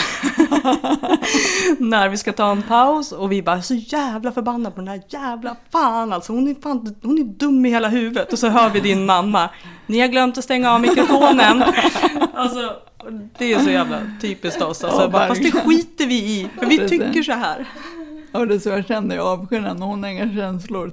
när 1.79 2.09
vi 2.09 2.17
ska 2.17 2.33
ta 2.33 2.51
en 2.51 2.61
paus 2.61 3.11
och 3.11 3.31
vi 3.31 3.41
bara 3.41 3.61
så 3.61 3.73
jävla 3.73 4.31
förbannade 4.31 4.75
på 4.75 4.81
den 4.81 4.87
här 4.87 5.01
jävla 5.09 5.55
fan 5.71 6.13
alltså. 6.13 6.33
Hon 6.33 6.47
är, 6.47 6.55
fan, 6.61 6.95
hon 7.03 7.17
är 7.17 7.23
dum 7.23 7.65
i 7.65 7.69
hela 7.69 7.87
huvudet. 7.87 8.33
Och 8.33 8.39
så 8.39 8.47
hör 8.47 8.69
vi 8.69 8.79
din 8.79 9.05
mamma. 9.05 9.49
Ni 9.85 9.99
har 9.99 10.07
glömt 10.07 10.37
att 10.37 10.43
stänga 10.43 10.71
av 10.71 10.81
mikrofonen. 10.81 11.63
alltså 12.33 12.73
det 13.37 13.53
är 13.53 13.59
så 13.59 13.69
jävla 13.69 14.01
typiskt 14.21 14.61
oss. 14.61 14.83
Alltså, 14.83 15.01
Ja, 15.01 15.07
bara, 15.07 15.27
fast 15.27 15.43
det 15.43 15.51
skiter 15.51 16.07
vi 16.07 16.15
i. 16.15 16.49
För 16.59 16.65
vi 16.65 16.89
tycker 16.89 17.23
så 17.23 17.31
här. 17.31 17.65
Ja, 18.31 18.45
det 18.45 18.55
är 18.55 18.59
så 18.59 18.69
jag 18.69 18.87
känner. 18.87 19.15
Jag 19.15 19.27
avskyr 19.27 19.59
henne. 19.59 19.85
Hon 19.85 20.03
har 20.03 20.09
inga 20.09 20.33
känslor. 20.35 20.91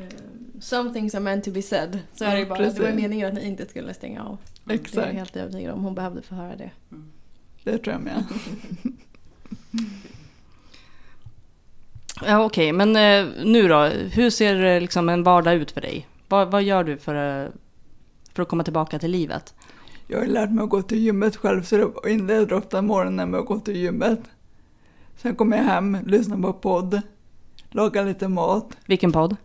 Eh, 0.00 0.60
Some 0.60 0.92
things 0.92 1.14
are 1.14 1.20
meant 1.20 1.44
to 1.44 1.50
be 1.50 1.62
said. 1.62 1.98
Så 2.14 2.24
är 2.24 2.36
det 2.36 2.46
bara. 2.46 2.58
Precis. 2.58 2.78
Det 2.78 2.82
var 2.82 2.92
meningen 2.92 3.28
att 3.28 3.34
ni 3.34 3.46
inte 3.46 3.66
skulle 3.66 3.94
stänga 3.94 4.22
av. 4.24 4.38
Det 4.64 4.72
är 4.72 4.76
jag 4.76 4.86
Exakt. 4.86 5.12
helt 5.12 5.36
övertygad 5.36 5.74
om. 5.74 5.84
Hon 5.84 5.94
behövde 5.94 6.22
få 6.22 6.34
höra 6.34 6.56
det. 6.56 6.70
Det 7.64 7.78
tror 7.78 7.92
jag 7.92 8.02
med. 8.02 8.24
Ja, 12.26 12.44
Okej, 12.44 12.72
men 12.72 12.96
eh, 12.96 13.44
nu 13.44 13.68
då? 13.68 13.84
Hur 13.84 14.30
ser 14.30 14.64
eh, 14.64 14.80
liksom 14.80 15.08
en 15.08 15.22
vardag 15.22 15.54
ut 15.54 15.70
för 15.70 15.80
dig? 15.80 16.08
Vad, 16.28 16.50
vad 16.50 16.62
gör 16.62 16.84
du 16.84 16.96
för, 16.96 17.50
för 18.34 18.42
att 18.42 18.48
komma 18.48 18.64
tillbaka 18.64 18.98
till 18.98 19.10
livet? 19.10 19.54
Jag 20.06 20.18
har 20.18 20.26
lärt 20.26 20.50
mig 20.50 20.64
att 20.64 20.70
gå 20.70 20.82
till 20.82 20.98
gymmet 20.98 21.36
själv 21.36 21.62
så 21.62 21.76
jag 21.76 22.12
inleder 22.12 22.52
ofta 22.52 22.82
morgonen 22.82 23.30
med 23.30 23.40
att 23.40 23.46
gå 23.46 23.60
till 23.60 23.76
gymmet. 23.76 24.20
Sen 25.16 25.34
kommer 25.34 25.56
jag 25.56 25.64
hem, 25.64 25.98
lyssnar 26.06 26.36
på 26.38 26.52
podd, 26.52 27.00
lagar 27.70 28.04
lite 28.04 28.28
mat, 28.28 28.76
Vilken 28.86 29.12
podd? 29.12 29.36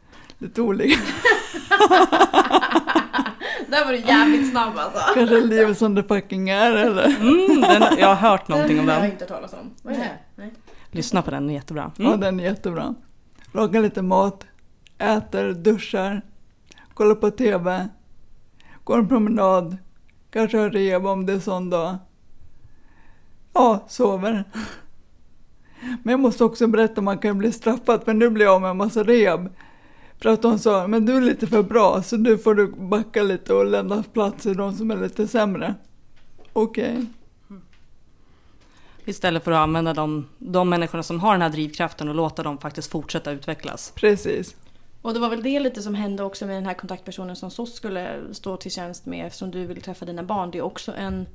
Lite 0.45 0.61
olika. 0.61 0.95
Där 3.67 3.85
var 3.85 3.91
du 3.91 3.97
jävligt 3.99 4.49
snabb 4.51 4.77
alltså. 4.77 4.99
Kanske 5.13 5.39
livet 5.41 5.77
som 5.77 5.95
det 5.95 6.03
fucking 6.03 6.49
är 6.49 6.71
eller? 6.71 7.05
Mm, 7.05 7.61
den, 7.61 7.83
jag 7.99 8.07
har 8.07 8.15
hört 8.29 8.47
någonting 8.47 8.79
om 8.79 8.85
har 8.87 8.93
jag 8.93 9.03
den. 9.03 9.11
inte 9.11 9.25
talas 9.25 9.53
om. 9.53 9.71
Vad 9.81 9.93
är 9.93 9.97
det? 9.97 10.11
Nej. 10.35 10.53
Lyssna 10.91 11.21
på 11.21 11.31
den, 11.31 11.43
den 11.43 11.49
är 11.49 11.53
jättebra. 11.53 11.91
Ja, 11.97 12.05
Mm. 12.07 12.19
den 12.19 12.39
är 12.39 12.43
jättebra. 12.43 12.95
Lagar 13.51 13.81
lite 13.81 14.01
mat, 14.01 14.45
äter, 14.97 15.51
duschar, 15.53 16.21
kollar 16.93 17.15
på 17.15 17.31
TV, 17.31 17.87
går 18.83 18.97
en 18.97 19.07
promenad, 19.07 19.77
kanske 20.31 20.57
har 20.57 20.69
rev 20.69 21.07
om 21.07 21.25
det 21.25 21.33
är 21.33 21.39
sån 21.39 21.69
dag. 21.69 21.95
Ja, 23.53 23.85
sover. 23.87 24.43
Men 26.03 26.11
jag 26.11 26.19
måste 26.19 26.43
också 26.43 26.67
berätta 26.67 27.01
man 27.01 27.17
kan 27.17 27.37
bli 27.37 27.51
straffad 27.51 28.03
för 28.03 28.13
nu 28.13 28.29
blir 28.29 28.45
jag 28.45 28.55
av 28.55 28.61
med 28.61 28.69
en 28.69 28.77
massa 28.77 29.03
rehab. 29.03 29.49
För 30.21 30.29
att 30.29 30.41
de 30.41 30.59
sa, 30.59 30.87
men 30.87 31.05
du 31.05 31.17
är 31.17 31.21
lite 31.21 31.47
för 31.47 31.63
bra 31.63 32.01
så 32.03 32.17
nu 32.17 32.37
får 32.37 32.55
du 32.55 32.67
backa 32.67 33.23
lite 33.23 33.53
och 33.53 33.65
lämna 33.65 34.03
plats 34.03 34.43
till 34.43 34.57
de 34.57 34.73
som 34.73 34.91
är 34.91 34.97
lite 34.97 35.27
sämre. 35.27 35.75
Okej. 36.53 37.05
Istället 39.05 39.43
för 39.43 39.51
att 39.51 39.57
använda 39.57 39.93
de, 39.93 40.27
de 40.37 40.69
människorna 40.69 41.03
som 41.03 41.19
har 41.19 41.31
den 41.31 41.41
här 41.41 41.49
drivkraften 41.49 42.09
och 42.09 42.15
låta 42.15 42.43
dem 42.43 42.57
faktiskt 42.57 42.91
fortsätta 42.91 43.31
utvecklas. 43.31 43.91
Precis. 43.95 44.55
Och 45.01 45.13
det 45.13 45.19
var 45.19 45.29
väl 45.29 45.43
det 45.43 45.59
lite 45.59 45.81
som 45.81 45.95
hände 45.95 46.23
också 46.23 46.45
med 46.45 46.55
den 46.55 46.65
här 46.65 46.73
kontaktpersonen 46.73 47.35
som 47.35 47.51
SOS 47.51 47.75
skulle 47.75 48.19
stå 48.31 48.57
till 48.57 48.71
tjänst 48.71 49.05
med 49.05 49.27
eftersom 49.27 49.51
du 49.51 49.65
vill 49.65 49.81
träffa 49.81 50.05
dina 50.05 50.23
barn. 50.23 50.51
Det 50.51 50.57
är 50.57 50.61
också 50.61 50.93
en 50.93 51.25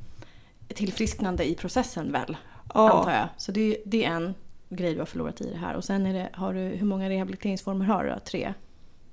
tillfrisknande 0.68 1.50
i 1.50 1.54
processen 1.54 2.12
väl? 2.12 2.36
Antar 2.68 3.10
Ja, 3.10 3.16
jag. 3.18 3.28
Så 3.36 3.52
det, 3.52 3.82
det 3.84 4.04
är 4.04 4.10
en 4.10 4.34
grej 4.68 4.94
du 4.94 4.98
har 4.98 5.06
förlorat 5.06 5.40
i 5.40 5.50
det 5.50 5.58
här. 5.58 5.74
Och 5.74 5.84
sen 5.84 6.06
är 6.06 6.14
det, 6.14 6.28
har 6.32 6.54
du, 6.54 6.60
hur 6.60 6.86
många 6.86 7.10
rehabiliteringsformer 7.10 7.84
har 7.84 8.04
du? 8.04 8.20
Tre? 8.30 8.54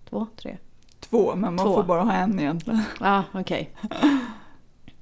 Två? 0.09 0.27
Tre? 0.41 0.57
två, 0.99 1.35
men 1.35 1.55
man 1.55 1.65
Två. 1.65 1.73
får 1.75 1.83
bara 1.83 2.01
ha 2.03 2.13
en 2.13 2.39
egentligen. 2.39 2.81
Ja, 2.99 3.23
okej. 3.33 3.69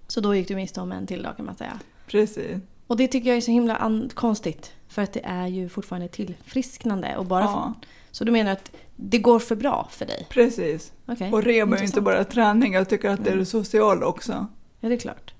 Så 0.07 0.21
då 0.21 0.35
gick 0.35 0.47
du 0.47 0.55
miste 0.55 0.81
om 0.81 0.91
en 0.91 1.07
till 1.07 1.23
då 1.23 1.29
kan 1.33 1.45
man 1.45 1.55
säga. 1.55 1.79
Precis. 2.07 2.57
Och 2.87 2.97
det 2.97 3.07
tycker 3.07 3.27
jag 3.29 3.37
är 3.37 3.41
så 3.41 3.51
himla 3.51 3.91
konstigt. 4.13 4.71
För 4.87 5.01
att 5.01 5.13
det 5.13 5.25
är 5.25 5.47
ju 5.47 5.69
fortfarande 5.69 6.07
tillfrisknande. 6.07 7.17
Och 7.17 7.25
bara 7.25 7.43
Ja, 7.43 7.73
Så 8.11 8.23
du 8.23 8.31
menar 8.31 8.51
att 8.51 8.71
det 8.95 9.17
går 9.17 9.39
för 9.39 9.55
bra 9.55 9.87
för 9.91 10.05
dig? 10.05 10.27
precis. 10.29 10.93
Okej. 11.05 11.31
Och 11.33 11.43
rehab 11.43 11.73
är 11.73 11.77
ju 11.77 11.85
inte 11.85 12.01
bara 12.01 12.23
träning, 12.23 12.73
jag 12.73 12.89
tycker 12.89 13.09
att 13.09 13.17
det 13.23 13.29
är 13.29 13.33
Mm. 13.33 13.39
det 13.39 13.45
sociala 13.45 14.05
också. 14.05 14.47
Ja, 14.79 14.89
det 14.89 14.95
är 14.95 14.99
klart. 14.99 15.33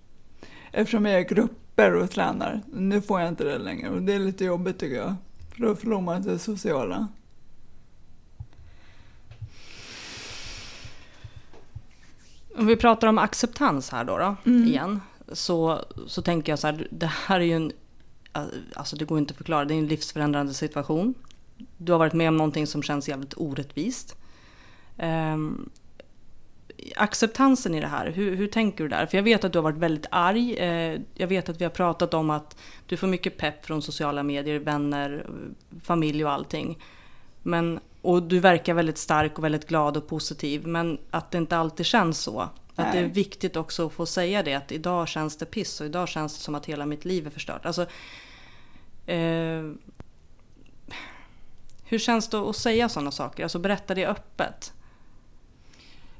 Eftersom 0.71 1.05
jag 1.05 1.15
är 1.15 1.19
i 1.19 1.23
grupper 1.23 1.93
och 1.95 2.11
tränar. 2.11 2.61
Nu 2.73 3.01
får 3.01 3.19
jag 3.21 3.29
inte 3.29 3.43
det 3.43 3.57
längre 3.57 3.89
och 3.89 4.01
det 4.01 4.13
är 4.13 4.19
lite 4.19 4.45
jobbigt 4.45 4.79
tycker 4.79 4.95
jag. 4.95 5.15
För 5.55 5.61
då 5.61 5.75
förlorar 5.75 6.01
man 6.01 6.21
det 6.21 6.39
sociala. 6.39 7.07
Om 12.57 12.65
vi 12.67 12.75
pratar 12.75 13.07
om 13.07 13.17
acceptans 13.17 13.89
här 13.89 14.03
då, 14.03 14.17
då 14.17 14.35
Mm. 14.45 14.67
igen. 14.67 15.01
Så, 15.31 15.81
så 16.07 16.21
tänker 16.21 16.51
jag 16.51 16.59
så 16.59 16.67
här, 16.67 16.87
det 16.91 17.11
här 17.27 17.39
är 17.39 17.45
ju 17.45 17.53
en... 17.53 17.71
Alltså 18.75 18.95
det 18.95 19.05
går 19.05 19.17
inte 19.17 19.31
att 19.31 19.37
förklara, 19.37 19.65
det 19.65 19.73
är 19.73 19.77
en 19.77 19.87
livsförändrande 19.87 20.53
situation. 20.53 21.13
Du 21.77 21.91
har 21.91 21.99
varit 21.99 22.13
med 22.13 22.27
om 22.27 22.37
någonting 22.37 22.67
som 22.67 22.83
känns 22.83 23.09
jävligt 23.09 23.33
orättvist. 23.37 24.15
Ehm, 24.97 25.69
acceptansen 26.95 27.75
i 27.75 27.81
det 27.81 27.87
här, 27.87 28.11
hur, 28.11 28.35
hur 28.35 28.47
tänker 28.47 28.83
du 28.83 28.87
där? 28.89 29.05
För 29.05 29.17
jag 29.17 29.23
vet 29.23 29.43
att 29.43 29.53
du 29.53 29.57
har 29.57 29.63
varit 29.63 29.77
väldigt 29.77 30.05
arg. 30.11 30.53
Eh, 30.57 30.99
jag 31.13 31.27
vet 31.27 31.49
att 31.49 31.61
vi 31.61 31.65
har 31.65 31.71
pratat 31.71 32.13
om 32.13 32.29
att 32.29 32.57
du 32.85 32.97
får 32.97 33.07
mycket 33.07 33.37
pepp 33.37 33.65
från 33.65 33.81
sociala 33.81 34.23
medier, 34.23 34.59
vänner, 34.59 35.25
familj 35.83 36.25
och 36.25 36.31
allting. 36.31 36.79
Men, 37.43 37.79
och 38.05 38.23
du 38.23 38.39
verkar 38.39 38.73
väldigt 38.73 38.97
stark 38.97 39.37
och 39.37 39.43
väldigt 39.43 39.67
glad 39.67 39.97
och 39.97 40.07
positiv. 40.07 40.67
Men 40.67 40.97
att 41.11 41.31
det 41.31 41.37
inte 41.37 41.57
alltid 41.57 41.85
känns 41.85 42.19
så. 42.19 42.49
Att 42.75 42.91
det 42.91 42.99
är 42.99 43.05
viktigt 43.05 43.55
också 43.55 43.85
att 43.85 43.93
få 43.93 44.05
säga 44.05 44.43
det. 44.43 44.53
Att 44.53 44.71
idag 44.71 45.07
känns 45.07 45.37
det 45.37 45.45
piss 45.45 45.81
och 45.81 45.85
idag 45.85 46.07
känns 46.07 46.37
det 46.37 46.43
som 46.43 46.55
att 46.55 46.65
hela 46.65 46.85
mitt 46.85 47.05
liv 47.05 47.27
är 47.27 47.31
förstört. 47.31 47.65
Alltså, 47.65 47.81
eh, 49.05 49.63
hur 51.83 51.99
känns 51.99 52.29
det 52.29 52.37
att 52.37 52.55
säga 52.55 52.89
sådana 52.89 53.11
saker? 53.11 53.43
Alltså 53.43 53.59
berätta 53.59 53.95
det 53.95 54.07
öppet. 54.07 54.73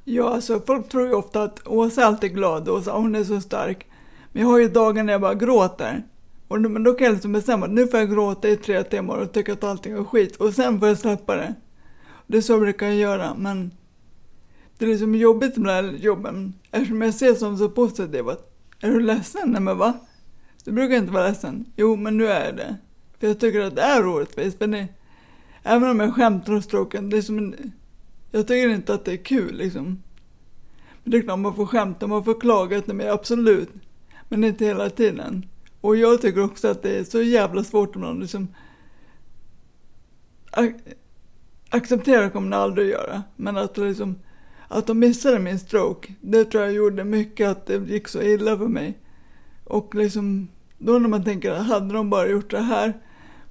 Ja, 0.03 0.29
alltså 0.29 0.61
folk 0.67 0.89
tror 0.89 1.07
ju 1.07 1.13
ofta 1.13 1.43
att 1.43 1.67
Åsa 1.67 2.01
är 2.01 2.05
alltid 2.05 2.33
glad, 2.33 2.69
Åsa 2.69 2.91
hon 2.91 3.15
är 3.15 3.23
så 3.23 3.41
stark. 3.41 3.87
Men 4.31 4.41
jag 4.41 4.49
har 4.49 4.59
ju 4.59 4.69
dagar 4.69 5.03
när 5.03 5.13
jag 5.13 5.21
bara 5.21 5.33
gråter. 5.33 6.03
Och 6.47 6.61
då, 6.61 6.69
men 6.69 6.83
då 6.83 6.93
kan 6.93 7.05
jag 7.05 7.13
liksom 7.13 7.31
bestämma 7.31 7.65
att 7.65 7.71
nu 7.71 7.87
får 7.87 7.99
jag 7.99 8.11
gråta 8.11 8.49
i 8.49 8.57
tre 8.57 8.83
timmar 8.83 9.17
och 9.17 9.31
tycka 9.31 9.53
att 9.53 9.63
allting 9.63 9.93
är 9.93 10.03
skit 10.03 10.35
och 10.35 10.53
sen 10.53 10.79
får 10.79 10.87
jag 10.87 10.97
släppa 10.97 11.35
det. 11.35 11.55
Det 12.27 12.37
är 12.37 12.41
så 12.41 12.53
jag 12.53 12.61
brukar 12.61 12.87
göra, 12.87 13.35
men 13.35 13.71
det 14.77 14.85
är 14.85 14.89
liksom 14.89 15.15
jobbigt 15.15 15.57
med 15.57 15.67
de 15.67 15.87
här 15.87 15.97
jobben 15.97 16.53
eftersom 16.71 17.01
jag 17.01 17.13
ser 17.13 17.33
som 17.33 17.57
så 17.57 17.69
positivt 17.69 18.27
att 18.27 18.51
är 18.81 18.91
du 18.91 18.99
ledsen? 18.99 19.51
Nej 19.51 19.61
men 19.61 19.77
va? 19.77 19.93
Du 20.63 20.71
brukar 20.71 20.95
inte 20.95 21.11
vara 21.11 21.27
ledsen. 21.27 21.65
Jo, 21.75 21.95
men 21.95 22.17
nu 22.17 22.27
är 22.27 22.45
jag 22.45 22.57
det. 22.57 22.75
För 23.19 23.27
jag 23.27 23.39
tycker 23.39 23.61
att 23.61 23.75
det 23.75 23.81
är 23.81 24.07
orättvist. 24.07 24.59
Men 24.59 24.71
det, 24.71 24.87
även 25.63 25.89
om 25.89 25.99
jag 25.99 26.15
skämtar 26.15 26.53
och 26.53 26.63
stråkar, 26.63 27.01
det 27.01 27.17
är 27.17 27.21
som 27.21 27.37
en, 27.37 27.71
jag 28.31 28.47
tycker 28.47 28.69
inte 28.69 28.93
att 28.93 29.05
det 29.05 29.11
är 29.11 29.23
kul 29.23 29.55
liksom. 29.55 30.03
Men 31.03 31.11
det 31.11 31.17
är 31.17 31.21
klart 31.21 31.39
man 31.39 31.55
får 31.55 31.65
skämta, 31.65 32.07
man 32.07 32.23
får 32.23 32.39
klaga 32.39 32.81
till 32.81 32.95
mig, 32.95 33.09
absolut. 33.09 33.69
Men 34.29 34.43
inte 34.43 34.65
hela 34.65 34.89
tiden. 34.89 35.45
Och 35.81 35.95
jag 35.95 36.21
tycker 36.21 36.43
också 36.43 36.67
att 36.67 36.83
det 36.83 36.97
är 36.99 37.03
så 37.03 37.21
jävla 37.21 37.63
svårt 37.63 37.95
ibland 37.95 38.21
liksom. 38.21 38.47
Acceptera 41.75 42.29
kommer 42.29 42.49
det 42.49 42.57
aldrig 42.57 42.85
att 42.85 43.01
göra. 43.01 43.23
Men 43.35 43.57
att 43.57 43.77
liksom, 43.77 44.15
att 44.67 44.87
de 44.87 44.99
missade 44.99 45.39
min 45.39 45.59
stroke, 45.59 46.13
det 46.21 46.45
tror 46.45 46.63
jag 46.63 46.73
gjorde 46.73 47.03
mycket 47.03 47.49
att 47.49 47.65
det 47.65 47.75
gick 47.75 48.07
så 48.07 48.21
illa 48.21 48.57
för 48.57 48.67
mig. 48.67 48.97
Och 49.63 49.95
liksom, 49.95 50.47
då 50.77 50.99
när 50.99 51.09
man 51.09 51.23
tänker, 51.23 51.55
hade 51.55 51.93
de 51.93 52.09
bara 52.09 52.27
gjort 52.27 52.51
det 52.51 52.61
här? 52.61 52.93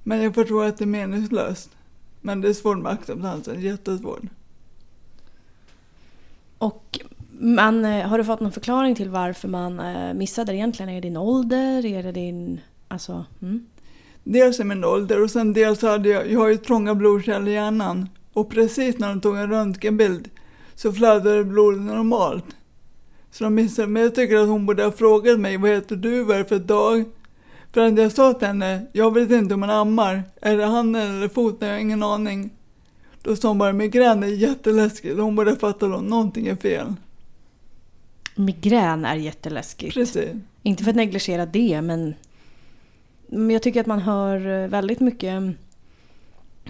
Men 0.03 0.23
jag 0.23 0.35
förstår 0.35 0.65
att 0.65 0.77
det 0.77 0.83
är 0.83 0.87
meningslöst. 0.87 1.69
Men 2.21 2.41
det 2.41 2.49
är 2.49 2.53
svårt 2.53 2.77
med 2.77 2.91
acceptansen, 2.91 3.61
jättesvårt. 3.61 4.23
Och 6.57 6.99
men 7.39 7.85
eh, 7.85 8.07
har 8.07 8.17
du 8.17 8.23
fått 8.23 8.39
någon 8.39 8.51
förklaring 8.51 8.95
till 8.95 9.09
varför 9.09 9.47
man 9.47 9.79
eh, 9.79 10.13
missade 10.13 10.51
det 10.51 10.55
egentligen? 10.55 10.89
Är 10.89 10.95
det 10.95 11.01
din 11.01 11.17
ålder? 11.17 11.85
Är 11.85 12.03
det 12.03 12.11
din... 12.11 12.59
Alltså... 12.87 13.25
Mm. 13.41 13.65
Dels 14.27 14.59
i 14.59 14.63
min 14.63 14.83
ålder 14.83 15.23
och 15.23 15.31
sen 15.31 15.53
dels 15.53 15.81
hade 15.81 16.09
jag, 16.09 16.31
jag 16.31 16.39
har 16.39 16.49
ju 16.49 16.57
trånga 16.57 16.95
blodkärl 16.95 17.47
i 17.47 17.51
hjärnan. 17.51 18.09
Och 18.33 18.49
precis 18.49 18.97
när 18.97 19.09
de 19.09 19.21
tog 19.21 19.37
en 19.37 19.49
röntgenbild 19.49 20.29
så 20.75 20.93
flödade 20.93 21.43
blodet 21.43 21.81
normalt. 21.81 22.45
Så 23.31 23.43
de 23.43 23.55
missade, 23.55 23.87
men 23.87 24.03
jag 24.03 24.15
tycker 24.15 24.37
att 24.37 24.47
hon 24.47 24.65
borde 24.65 24.83
ha 24.83 24.91
frågat 24.91 25.39
mig, 25.39 25.57
vad 25.57 25.69
heter 25.69 25.95
du, 25.95 26.23
vad 26.23 26.35
är 26.35 26.39
det 26.39 26.49
för 26.49 26.59
dag? 26.59 27.03
För 27.73 27.81
att 27.81 27.97
jag 27.97 28.11
sa 28.11 28.33
till 28.33 28.47
henne, 28.47 28.85
jag 28.93 29.13
vet 29.13 29.31
inte 29.31 29.53
om 29.53 29.59
man 29.59 29.69
ammar, 29.69 30.23
är 30.41 30.57
det 30.57 30.65
handen 30.65 31.15
eller 31.15 31.27
foten, 31.27 31.67
jag 31.67 31.75
har 31.75 31.81
ingen 31.81 32.03
aning. 32.03 32.49
Då 33.21 33.35
sa 33.35 33.47
hon 33.47 33.57
bara, 33.57 33.73
migrän 33.73 34.23
är 34.23 34.27
jätteläskigt, 34.27 35.19
hon 35.19 35.35
borde 35.35 35.51
ha 35.51 35.57
fattat 35.57 35.93
att 35.93 36.03
någonting 36.03 36.47
är 36.47 36.55
fel. 36.55 36.93
Migrän 38.35 39.05
är 39.05 39.15
jätteläskigt. 39.15 39.93
Precis. 39.93 40.29
Inte 40.63 40.83
för 40.83 40.89
att 40.89 40.95
negligera 40.95 41.45
det, 41.45 41.81
men, 41.81 42.13
men 43.27 43.49
jag 43.49 43.61
tycker 43.61 43.81
att 43.81 43.87
man 43.87 43.99
hör 43.99 44.47
eh, 44.63 44.67
väldigt 44.67 44.99
mycket 44.99 45.43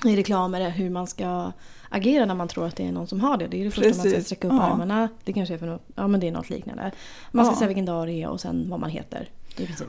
i 0.06 0.16
reklamer 0.16 0.70
hur 0.70 0.90
man 0.90 1.08
ska 1.08 1.52
agera 1.90 2.26
när 2.26 2.36
man 2.36 2.48
tror 2.48 2.66
att 2.68 2.76
det 2.76 2.88
är 2.88 2.92
någon 2.92 3.08
som 3.08 3.20
har 3.20 3.38
det. 3.38 3.48
Det 3.48 3.62
är 3.62 3.66
det 3.66 3.72
första 3.72 3.90
man 3.90 3.94
ska 3.94 4.04
Precis. 4.04 4.26
sträcka 4.26 4.48
upp 4.48 4.54
Ja. 4.54 4.62
armarna. 4.62 5.10
Det 5.24 5.34
kanske 5.34 5.54
är 5.54 5.58
för 5.58 5.66
något, 5.68 5.82
ja 5.96 6.08
men 6.08 6.20
det 6.20 6.28
är 6.28 6.32
något 6.32 6.50
liknande. 6.50 6.92
Man 7.32 7.46
ska 7.46 7.54
Ja. 7.54 7.58
säga 7.58 7.68
vilken 7.68 7.86
dag 7.86 8.08
det 8.08 8.14
är 8.14 8.28
och 8.30 8.42
sen 8.42 8.70
vad 8.70 8.80
man 8.80 8.90
heter. 8.90 9.30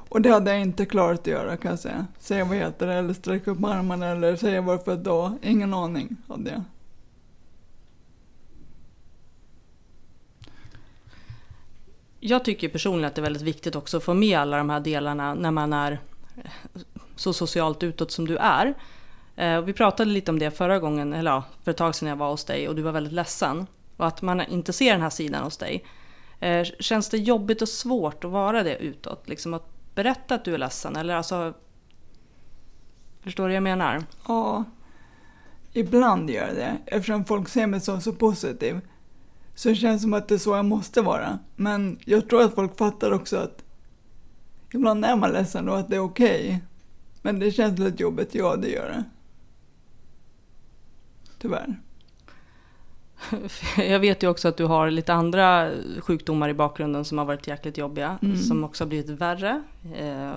Och 0.08 0.20
det 0.22 0.30
hade 0.30 0.50
jag 0.50 0.60
inte 0.60 0.86
klarat 0.86 1.20
att 1.20 1.26
göra 1.26 1.56
kan 1.56 1.70
jag 1.70 1.78
säga. 1.80 2.06
Säga 2.18 2.44
vad 2.44 2.56
heter 2.56 2.86
det, 2.86 2.94
eller 2.94 3.14
sträcka 3.14 3.50
upp 3.50 3.64
armarna, 3.64 4.06
eller 4.06 4.36
säga 4.36 4.60
vad 4.60 4.78
det 4.78 4.84
för 4.84 4.96
dag. 4.96 5.32
Ingen 5.42 5.74
aning 5.74 6.16
hade 6.28 6.50
jag. 6.50 6.62
Jag 12.20 12.44
tycker 12.44 12.68
personligen 12.68 13.04
att 13.08 13.14
det 13.14 13.20
är 13.20 13.22
väldigt 13.22 13.42
viktigt 13.42 13.76
också 13.76 13.96
att 13.96 14.02
få 14.04 14.14
med 14.14 14.38
alla 14.38 14.56
de 14.56 14.70
här 14.70 14.80
delarna 14.80 15.34
när 15.34 15.50
man 15.50 15.72
är 15.72 15.98
så 17.16 17.32
socialt 17.32 17.82
utåt 17.82 18.10
som 18.10 18.26
du 18.26 18.36
är. 18.36 18.74
Eh, 19.36 19.60
vi 19.60 19.72
pratade 19.72 20.10
lite 20.10 20.30
om 20.30 20.38
det 20.38 20.50
förra 20.50 20.78
gången, 20.78 21.12
eller 21.12 21.30
ja, 21.30 21.44
för 21.64 21.70
ett 21.70 21.76
tag 21.76 21.94
sedan 21.94 22.08
jag 22.08 22.16
var 22.16 22.30
hos 22.30 22.44
dig 22.44 22.68
och 22.68 22.76
du 22.76 22.82
var 22.82 22.92
väldigt 22.92 23.12
ledsen. 23.12 23.66
Och 23.96 24.06
att 24.06 24.22
man 24.22 24.40
inte 24.40 24.72
ser 24.72 24.92
den 24.92 25.02
här 25.02 25.10
sidan 25.10 25.44
hos 25.44 25.56
dig. 25.56 25.84
Eh, 26.40 26.64
känns 26.64 27.08
det 27.08 27.18
jobbigt 27.18 27.62
och 27.62 27.68
svårt 27.68 28.24
att 28.24 28.30
vara 28.30 28.62
det 28.62 28.76
utåt? 28.76 29.28
Liksom 29.28 29.54
att 29.54 29.94
berätta 29.94 30.34
att 30.34 30.44
du 30.44 30.54
är 30.54 30.58
ledsen? 30.58 30.96
Eller 30.96 31.14
alltså... 31.14 31.54
Förstår 33.20 33.44
du 33.44 33.48
vad 33.48 33.56
jag 33.56 33.62
menar? 33.62 34.04
Ja, 34.28 34.64
ibland 35.72 36.30
gör 36.30 36.46
jag 36.46 36.56
det. 36.56 36.76
Eftersom 36.86 37.24
folk 37.24 37.48
ser 37.48 37.66
mig 37.66 37.80
som 37.80 38.00
så 38.00 38.12
positiv. 38.12 38.80
Så 39.54 39.68
det 39.68 39.74
känns 39.74 40.02
som 40.02 40.14
att 40.14 40.28
det 40.28 40.34
är 40.34 40.38
så 40.38 40.56
jag 40.56 40.64
måste 40.64 41.00
vara. 41.00 41.38
Men 41.56 41.98
jag 42.04 42.28
tror 42.28 42.42
att 42.42 42.54
folk 42.54 42.78
fattar 42.78 43.12
också 43.12 43.36
att 43.36 43.62
ibland 44.74 45.04
är 45.04 45.16
man 45.16 45.32
ledsen 45.32 45.68
och 45.68 45.78
att 45.78 45.88
det 45.88 45.96
är 45.96 46.00
okej. 46.00 46.62
Men 47.22 47.38
det 47.38 47.50
känns 47.50 47.78
lite 47.78 48.02
jobbigt, 48.02 48.34
ja 48.34 48.56
det 48.56 48.68
gör 48.68 48.88
det. 48.88 49.04
Tyvärr. 51.38 51.80
Jag 53.76 53.98
vet 54.00 54.22
ju 54.22 54.28
också 54.28 54.48
att 54.48 54.56
du 54.56 54.64
har 54.64 54.90
lite 54.90 55.12
andra 55.14 55.70
sjukdomar 56.00 56.48
i 56.48 56.54
bakgrunden 56.54 57.04
som 57.04 57.18
har 57.18 57.24
varit 57.24 57.46
jäkligt 57.46 57.78
jobbiga. 57.78 58.18
Mm. 58.22 58.36
Som 58.36 58.64
också 58.64 58.84
har 58.84 58.88
blivit 58.88 59.08
värre. 59.20 59.62
Eh, 59.96 60.32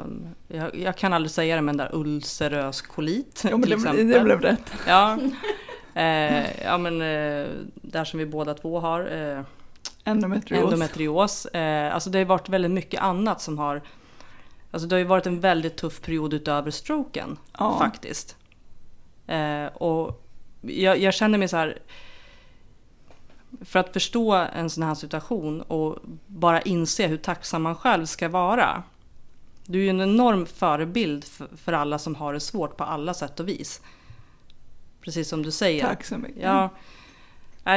Jag, 0.48 0.76
jag 0.76 0.98
kan 0.98 1.13
aldrig 1.13 1.32
säga 1.32 1.56
det 1.56 1.62
men 1.62 1.78
där 1.78 1.89
ulcerös 1.94 2.82
kolit 2.82 3.42
Ja, 3.44 3.50
men 3.52 3.62
till 3.62 3.70
det, 3.70 3.76
exempel. 3.76 4.08
det 4.08 4.20
blev 4.24 4.42
rätt. 4.42 4.72
Ja, 4.88 5.18
eh, 5.94 6.62
ja 6.63 6.78
men 6.78 7.02
eh, 7.02 7.48
där 7.76 8.04
som 8.04 8.20
vi 8.20 8.26
båda 8.26 8.54
två 8.54 8.80
har. 8.80 9.00
Eh, 9.38 9.44
Endometrios. 10.04 10.63
endometrios. 10.63 11.46
Eh, 11.46 11.94
alltså 11.94 12.10
det 12.10 12.18
har 12.18 12.26
varit 12.26 12.50
väldigt 12.50 12.72
mycket 12.72 13.02
annat 13.02 13.42
som 13.42 13.58
har... 13.58 13.82
Alltså 14.71 14.88
det 14.88 14.95
har 14.95 14.99
ju 14.99 15.05
varit 15.05 15.25
en 15.25 15.39
väldigt 15.39 15.77
tuff 15.77 16.01
period 16.01 16.34
utöver 16.34 16.71
stroken 16.71 17.38
Ja. 17.58 17.77
faktiskt. 17.79 18.38
Eh, 19.27 19.65
och 19.65 20.25
jag, 20.62 20.97
jag 20.99 21.13
känner 21.13 21.38
mig 21.38 21.47
så 21.47 21.58
här... 21.58 21.79
För 23.62 23.79
att 23.79 23.93
förstå 23.93 24.34
en 24.34 24.69
sån 24.69 24.84
här 24.84 24.95
situation 24.95 25.62
och 25.62 25.97
bara 26.27 26.62
inse 26.62 27.08
hur 27.08 27.17
tacksam 27.17 27.62
man 27.62 27.75
själv 27.75 28.05
ska 28.05 28.29
vara. 28.29 28.84
Du 29.65 29.79
är 29.79 29.84
ju 29.84 29.89
en 29.89 30.01
enorm 30.01 30.45
förebild 30.45 31.23
för, 31.25 31.47
för 31.58 31.73
alla 31.73 31.99
som 31.99 32.15
har 32.15 32.34
det 32.34 32.39
svårt 32.39 32.77
på 32.77 32.84
alla 32.84 33.13
sätt 33.13 33.39
och 33.39 33.47
vis. 33.47 33.82
Precis 35.01 35.29
som 35.29 35.43
du 35.43 35.51
säger. 35.51 35.88
Tack 35.88 36.03
så 36.03 36.17
mycket. 36.17 36.43
Ja, 36.43 36.69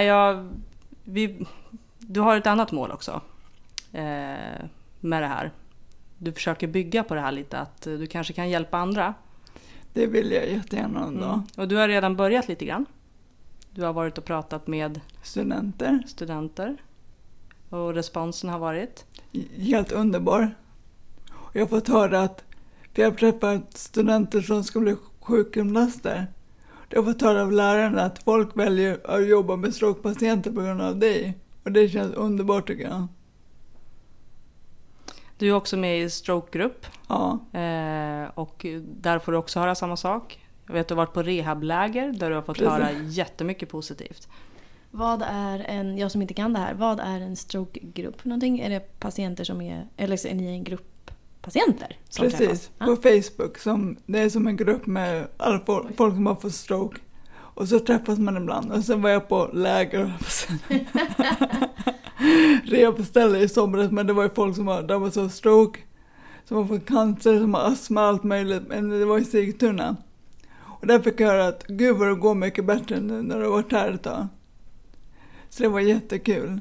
jag, 0.00 0.52
vi, 1.04 1.46
du 1.98 2.20
har 2.20 2.36
ett 2.36 2.46
annat 2.46 2.72
mål 2.72 2.90
också 2.92 3.20
eh, 3.92 4.64
med 5.00 5.22
det 5.22 5.26
här. 5.26 5.50
Du 6.22 6.32
försöker 6.32 6.66
bygga 6.66 7.04
på 7.04 7.14
det 7.14 7.20
här 7.20 7.32
lite, 7.32 7.58
att 7.58 7.86
eh, 7.86 7.94
du 7.94 8.06
kanske 8.06 8.32
kan 8.32 8.50
hjälpa 8.50 8.78
andra. 8.78 9.14
Det 9.92 10.06
vill 10.06 10.32
jag 10.32 10.50
jättegärna 10.50 11.00
dag. 11.00 11.08
Mm. 11.08 11.42
Och 11.56 11.68
du 11.68 11.76
har 11.76 11.88
redan 11.88 12.16
börjat 12.16 12.48
lite 12.48 12.64
grann. 12.64 12.86
Du 13.70 13.82
har 13.82 13.92
varit 13.92 14.18
och 14.18 14.24
pratat 14.24 14.66
med 14.66 15.00
Studenter. 15.22 16.02
studenter. 16.06 16.76
Och 17.68 17.94
responsen 17.94 18.50
har 18.50 18.58
varit? 18.58 19.04
Helt 19.56 19.92
underbar. 19.92 20.54
Och 21.30 21.56
jag 21.56 21.60
har 21.60 21.66
fått 21.66 21.88
höra 21.88 22.22
att, 22.22 22.44
för 22.94 23.02
jag 23.02 23.10
har 23.10 23.16
träffat 23.16 23.76
studenter 23.76 24.40
som 24.40 24.64
ska 24.64 24.80
bli 24.80 24.96
sjukgymnaster. 25.20 26.26
Jag 26.88 27.02
har 27.02 27.12
fått 27.12 27.22
höra 27.22 27.42
av 27.42 27.52
lärarna 27.52 28.02
att 28.02 28.22
folk 28.22 28.56
väljer 28.56 29.00
att 29.04 29.28
jobba 29.28 29.56
med 29.56 29.74
strokepatienter 29.74 30.50
på 30.52 30.60
grund 30.60 30.82
av 30.82 30.98
dig. 30.98 31.38
Och 31.64 31.72
det 31.72 31.88
känns 31.88 32.14
underbart 32.14 32.66
tycker 32.66 32.84
jag. 32.84 33.08
Du 35.42 35.48
är 35.48 35.52
också 35.54 35.76
med 35.76 36.00
i 36.00 36.10
strokegrupp. 36.10 36.86
Ja, 37.08 37.38
Eh, 37.52 38.30
och 38.34 38.66
där 38.82 39.18
får 39.18 39.32
du 39.32 39.38
också 39.38 39.60
höra 39.60 39.74
samma 39.74 39.96
sak. 39.96 40.46
Jag 40.66 40.74
vet 40.74 40.80
att 40.80 40.88
du 40.88 40.94
har 40.94 40.96
varit 40.96 41.14
på 41.14 41.22
rehabläger 41.22 42.12
där 42.12 42.30
du 42.30 42.34
har 42.34 42.42
fått 42.42 42.56
Precis. 42.56 42.72
höra 42.72 42.92
jättemycket 42.92 43.68
positivt. 43.68 44.28
Vad 44.90 45.22
är 45.26 45.58
en, 45.58 45.98
jag 45.98 46.10
som 46.10 46.22
inte 46.22 46.34
kan 46.34 46.52
det 46.52 46.58
här, 46.58 46.74
vad 46.74 47.00
är 47.00 47.20
en 47.20 47.36
strokegrupp 47.36 48.20
för 48.20 48.28
någonting? 48.28 48.60
Är 48.60 48.70
det 48.70 49.00
patienter 49.00 49.44
som 49.44 49.60
är, 49.60 49.88
eller 49.96 50.16
så 50.16 50.28
är 50.28 50.34
ni 50.34 50.46
en 50.46 50.64
grupp 50.64 51.10
patienter 51.40 51.96
som 52.08 52.24
precis. 52.24 52.38
träffas? 52.38 52.70
Ja. 52.78 52.86
På 52.86 52.96
Facebook. 52.96 53.58
Som, 53.58 53.96
det 54.06 54.18
är 54.18 54.28
som 54.28 54.46
en 54.46 54.56
grupp 54.56 54.86
med 54.86 55.26
alla 55.36 55.60
folk, 55.66 55.96
folk 55.96 56.14
som 56.14 56.26
har 56.26 56.34
fått 56.34 56.54
stroke. 56.54 57.00
Och 57.34 57.68
så 57.68 57.78
träffas 57.78 58.18
man 58.18 58.36
ibland. 58.36 58.72
Och 58.72 58.84
sen 58.84 59.02
var 59.02 59.10
jag 59.10 59.28
på 59.28 59.50
läger. 59.52 60.12
Rehabställe 62.64 63.38
i 63.38 63.48
somras. 63.48 63.90
Men 63.90 64.06
det 64.06 64.12
var 64.12 64.22
ju 64.22 64.30
folk 64.30 64.56
som 64.56 64.68
har 64.68 64.82
drabbats 64.82 65.16
av 65.16 65.28
stroke. 65.28 65.80
Som 66.44 66.56
har 66.56 66.64
fått 66.64 66.86
cancer, 66.86 67.38
som 67.40 67.54
har 67.54 67.60
astma, 67.62 68.00
allt 68.02 68.22
möjligt. 68.24 68.62
Men 68.68 68.88
det 68.88 69.04
var 69.04 69.18
i 69.18 69.24
Sigtuna. 69.24 69.96
Och 70.80 70.86
där 70.86 70.98
fick 71.00 71.20
jag 71.20 71.28
höra 71.28 71.46
att 71.48 71.66
gud 71.66 71.96
vad 71.96 72.08
det 72.08 72.14
går 72.14 72.34
mycket 72.34 72.64
bättre 72.64 73.00
nu 73.00 73.22
när 73.22 73.38
du 73.38 73.44
har 73.44 73.50
varit 73.52 73.72
här 73.72 73.90
ett 73.90 74.02
tag. 74.02 74.26
Så 75.50 75.62
det 75.62 75.68
var 75.68 75.80
jättekul. 75.80 76.60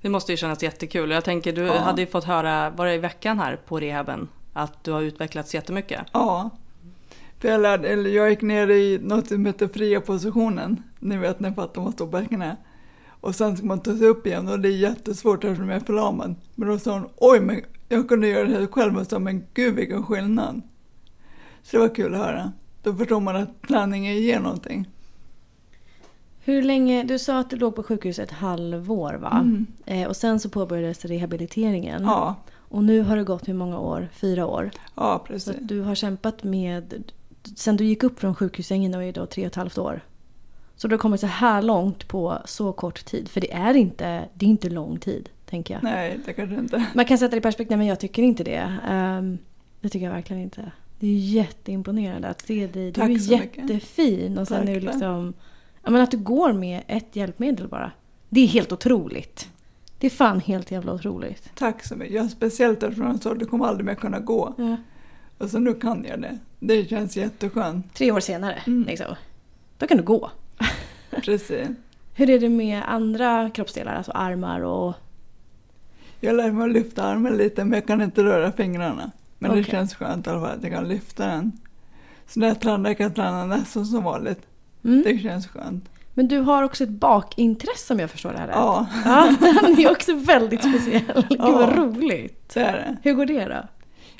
Det 0.00 0.08
måste 0.08 0.32
ju 0.32 0.36
kännas 0.36 0.62
jättekul. 0.62 1.10
Jag 1.10 1.24
tänker, 1.24 1.52
du 1.52 1.62
Ja. 1.62 1.78
hade 1.78 2.00
ju 2.00 2.06
fått 2.06 2.24
höra, 2.24 2.70
var 2.70 2.86
det 2.86 2.94
i 2.94 2.98
veckan 2.98 3.38
här 3.38 3.56
på 3.56 3.80
rehaben, 3.80 4.28
att 4.52 4.84
du 4.84 4.92
har 4.92 5.00
utvecklats 5.02 5.54
jättemycket. 5.54 6.00
Ja. 6.12 6.50
Jag, 7.48 7.60
lärde, 7.60 7.88
eller 7.88 8.10
jag 8.10 8.30
gick 8.30 8.42
ner 8.42 8.70
i 8.70 8.98
något 9.02 9.28
som 9.28 9.46
heter 9.46 9.68
fria 9.68 10.00
positionen. 10.00 10.82
Ni 11.00 11.16
vet 11.16 11.40
när 11.40 11.52
fattar 11.52 11.82
man 11.82 11.92
står 11.92 12.06
på 12.06 12.24
knä. 12.28 12.56
Och 13.20 13.34
sen 13.34 13.56
ska 13.56 13.66
man 13.66 13.80
ta 13.80 13.96
sig 13.96 14.06
upp 14.06 14.26
igen 14.26 14.48
och 14.48 14.60
det 14.60 14.68
är 14.68 14.76
jättesvårt 14.76 15.44
eftersom 15.44 15.68
jag 15.68 15.76
är 15.76 15.84
förlamad. 15.84 16.34
Men 16.54 16.68
då 16.68 16.78
sa 16.78 16.92
hon, 16.92 17.08
oj 17.16 17.40
men 17.40 17.60
jag 17.88 18.08
kunde 18.08 18.28
göra 18.28 18.44
det 18.48 18.54
här 18.54 18.66
själv 18.66 18.98
och 18.98 19.06
sa 19.06 19.18
men 19.18 19.44
gud 19.54 19.74
vilken 19.74 20.02
skillnad. 20.02 20.62
Så 21.62 21.76
det 21.76 21.80
var 21.80 21.94
kul 21.94 22.14
att 22.14 22.20
höra. 22.20 22.52
Då 22.82 22.94
förstår 22.94 23.20
man 23.20 23.36
att 23.36 23.62
träningen 23.68 24.16
ger 24.16 24.40
någonting. 24.40 24.88
Hur 26.44 26.62
länge, 26.62 27.02
du 27.04 27.18
sa 27.18 27.38
att 27.38 27.50
du 27.50 27.56
låg 27.56 27.76
på 27.76 27.82
sjukhus 27.82 28.18
ett 28.18 28.30
halvår 28.30 29.14
va? 29.14 29.40
Mm. 29.42 29.66
Eh, 29.86 30.08
och 30.08 30.16
sen 30.16 30.40
så 30.40 30.48
påbörjades 30.48 31.04
rehabiliteringen. 31.04 32.02
Ja, 32.02 32.34
Och 32.54 32.84
nu 32.84 33.00
har 33.00 33.16
det 33.16 33.24
gått 33.24 33.48
hur 33.48 33.54
många 33.54 33.78
år? 33.78 34.08
Fyra 34.12 34.46
år. 34.46 34.70
Ja, 34.94 35.18
Så 35.26 35.32
precis. 35.32 35.48
att 35.48 35.68
du 35.68 35.80
har 35.80 35.94
kämpat 35.94 36.44
med... 36.44 37.04
Sen 37.56 37.76
du 37.76 37.84
gick 37.84 38.02
upp 38.02 38.20
från 38.20 38.34
sjukhussängen 38.34 38.92
var 38.92 39.00
ju 39.02 39.12
då 39.12 39.26
tre 39.26 39.42
och 39.42 39.46
ett 39.46 39.54
halvt 39.54 39.78
år. 39.78 40.00
Så 40.76 40.88
du 40.88 40.94
har 40.94 40.98
kommit 40.98 41.20
så 41.20 41.26
här 41.26 41.62
långt 41.62 42.08
på 42.08 42.38
så 42.44 42.72
kort 42.72 43.04
tid. 43.04 43.28
För 43.28 43.40
det 43.40 43.52
är 43.52 43.74
inte, 43.74 44.28
det 44.34 44.46
är 44.46 44.50
inte 44.50 44.70
lång 44.70 44.98
tid, 44.98 45.28
tänker 45.46 45.74
jag. 45.74 45.82
Nej, 45.82 46.18
det 46.26 46.32
kanske 46.32 46.56
inte. 46.56 46.86
Man 46.94 47.04
kan 47.04 47.18
sätta 47.18 47.30
det 47.30 47.36
i 47.36 47.40
perspektiv, 47.40 47.78
men 47.78 47.86
jag 47.86 48.00
tycker 48.00 48.22
inte 48.22 48.44
det. 48.44 48.78
Ehm, 48.88 49.38
det 49.80 49.88
tycker 49.88 50.06
jag 50.06 50.12
verkligen 50.12 50.42
inte. 50.42 50.72
Det 50.98 51.06
är 51.06 51.18
jätteimponerande 51.18 52.28
att 52.28 52.40
se 52.42 52.66
dig. 52.66 52.86
Du 52.86 53.00
Tack 53.00 53.10
är 53.10 53.18
så 53.18 53.38
mycket. 53.38 53.56
jättefin. 53.70 54.38
Och 54.38 54.48
sen 54.48 54.58
Tack, 54.58 54.68
är 54.68 54.74
du 54.74 54.80
liksom... 54.80 55.34
Ja, 55.84 55.90
men 55.90 56.00
att 56.02 56.10
du 56.10 56.18
går 56.18 56.52
med 56.52 56.82
ett 56.86 57.16
hjälpmedel 57.16 57.68
bara. 57.68 57.92
Det 58.28 58.40
är 58.40 58.46
helt 58.46 58.72
otroligt. 58.72 59.48
Det 59.98 60.06
är 60.06 60.10
fan 60.10 60.40
helt 60.40 60.70
jävla 60.70 60.92
otroligt. 60.92 61.50
Tack 61.54 61.84
så 61.84 61.96
mycket. 61.96 62.14
Jag 62.14 62.30
speciellt 62.30 62.82
eftersom 62.82 63.06
jag 63.06 63.22
sa 63.22 63.32
att 63.32 63.38
du 63.38 63.46
kommer 63.46 63.66
aldrig 63.66 63.86
mer 63.86 63.94
kunna 63.94 64.18
gå. 64.20 64.54
Ja. 64.58 64.76
Och 65.42 65.50
så 65.50 65.58
nu 65.58 65.74
kan 65.74 66.04
jag 66.08 66.20
det. 66.20 66.38
Det 66.60 66.88
känns 66.88 67.16
jätteskönt. 67.16 67.94
Tre 67.94 68.12
år 68.12 68.20
senare, 68.20 68.62
Mm. 68.66 68.84
liksom. 68.84 69.14
Då 69.78 69.86
kan 69.86 69.96
du 69.96 70.02
gå. 70.02 70.30
Precis. 71.24 71.68
Hur 72.14 72.30
är 72.30 72.38
det 72.38 72.48
med 72.48 72.82
andra 72.86 73.50
kroppsdelar? 73.50 73.94
Alltså 73.94 74.12
armar 74.12 74.60
och... 74.60 74.94
Jag 76.20 76.36
lär 76.36 76.50
mig 76.52 76.64
att 76.64 76.72
lyfta 76.72 77.02
armen 77.04 77.36
lite 77.36 77.64
men 77.64 77.72
jag 77.72 77.86
kan 77.86 78.02
inte 78.02 78.24
röra 78.24 78.52
fingrarna. 78.52 79.10
Men 79.38 79.50
det 79.50 79.60
Okej. 79.60 79.70
känns 79.70 79.94
skönt 79.94 80.26
i 80.26 80.30
alla 80.30 80.40
fall 80.40 80.56
att 80.58 80.62
jag 80.62 80.72
kan 80.72 80.88
lyfta 80.88 81.26
den. 81.26 81.52
Så 82.26 82.40
när 82.40 82.48
jag 82.48 82.60
tränar 82.60 82.94
kan 82.94 83.04
jag 83.04 83.14
träna 83.14 83.46
nästan 83.46 83.86
som 83.86 84.04
vanligt. 84.04 84.40
Mm. 84.84 85.02
Det 85.02 85.18
känns 85.18 85.46
skönt. 85.46 85.88
Men 86.14 86.28
du 86.28 86.38
har 86.38 86.62
också 86.62 86.84
ett 86.84 86.90
bakintresse 86.90 87.92
om 87.94 88.00
jag 88.00 88.10
förstår 88.10 88.32
det 88.32 88.38
här 88.38 88.46
rätt. 88.46 88.56
Ja, 88.56 88.86
Ja, 89.04 89.34
den 89.62 89.78
är 89.80 89.90
också 89.90 90.14
väldigt 90.14 90.60
speciell. 90.60 91.26
Gud 91.28 91.40
vad 91.40 91.62
Ja. 91.62 91.72
roligt. 91.76 92.54
det 92.54 92.60
är 92.60 92.72
det. 92.72 92.96
Hur 93.02 93.14
går 93.14 93.26
det 93.26 93.44
då? 93.44 93.62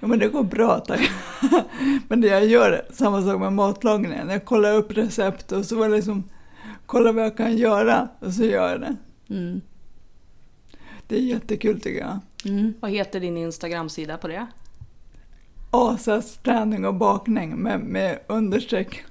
Ja 0.02 0.08
men 0.08 0.18
det 0.18 0.28
går 0.28 0.42
bra 0.42 0.80
tack. 0.80 1.10
Men 2.08 2.20
det 2.20 2.28
jag 2.28 2.46
gör, 2.46 2.86
samma 2.90 3.22
sak 3.22 3.40
med 3.40 3.52
matlagningen. 3.52 4.28
Jag 4.28 4.44
kollar 4.44 4.74
upp 4.74 4.92
recept 4.92 5.52
och 5.52 5.64
så 5.64 5.76
var 5.76 5.88
liksom, 5.88 6.24
kolla 6.86 7.12
vad 7.12 7.24
jag 7.24 7.36
kan 7.36 7.56
göra 7.56 8.08
och 8.18 8.32
så 8.32 8.44
gör 8.44 8.70
jag 8.70 8.80
det. 8.80 8.96
Mm. 9.34 9.60
Det 11.06 11.16
är 11.16 11.20
jättekul 11.20 11.80
tycker 11.80 12.00
jag. 12.00 12.18
Mm. 12.44 12.74
Vad 12.80 12.90
heter 12.90 13.20
din 13.20 13.36
Instagram-sida 13.36 14.18
på 14.18 14.28
det? 14.28 14.46
Asas 15.70 16.36
träning 16.36 16.86
och 16.86 16.94
bakning 16.94 17.56
med, 17.56 17.80
med 17.80 18.18
understreck. 18.26 19.04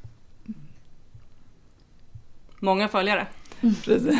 Många 2.59 2.87
följare. 2.87 3.27
Precis. 3.61 4.19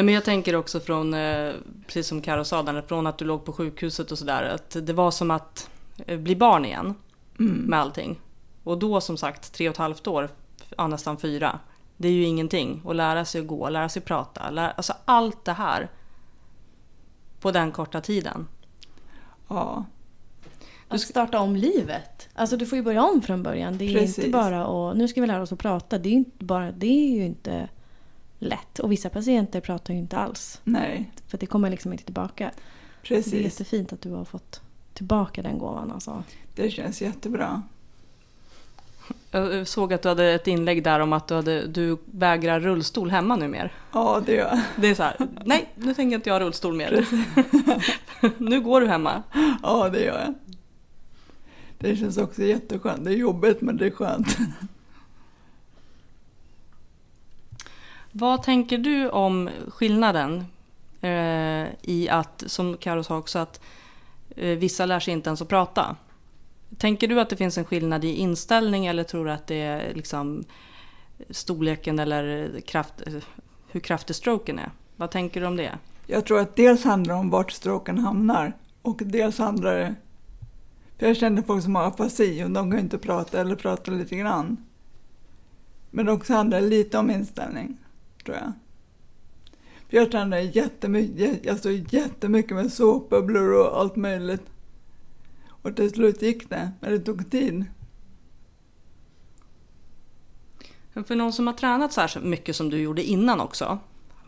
Nej, 0.00 0.04
men 0.04 0.14
jag 0.14 0.24
tänker 0.24 0.56
också 0.56 0.80
från, 0.80 1.14
eh, 1.14 1.52
precis 1.86 2.06
som 2.06 2.22
Karo 2.22 2.44
sa, 2.44 2.62
där, 2.62 2.82
från 2.82 3.06
att 3.06 3.18
du 3.18 3.24
låg 3.24 3.44
på 3.44 3.52
sjukhuset 3.52 4.12
och 4.12 4.18
sådär, 4.18 4.42
att 4.42 4.76
det 4.86 4.92
var 4.92 5.10
som 5.10 5.30
att 5.30 5.70
eh, 6.06 6.18
bli 6.18 6.36
barn 6.36 6.64
igen 6.64 6.94
Mm. 7.38 7.52
med 7.52 7.78
allting. 7.78 8.20
Och 8.64 8.78
då 8.78 9.00
som 9.00 9.16
sagt, 9.16 9.52
tre 9.52 9.68
och 9.68 9.72
ett 9.72 9.78
halvt 9.78 10.06
år, 10.06 10.28
ja, 10.76 10.86
nästan 10.86 11.16
fyra, 11.18 11.58
det 11.96 12.08
är 12.08 12.12
ju 12.12 12.24
ingenting. 12.24 12.82
Att 12.86 12.96
lära 12.96 13.24
sig 13.24 13.40
att 13.40 13.46
gå, 13.46 13.68
lära 13.68 13.88
sig 13.88 14.02
prata, 14.02 14.50
lära, 14.50 14.70
alltså 14.70 14.92
allt 15.04 15.44
det 15.44 15.52
här 15.52 15.90
på 17.40 17.50
den 17.50 17.72
korta 17.72 18.00
tiden. 18.00 18.46
Ja, 19.48 19.84
Att 20.88 21.00
starta 21.00 21.40
om 21.40 21.56
livet. 21.56 22.28
Alltså 22.34 22.56
du 22.56 22.66
får 22.66 22.76
ju 22.76 22.82
börja 22.84 23.04
om 23.04 23.22
från 23.22 23.42
början. 23.42 23.78
Det 23.78 23.84
är 23.84 23.98
Precis. 23.98 24.18
inte 24.18 24.30
bara 24.30 24.90
att 24.90 24.96
nu 24.96 25.08
ska 25.08 25.20
vi 25.20 25.26
lära 25.26 25.42
oss 25.42 25.52
att 25.52 25.58
prata. 25.58 25.98
Det 25.98 26.08
är, 26.08 26.12
inte 26.12 26.44
bara, 26.44 26.72
det 26.72 26.86
är 26.86 27.14
ju 27.16 27.24
inte 27.24 27.68
lätt. 28.40 28.78
Och 28.78 28.92
vissa 28.92 29.10
patienter 29.10 29.60
pratar 29.60 29.94
ju 29.94 30.00
inte 30.00 30.16
alls. 30.16 30.60
nej, 30.64 31.10
För 31.28 31.38
det 31.38 31.46
kommer 31.46 31.70
liksom 31.70 31.92
inte 31.92 32.04
tillbaka. 32.04 32.50
Det 33.08 33.14
är 33.14 33.18
precis. 33.22 33.34
jättefint 33.44 33.92
att 33.92 34.00
du 34.00 34.10
har 34.10 34.24
fått 34.24 34.60
tillbaka 34.94 35.42
den 35.42 35.58
gåvan 35.58 35.92
alltså. 35.92 36.22
Det 36.54 36.70
känns 36.70 37.02
jättebra. 37.02 37.62
Jag 39.30 39.68
såg 39.68 39.92
att 39.92 40.02
du 40.02 40.08
hade 40.08 40.32
ett 40.32 40.46
inlägg 40.46 40.84
där 40.84 41.00
om 41.00 41.12
att 41.12 41.28
du, 41.28 41.34
hade, 41.34 41.66
du 41.66 41.96
vägrar 42.04 42.60
rullstol 42.60 43.10
hemma 43.10 43.36
nu 43.36 43.48
mer. 43.48 43.72
Ja, 43.92 44.22
det 44.26 44.32
gör 44.32 44.48
jag. 44.48 44.60
Det 44.76 44.88
är 44.88 44.94
så 44.94 45.02
här, 45.02 45.16
nej 45.44 45.68
nu 45.74 45.94
tänker 45.94 46.14
inte 46.16 46.28
jag 46.28 46.34
ha 46.34 46.40
rullstol 46.40 46.74
mer. 46.76 47.06
nu 48.38 48.60
går 48.60 48.80
du 48.80 48.86
hemma. 48.86 49.22
Ja, 49.62 49.88
det 49.88 50.00
gör 50.04 50.18
jag. 50.20 50.34
Det 51.78 51.96
känns 51.96 52.18
också 52.18 52.42
jätteskönt. 52.42 53.04
Det 53.04 53.10
är 53.10 53.16
jobbigt 53.16 53.60
men 53.60 53.76
det 53.76 53.86
är 53.86 53.90
skönt. 53.90 54.36
Vad 58.12 58.42
tänker 58.42 58.78
du 58.78 59.10
om 59.10 59.50
skillnaden 59.68 60.44
eh, 61.00 61.66
i 61.82 62.08
att, 62.10 62.44
som 62.46 62.76
Karo 62.76 63.04
sa 63.04 63.18
också, 63.18 63.38
att 63.38 63.60
eh, 64.36 64.58
vissa 64.58 64.86
lär 64.86 65.00
sig 65.00 65.12
inte 65.14 65.30
ens 65.30 65.42
att 65.42 65.48
prata? 65.48 65.96
Tänker 66.78 67.08
du 67.08 67.20
att 67.20 67.30
det 67.30 67.36
finns 67.36 67.58
en 67.58 67.64
skillnad 67.64 68.04
i 68.04 68.14
inställning 68.14 68.86
eller 68.86 69.04
tror 69.04 69.24
du 69.24 69.30
att 69.30 69.46
det 69.46 69.60
är 69.60 69.94
liksom 69.94 70.44
storleken 71.30 71.98
eller 71.98 72.60
kraft, 72.60 72.94
eh, 73.06 73.14
hur 73.68 73.80
kraftig 73.80 74.16
stroken 74.16 74.58
är? 74.58 74.70
Vad 74.96 75.10
tänker 75.10 75.40
du 75.40 75.46
om 75.46 75.56
det? 75.56 75.78
Jag 76.06 76.24
tror 76.24 76.40
att 76.40 76.56
dels 76.56 76.84
handlar 76.84 77.14
det 77.14 77.20
om 77.20 77.30
vart 77.30 77.52
stroken 77.52 77.98
hamnar 77.98 78.52
och 78.82 79.02
dels 79.04 79.38
handlar 79.38 79.76
det... 79.76 79.94
För 80.98 81.06
jag 81.06 81.16
känner 81.16 81.42
folk 81.42 81.62
som 81.62 81.74
har 81.74 81.84
afasi 81.84 82.44
och 82.44 82.50
de 82.50 82.70
kan 82.70 82.80
inte 82.80 82.98
prata 82.98 83.40
eller 83.40 83.56
prata 83.56 83.90
lite 83.90 84.16
grann. 84.16 84.56
Men 85.90 86.08
också 86.08 86.34
handlar 86.34 86.60
det 86.60 86.66
lite 86.66 86.98
om 86.98 87.10
inställning, 87.10 87.78
tror 88.24 88.36
jag. 88.36 88.52
För 89.88 89.96
jag 89.96 90.10
tränade 90.10 90.42
jättemycket, 90.42 91.50
alltså 91.50 91.70
jättemycket 91.70 92.56
med 92.56 92.72
såpbubblor 92.72 93.52
och 93.52 93.80
allt 93.80 93.96
möjligt. 93.96 94.42
Och 95.62 95.76
till 95.76 95.90
slut 95.90 96.22
gick 96.22 96.50
det, 96.50 96.70
men 96.80 96.90
det 96.90 96.98
tog 96.98 97.30
tid. 97.30 97.64
För 101.06 101.16
någon 101.16 101.32
som 101.32 101.46
har 101.46 101.54
tränat 101.54 101.92
så 101.92 102.00
här 102.00 102.20
mycket 102.20 102.56
som 102.56 102.70
du 102.70 102.78
gjorde 102.78 103.02
innan 103.02 103.40
också 103.40 103.78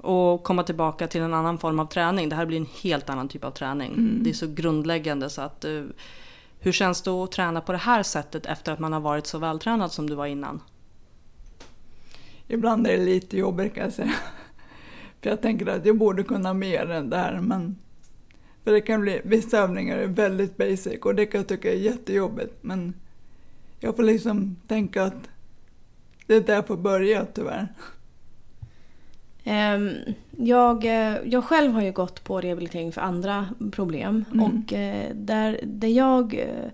och 0.03 0.43
komma 0.43 0.63
tillbaka 0.63 1.07
till 1.07 1.21
en 1.21 1.35
annan 1.35 1.59
form 1.59 1.79
av 1.79 1.87
träning. 1.87 2.29
Det 2.29 2.37
här 2.37 2.47
blir 2.47 2.57
en 2.57 2.69
helt 2.83 3.11
annan 3.11 3.29
typ 3.29 3.45
av 3.45 3.51
träning. 3.51 3.93
Mm. 3.93 4.23
Det 4.23 4.31
är 4.31 4.35
så 4.35 4.47
grundläggande 4.47 5.31
så 5.31 5.43
att 5.43 5.65
eh, 5.65 5.83
hur 6.61 6.73
känns 6.73 7.03
det 7.03 7.11
att 7.11 7.33
träna 7.33 7.61
på 7.61 7.73
det 7.73 7.79
här 7.79 8.03
sättet 8.03 8.47
efter 8.47 8.73
att 8.73 8.79
man 8.79 8.93
har 8.93 9.01
varit 9.01 9.27
så 9.27 9.39
vältränad 9.39 9.93
som 9.93 10.11
du 10.11 10.15
var 10.15 10.27
innan? 10.27 10.61
Ibland 12.53 12.87
är 12.87 12.99
det 12.99 13.05
lite 13.05 13.37
jobbigt 13.37 13.75
kan 13.75 13.85
jag 13.85 13.93
säga. 13.93 14.13
För 15.21 15.31
jag 15.31 15.41
tänker 15.43 15.67
att 15.67 15.87
jag 15.87 15.97
borde 15.97 16.23
kunna 16.23 16.55
mer 16.55 16.91
än 16.91 17.11
det 17.11 17.17
här. 17.17 17.41
Men 17.41 17.77
för 18.65 18.73
det 18.73 18.81
kan 18.81 19.01
bli, 19.01 19.21
vissa 19.25 19.59
övningar 19.59 19.99
är 19.99 20.07
väldigt 20.07 20.57
basic 20.57 21.01
och 21.01 21.15
det 21.15 21.27
kan 21.27 21.41
jag 21.41 21.49
tycka 21.49 21.73
är 21.73 21.77
jättejobbigt. 21.77 22.59
Men 22.61 22.95
jag 23.81 23.97
får 23.97 24.03
liksom 24.03 24.57
tänka 24.67 25.03
att 25.03 25.29
det 26.27 26.35
är 26.35 26.41
där 26.41 26.55
jag 26.55 26.67
får 26.67 26.77
börja 26.77 27.25
tyvärr. 27.25 27.69
Ehm, 29.45 29.91
jag, 30.31 30.85
eh, 30.85 31.17
jag 31.25 31.45
själv 31.45 31.73
har 31.73 31.83
ju 31.83 31.93
gått 31.93 32.25
på 32.25 32.41
rehabilitering 32.41 32.93
för 32.93 33.01
andra 33.01 33.49
problem. 33.73 34.25
Mm. 34.33 34.45
Och 34.45 34.73
eh, 34.73 35.15
där, 35.15 35.61
det 35.63 35.89
jag 35.89 36.35
eh, 36.35 36.71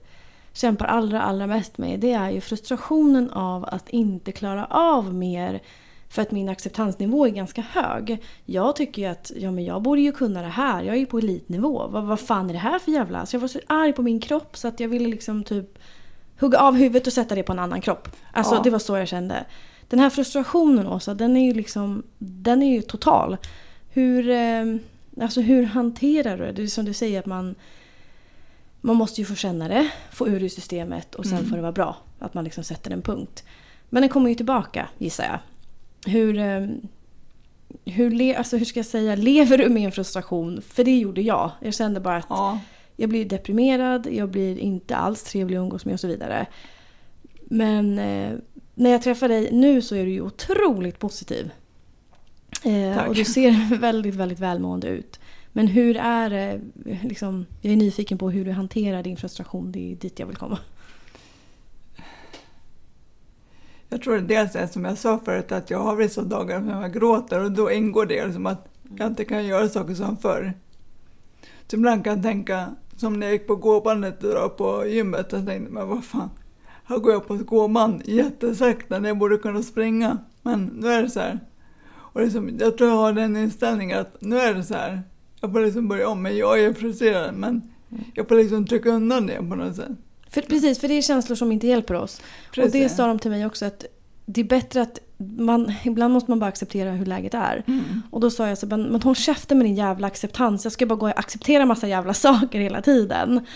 kämpar 0.52 0.86
allra, 0.86 1.22
allra 1.22 1.46
mest 1.46 1.78
med 1.78 2.00
det 2.00 2.12
är 2.12 2.30
ju 2.30 2.40
frustrationen 2.40 3.30
av 3.30 3.64
att 3.64 3.88
inte 3.88 4.32
klara 4.32 4.66
av 4.66 5.14
mer 5.14 5.60
för 6.08 6.22
att 6.22 6.30
min 6.30 6.48
acceptansnivå 6.48 7.26
är 7.26 7.30
ganska 7.30 7.60
hög. 7.60 8.22
Jag 8.44 8.76
tycker 8.76 9.02
ju 9.02 9.08
att 9.08 9.32
ja, 9.36 9.50
men 9.50 9.64
jag 9.64 9.82
borde 9.82 10.00
ju 10.00 10.12
kunna 10.12 10.42
det 10.42 10.48
här. 10.48 10.82
Jag 10.82 10.94
är 10.94 11.00
ju 11.00 11.06
på 11.06 11.18
elitnivå. 11.18 11.88
Vad, 11.88 12.04
vad 12.04 12.20
fan 12.20 12.48
är 12.48 12.52
det 12.52 12.58
här 12.58 12.78
för 12.78 12.90
jävla... 12.92 13.26
Så 13.26 13.36
jag 13.36 13.40
var 13.40 13.48
så 13.48 13.60
arg 13.66 13.92
på 13.92 14.02
min 14.02 14.20
kropp 14.20 14.56
så 14.56 14.68
att 14.68 14.80
jag 14.80 14.88
ville 14.88 15.08
liksom 15.08 15.44
typ 15.44 15.78
hugga 16.40 16.58
av 16.58 16.74
huvudet 16.74 17.06
och 17.06 17.12
sätta 17.12 17.34
det 17.34 17.42
på 17.42 17.52
en 17.52 17.58
annan 17.58 17.80
kropp. 17.80 18.08
Alltså 18.32 18.54
Ja. 18.54 18.60
det 18.64 18.70
var 18.70 18.78
så 18.78 18.96
jag 18.96 19.08
kände. 19.08 19.44
Den 19.88 20.00
här 20.00 20.10
frustrationen 20.10 20.86
Åsa, 20.86 21.14
den 21.14 21.36
är 21.36 21.46
ju 21.46 21.54
liksom, 21.54 22.02
den 22.18 22.62
är 22.62 22.74
ju 22.74 22.82
total. 22.82 23.36
Hur, 23.88 24.30
eh, 24.30 24.64
alltså 25.20 25.40
hur 25.40 25.64
hanterar 25.64 26.38
du 26.38 26.44
det? 26.44 26.52
Det 26.52 26.62
är 26.62 26.66
som 26.66 26.84
du 26.84 26.92
säger 26.92 27.18
att 27.18 27.26
man, 27.26 27.54
man 28.80 28.96
måste 28.96 29.20
ju 29.20 29.24
få 29.24 29.34
känna 29.34 29.68
det, 29.68 29.90
få 30.12 30.28
ur 30.28 30.38
det 30.40 30.44
ur 30.44 30.48
systemet 30.48 31.14
och 31.14 31.24
sen 31.26 31.38
Mm. 31.38 31.48
får 31.50 31.56
det 31.56 31.62
vara 31.62 31.72
bra. 31.72 31.96
Att 32.18 32.34
man 32.34 32.44
liksom 32.44 32.64
sätter 32.64 32.90
en 32.90 33.02
punkt. 33.02 33.44
Men 33.90 34.02
den 34.02 34.10
kommer 34.10 34.28
ju 34.28 34.34
tillbaka 34.34 34.88
gissar 34.98 35.24
jag. 35.24 35.38
Hur, 36.12 36.38
eh, 36.38 36.66
hur, 37.84 38.10
le, 38.10 38.34
alltså 38.34 38.56
hur 38.56 38.64
ska 38.64 38.78
jag 38.78 38.86
säga, 38.86 39.14
lever 39.16 39.58
du 39.58 39.68
med 39.68 39.84
en 39.84 39.92
frustration? 39.92 40.62
För 40.62 40.84
det 40.84 40.98
gjorde 40.98 41.20
jag. 41.22 41.50
Jag 41.60 41.74
kände 41.74 42.00
bara 42.00 42.16
att 42.16 42.26
Ja, 42.28 42.58
jag 42.96 43.08
blir 43.10 43.24
deprimerad, 43.24 44.06
jag 44.12 44.28
blir 44.30 44.58
inte 44.58 44.96
alls 44.96 45.22
trevlig 45.22 45.56
att 45.56 45.60
umgås 45.60 45.84
med 45.84 45.92
och 45.94 46.00
så 46.00 46.06
vidare. 46.06 46.46
Men 47.44 47.98
eh, 47.98 48.32
när 48.74 48.90
jag 48.90 49.02
träffar 49.02 49.28
dig 49.28 49.48
nu 49.52 49.82
så 49.82 49.94
är 49.94 50.04
du 50.04 50.10
ju 50.10 50.20
otroligt 50.20 50.98
positiv. 50.98 51.50
Eh, 52.64 53.04
och 53.08 53.14
du 53.14 53.24
ser 53.24 53.76
väldigt, 53.78 54.14
väldigt 54.14 54.38
välmående 54.38 54.88
ut. 54.88 55.20
Men 55.58 55.66
hur 55.66 55.96
är 55.96 56.30
det, 56.30 56.60
liksom, 57.02 57.46
jag 57.60 57.72
är 57.72 57.76
nyfiken 57.76 58.18
på 58.18 58.30
hur 58.30 58.44
du 58.44 58.50
hanterar 58.52 59.02
din 59.02 59.16
frustration, 59.16 59.72
det 59.72 59.92
är 59.92 59.96
dit 59.96 60.18
jag 60.18 60.26
vill 60.26 60.36
komma. 60.36 60.58
jag 63.88 64.02
tror 64.02 64.14
det 64.14 64.20
dels 64.20 64.56
är 64.56 64.66
som 64.66 64.84
jag 64.84 64.98
sa 64.98 65.18
förut 65.24 65.52
att 65.52 65.70
jag 65.70 65.78
har 65.78 65.96
vissa 65.96 66.22
dagar 66.22 66.60
när 66.60 66.82
jag 66.82 66.92
gråter 66.92 67.44
och 67.44 67.52
då 67.52 67.70
ingår 67.70 68.06
det 68.06 68.26
liksom 68.26 68.46
att 68.46 68.68
jag 68.96 69.06
inte 69.06 69.24
kan 69.24 69.46
göra 69.46 69.68
saker 69.68 69.94
som 69.94 70.16
förr. 70.16 70.52
Så 71.66 71.76
ibland 71.76 72.04
kan 72.04 72.14
jag 72.14 72.22
tänka, 72.22 72.74
som 72.96 73.20
när 73.20 73.26
jag 73.26 73.32
gick 73.32 73.46
på 73.46 73.56
gåbandet 73.56 74.24
idag 74.24 74.56
på 74.56 74.86
gymmet, 74.86 75.32
jag 75.32 75.46
tänkte 75.46 75.72
men 75.72 75.88
vad 75.88 76.04
fan, 76.04 76.30
här 76.84 76.98
går 76.98 77.12
jag 77.12 77.26
på 77.26 77.34
ett 77.34 77.46
gåband 77.46 78.02
jättesakta 78.04 78.98
när 78.98 79.08
jag 79.08 79.18
borde 79.18 79.36
kunna 79.36 79.62
springa. 79.62 80.18
Men 80.42 80.64
nu 80.64 80.88
är 80.88 81.02
det 81.02 81.10
så 81.10 81.20
här. 81.20 81.40
Och 81.94 82.20
liksom, 82.20 82.50
jag 82.58 82.78
tror 82.78 82.90
jag 82.90 82.96
har 82.96 83.12
den 83.12 83.36
inställningen 83.36 83.98
att 83.98 84.16
nu 84.20 84.38
är 84.38 84.54
det 84.54 84.64
så 84.64 84.74
här. 84.74 85.02
Jag 85.40 85.52
får 85.52 85.60
liksom 85.60 85.88
börja 85.88 86.08
om, 86.08 86.22
men 86.22 86.36
jag 86.36 86.60
är 86.60 86.72
frustrerad. 86.72 87.34
Men 87.34 87.62
jag 88.14 88.28
får 88.28 88.34
liksom 88.34 88.66
trycka 88.66 88.90
undan 88.90 89.26
det 89.26 89.36
på 89.36 89.54
något 89.54 89.76
sätt. 89.76 89.90
För, 90.30 90.40
precis, 90.40 90.78
för 90.78 90.88
det 90.88 90.94
är 90.94 91.02
känslor 91.02 91.36
som 91.36 91.52
inte 91.52 91.66
hjälper 91.66 91.94
oss. 91.94 92.20
Och 92.48 92.56
det 92.56 92.62
Precis. 92.62 92.96
sa 92.96 93.06
de 93.06 93.18
till 93.18 93.30
mig 93.30 93.46
också 93.46 93.64
att 93.64 93.84
det 94.26 94.40
är 94.40 94.44
bättre 94.44 94.82
att 94.82 94.98
man, 95.18 95.72
ibland 95.84 96.14
måste 96.14 96.30
man 96.30 96.38
bara 96.38 96.46
acceptera 96.46 96.90
hur 96.90 97.06
läget 97.06 97.34
är. 97.34 97.64
Mm. 97.66 98.02
Och 98.10 98.20
då 98.20 98.30
sa 98.30 98.48
jag 98.48 98.58
så 98.58 98.66
men, 98.66 98.82
men 98.82 99.02
håll 99.02 99.16
käften 99.16 99.58
med 99.58 99.66
din 99.66 99.74
jävla 99.74 100.06
acceptans. 100.06 100.64
Jag 100.64 100.72
ska 100.72 100.86
bara 100.86 100.98
gå 100.98 101.06
och 101.06 101.18
acceptera 101.18 101.66
massa 101.66 101.88
jävla 101.88 102.14
saker 102.14 102.60
hela 102.60 102.82
tiden. 102.82 103.46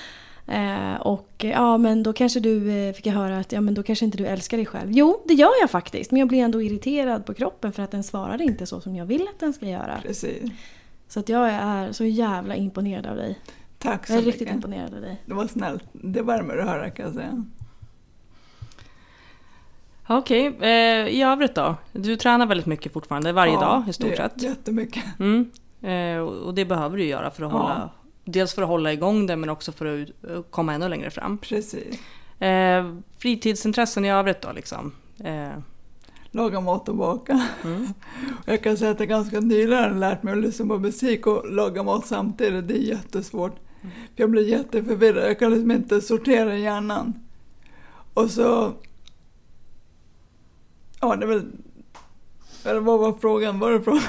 Eh, 0.46 0.94
och 1.00 1.30
ja 1.38 1.78
men 1.78 2.02
då 2.02 2.12
kanske 2.12 2.40
du, 2.40 2.70
eh, 2.70 2.94
fick 2.94 3.06
jag 3.06 3.14
höra 3.14 3.38
att 3.38 3.52
ja 3.52 3.60
men 3.60 3.74
då 3.74 3.82
kanske 3.82 4.04
inte 4.04 4.18
du 4.18 4.26
älskar 4.26 4.56
dig 4.56 4.66
själv. 4.66 4.90
Jo 4.92 5.22
det 5.28 5.34
gör 5.34 5.52
jag 5.60 5.70
faktiskt. 5.70 6.10
Men 6.10 6.20
jag 6.20 6.28
blir 6.28 6.38
ändå 6.38 6.62
irriterad 6.62 7.26
på 7.26 7.34
kroppen 7.34 7.72
för 7.72 7.82
att 7.82 7.90
den 7.90 8.02
svarar 8.02 8.42
inte 8.42 8.66
så 8.66 8.80
som 8.80 8.96
jag 8.96 9.06
vill 9.06 9.22
att 9.22 9.40
den 9.40 9.52
ska 9.52 9.66
göra. 9.66 10.00
Precis. 10.02 10.50
Så 11.12 11.20
att 11.20 11.28
jag 11.28 11.50
är 11.50 11.92
så 11.92 12.04
jävla 12.04 12.56
imponerad 12.56 13.06
av 13.06 13.16
dig. 13.16 13.38
Tack 13.78 14.06
så 14.06 14.12
Jag 14.12 14.20
är 14.22 14.26
mycket. 14.26 14.40
riktigt 14.40 14.54
imponerad 14.56 14.94
av 14.94 15.00
dig. 15.00 15.22
Det 15.26 15.34
var 15.34 15.46
snällt. 15.46 15.84
Det 15.92 16.22
värmer 16.22 16.56
att 16.58 16.68
höra 16.68 16.90
kan 16.90 17.04
jag 17.04 17.14
säga. 17.14 17.44
Okej, 20.08 20.46
eh, 20.60 21.08
i 21.08 21.22
övrigt 21.22 21.54
då? 21.54 21.76
Du 21.92 22.16
tränar 22.16 22.46
väldigt 22.46 22.66
mycket 22.66 22.92
fortfarande, 22.92 23.32
varje 23.32 23.52
Ja, 23.52 23.60
dag 23.60 23.88
i 23.88 23.92
stort 23.92 24.16
sett. 24.16 24.42
Jättemycket. 24.42 25.04
Mm. 25.20 25.50
Eh, 25.82 26.22
och 26.22 26.54
det 26.54 26.64
behöver 26.64 26.96
du 26.96 27.04
göra 27.04 27.30
för 27.30 27.44
att 27.44 27.52
Ja. 27.52 27.58
hålla, 27.58 27.90
dels 28.24 28.54
för 28.54 28.62
att 28.62 28.68
hålla 28.68 28.92
igång 28.92 29.26
det 29.26 29.36
men 29.36 29.48
också 29.48 29.72
för 29.72 30.02
att 30.36 30.50
komma 30.50 30.74
ännu 30.74 30.88
längre 30.88 31.10
fram. 31.10 31.38
Precis. 31.38 32.00
Eh, 32.40 32.94
fritidsintressen 33.18 34.04
i 34.04 34.10
övrigt 34.10 34.40
då 34.42 34.52
liksom? 34.52 34.92
Eh, 35.24 35.48
Laga 36.34 36.60
mat 36.60 36.88
och 36.88 36.96
baka. 36.96 37.48
mm. 37.64 37.86
Och 38.38 38.48
Jag 38.48 38.62
kan 38.62 38.76
säga 38.76 38.90
att 38.90 39.00
jag 39.00 39.08
ganska 39.08 39.40
nyligen 39.40 40.00
lärt 40.00 40.22
mig 40.22 40.32
att 40.32 40.38
lyssna 40.38 40.66
på 40.66 40.78
musik 40.78 41.26
och 41.26 41.52
laga 41.52 41.82
mat 41.82 42.06
samtidigt. 42.06 42.68
Det 42.68 42.74
är 42.74 42.78
jättesvårt. 42.78 43.56
För 43.80 43.88
jag 44.22 44.30
blir 44.30 44.48
jätteförvirrad. 44.48 45.24
Jag 45.24 45.38
kan 45.38 45.50
liksom 45.50 45.70
inte 45.70 46.00
sortera 46.00 46.56
hjärnan. 46.58 47.14
Och 48.14 48.30
så... 48.30 48.72
Ja, 51.00 51.16
det 51.16 51.24
är 51.24 51.28
väl... 51.28 51.52
Eller 52.64 52.80
vad 52.80 53.00
var 53.00 53.12
frågan? 53.12 53.58
Var 53.58 53.70
det 53.70 53.82
frågan? 53.82 54.02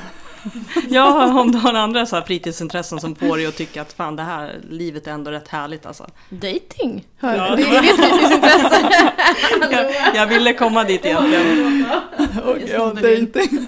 Ja, 0.89 1.41
om 1.41 1.52
du 1.52 1.58
har 1.58 1.74
andra 1.74 2.06
så 2.06 2.16
här 2.16 2.24
fritidsintressen 2.24 3.00
som 3.00 3.16
får 3.16 3.38
dig 3.38 3.46
att 3.46 3.56
tycka 3.56 3.82
att 3.82 3.94
fan 3.94 4.16
det 4.16 4.24
här 4.24 4.60
livet 4.70 5.08
är 5.08 5.12
ändå 5.12 5.32
rätt 5.32 5.48
härligt 5.48 5.86
alltså. 5.86 6.08
Dating, 6.30 7.08
hör 7.18 7.36
Ja, 7.36 7.56
det 7.56 7.64
Det 7.64 7.78
är 7.78 7.82
ditt 7.82 7.96
fritidsintresse. 7.96 9.12
Jag, 9.72 10.16
jag 10.16 10.28
ville 10.28 10.54
komma 10.54 10.84
dit 10.84 11.06
egentligen. 11.06 11.86
Jag 12.46 12.62
ja, 12.70 12.94
dejting. 12.94 13.68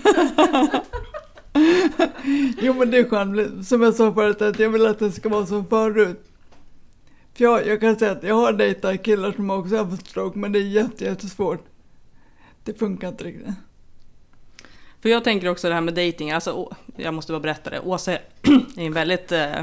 jo 2.62 2.74
men 2.74 2.92
det 2.92 2.98
är 2.98 3.10
skönt, 3.10 3.68
som 3.68 3.82
jag 3.82 3.96
sa 3.96 4.14
förut, 4.14 4.42
att 4.42 4.60
jag 4.60 4.70
vill 4.70 4.86
att 4.86 5.00
det 5.00 5.12
ska 5.12 5.30
vara 5.30 5.46
som 5.46 5.68
förut. 5.68 6.24
För 7.38 7.44
jag, 7.44 7.68
jag 7.68 7.82
kan 7.82 7.96
säga 7.96 8.12
att 8.12 8.24
jag 8.24 8.36
har 8.36 8.54
dejtat 8.54 9.04
killar 9.04 9.32
som 9.32 9.50
också 9.50 9.78
har 9.78 9.86
fått 9.86 10.08
stroke, 10.08 10.40
men 10.40 10.52
det 10.52 10.60
är 10.60 10.64
jätte, 10.64 11.04
jättesvårt. 11.04 11.66
Det 12.64 12.80
funkar 12.80 13.08
inte 13.08 13.24
riktigt. 13.24 13.48
För 15.06 15.10
jag 15.10 15.24
tänker 15.24 15.50
också 15.50 15.68
det 15.68 15.74
här 15.74 15.82
med 15.82 15.94
dating, 15.94 16.32
alltså 16.32 16.74
jag 16.98 17.14
måste 17.14 17.32
bara 17.32 17.40
berätta 17.40 17.70
det. 17.70 17.80
Åsa 17.80 18.12
är 18.12 18.20
en 18.78 18.94
väldigt 18.94 19.32
eh, 19.32 19.60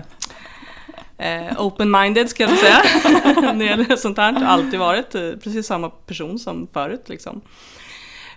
eh, 1.19 1.59
open-minded 1.59 2.27
ska 2.27 2.43
jag 2.43 2.59
säga. 2.59 2.83
När 3.41 3.55
det 3.59 3.65
gäller 3.65 3.97
sånt 3.97 4.19
här. 4.19 4.33
Har 4.33 4.45
alltid 4.45 4.81
varit 4.81 5.15
eh, 5.15 5.31
precis 5.43 5.67
samma 5.67 5.91
person 5.91 6.39
som 6.39 6.69
förut 6.73 7.09
liksom. 7.09 7.41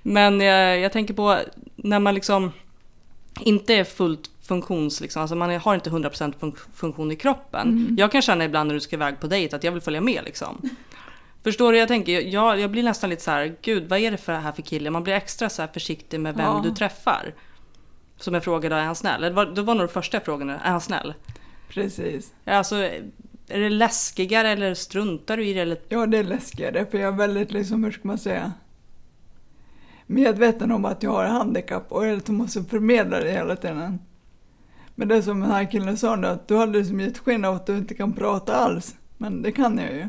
Men 0.04 0.42
jag, 0.42 0.80
jag 0.80 0.92
tänker 0.92 1.14
på 1.14 1.38
när 1.76 2.00
man 2.00 2.16
liksom 2.16 2.52
inte 3.40 3.74
är 3.74 3.84
fullt 3.84 4.30
funktions, 4.48 5.02
liksom, 5.02 5.22
alltså 5.22 5.36
man 5.36 5.60
har 5.60 5.76
inte 5.76 5.90
100% 5.90 6.34
fun- 6.40 6.58
funktion 6.76 7.12
i 7.12 7.16
kroppen. 7.16 7.96
Jag 7.98 8.12
kan 8.12 8.22
känna 8.22 8.46
ibland 8.46 8.68
när 8.68 8.74
du 8.74 8.80
ska 8.82 8.96
iväg 8.96 9.20
på 9.20 9.28
dejt 9.28 9.56
att 9.56 9.64
jag 9.64 9.72
vill 9.72 9.82
följa 9.82 10.02
med 10.02 10.22
liksom. 10.26 10.70
Förstår 11.46 11.72
du? 11.72 11.78
Jag 11.78 11.88
tänker, 11.88 12.22
jag, 12.22 12.60
jag 12.60 12.72
blir 12.72 12.84
nästan 12.84 13.10
lite 13.10 13.24
så 13.24 13.32
här, 13.32 13.56
gud 13.62 13.90
vad 13.90 14.00
är 14.00 14.12
det 14.12 14.18
för 14.18 14.32
det 14.34 14.40
här 14.40 14.52
för 14.52 14.62
kille? 14.62 14.90
Man 14.90 15.04
blir 15.04 15.14
extra 15.14 15.50
så 15.50 15.68
försiktig 15.74 16.20
med 16.20 16.36
vem 16.36 16.46
Ja. 16.46 16.62
du 16.64 16.72
träffar. 16.72 17.34
Som 18.18 18.34
jag 18.34 18.44
frågade, 18.44 18.76
är 18.76 18.86
han 18.86 18.96
snäll? 18.96 19.22
Det 19.22 19.30
var, 19.30 19.46
det 19.46 19.62
var 19.62 19.76
nog 19.76 19.84
det 19.84 19.94
första 19.94 20.18
jag 20.18 20.26
frågade, 20.26 20.52
är 20.54 20.72
han 20.72 20.82
snäll? 20.82 21.14
Precis. 21.70 22.34
Alltså, 22.46 22.76
är 22.76 23.60
det 23.60 23.70
läskigare 23.70 24.50
eller 24.50 24.74
struntar 24.74 25.38
du 25.38 25.46
i 25.46 25.54
det? 25.54 25.60
Eller? 25.62 25.78
Ja, 25.90 26.06
det 26.06 26.18
är 26.18 26.24
läskigare, 26.24 26.86
för 26.86 26.98
jag 26.98 27.14
är 27.14 27.18
väldigt, 27.18 27.52
liksom, 27.52 27.84
hur 27.84 27.92
ska 27.92 28.02
man 28.08 28.18
säga, 28.18 28.52
medveten 30.06 30.72
om 30.72 30.86
att 30.86 31.04
jag 31.04 31.12
har 31.12 31.26
handikapp 31.26 31.92
och 31.92 32.08
jag 32.08 32.16
liksom 32.16 32.36
måste 32.36 32.64
förmedla 32.64 33.20
det 33.20 33.32
hela 33.32 33.56
tiden. 33.56 34.00
Men 34.96 35.08
det 35.08 35.16
är 35.16 35.22
som 35.22 35.40
den 35.40 35.52
här 35.52 35.72
killen 35.72 35.98
sa 35.98 36.16
nu, 36.16 36.28
att 36.28 36.48
du 36.48 36.58
hade 36.58 36.78
liksom 36.80 37.00
gett 37.00 37.18
sken 37.18 37.46
av 37.46 37.56
att 37.56 37.66
du 37.66 37.78
inte 37.78 37.94
kan 37.94 38.14
prata 38.14 38.56
alls. 38.56 38.96
Men 39.18 39.42
det 39.42 39.52
kan 39.52 39.78
jag 39.78 39.94
ju. 39.94 40.08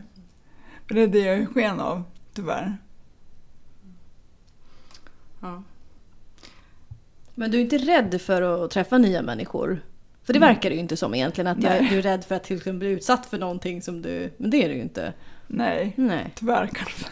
Men 0.88 0.96
det 0.96 1.02
är 1.02 1.06
det 1.06 1.18
jag 1.18 1.38
ger 1.38 1.46
sken 1.46 1.80
av, 1.80 2.02
tyvärr. 2.34 2.76
Ja. 5.40 5.62
Men 7.34 7.50
du 7.50 7.58
är 7.58 7.62
inte 7.62 7.78
rädd 7.78 8.20
för 8.20 8.64
att 8.64 8.70
träffa 8.70 8.98
nya 8.98 9.22
människor? 9.22 9.80
För 10.22 10.32
det 10.32 10.38
verkar 10.38 10.70
det 10.70 10.74
ju 10.74 10.80
inte 10.80 10.96
som 10.96 11.14
egentligen, 11.14 11.46
att 11.46 11.62
jag, 11.62 11.90
du 11.90 11.98
är 11.98 12.02
rädd 12.02 12.24
för 12.24 12.34
att 12.34 12.50
exempel 12.50 12.78
bli 12.78 12.88
utsatt 12.88 13.26
för 13.26 13.38
någonting 13.38 13.82
som 13.82 14.02
du... 14.02 14.32
Men 14.36 14.50
det 14.50 14.64
är 14.64 14.68
du 14.68 14.74
ju 14.74 14.80
inte. 14.80 15.12
Nej, 15.46 15.92
Nej. 15.96 16.32
tyvärr 16.34 16.70
kanske. 16.74 17.06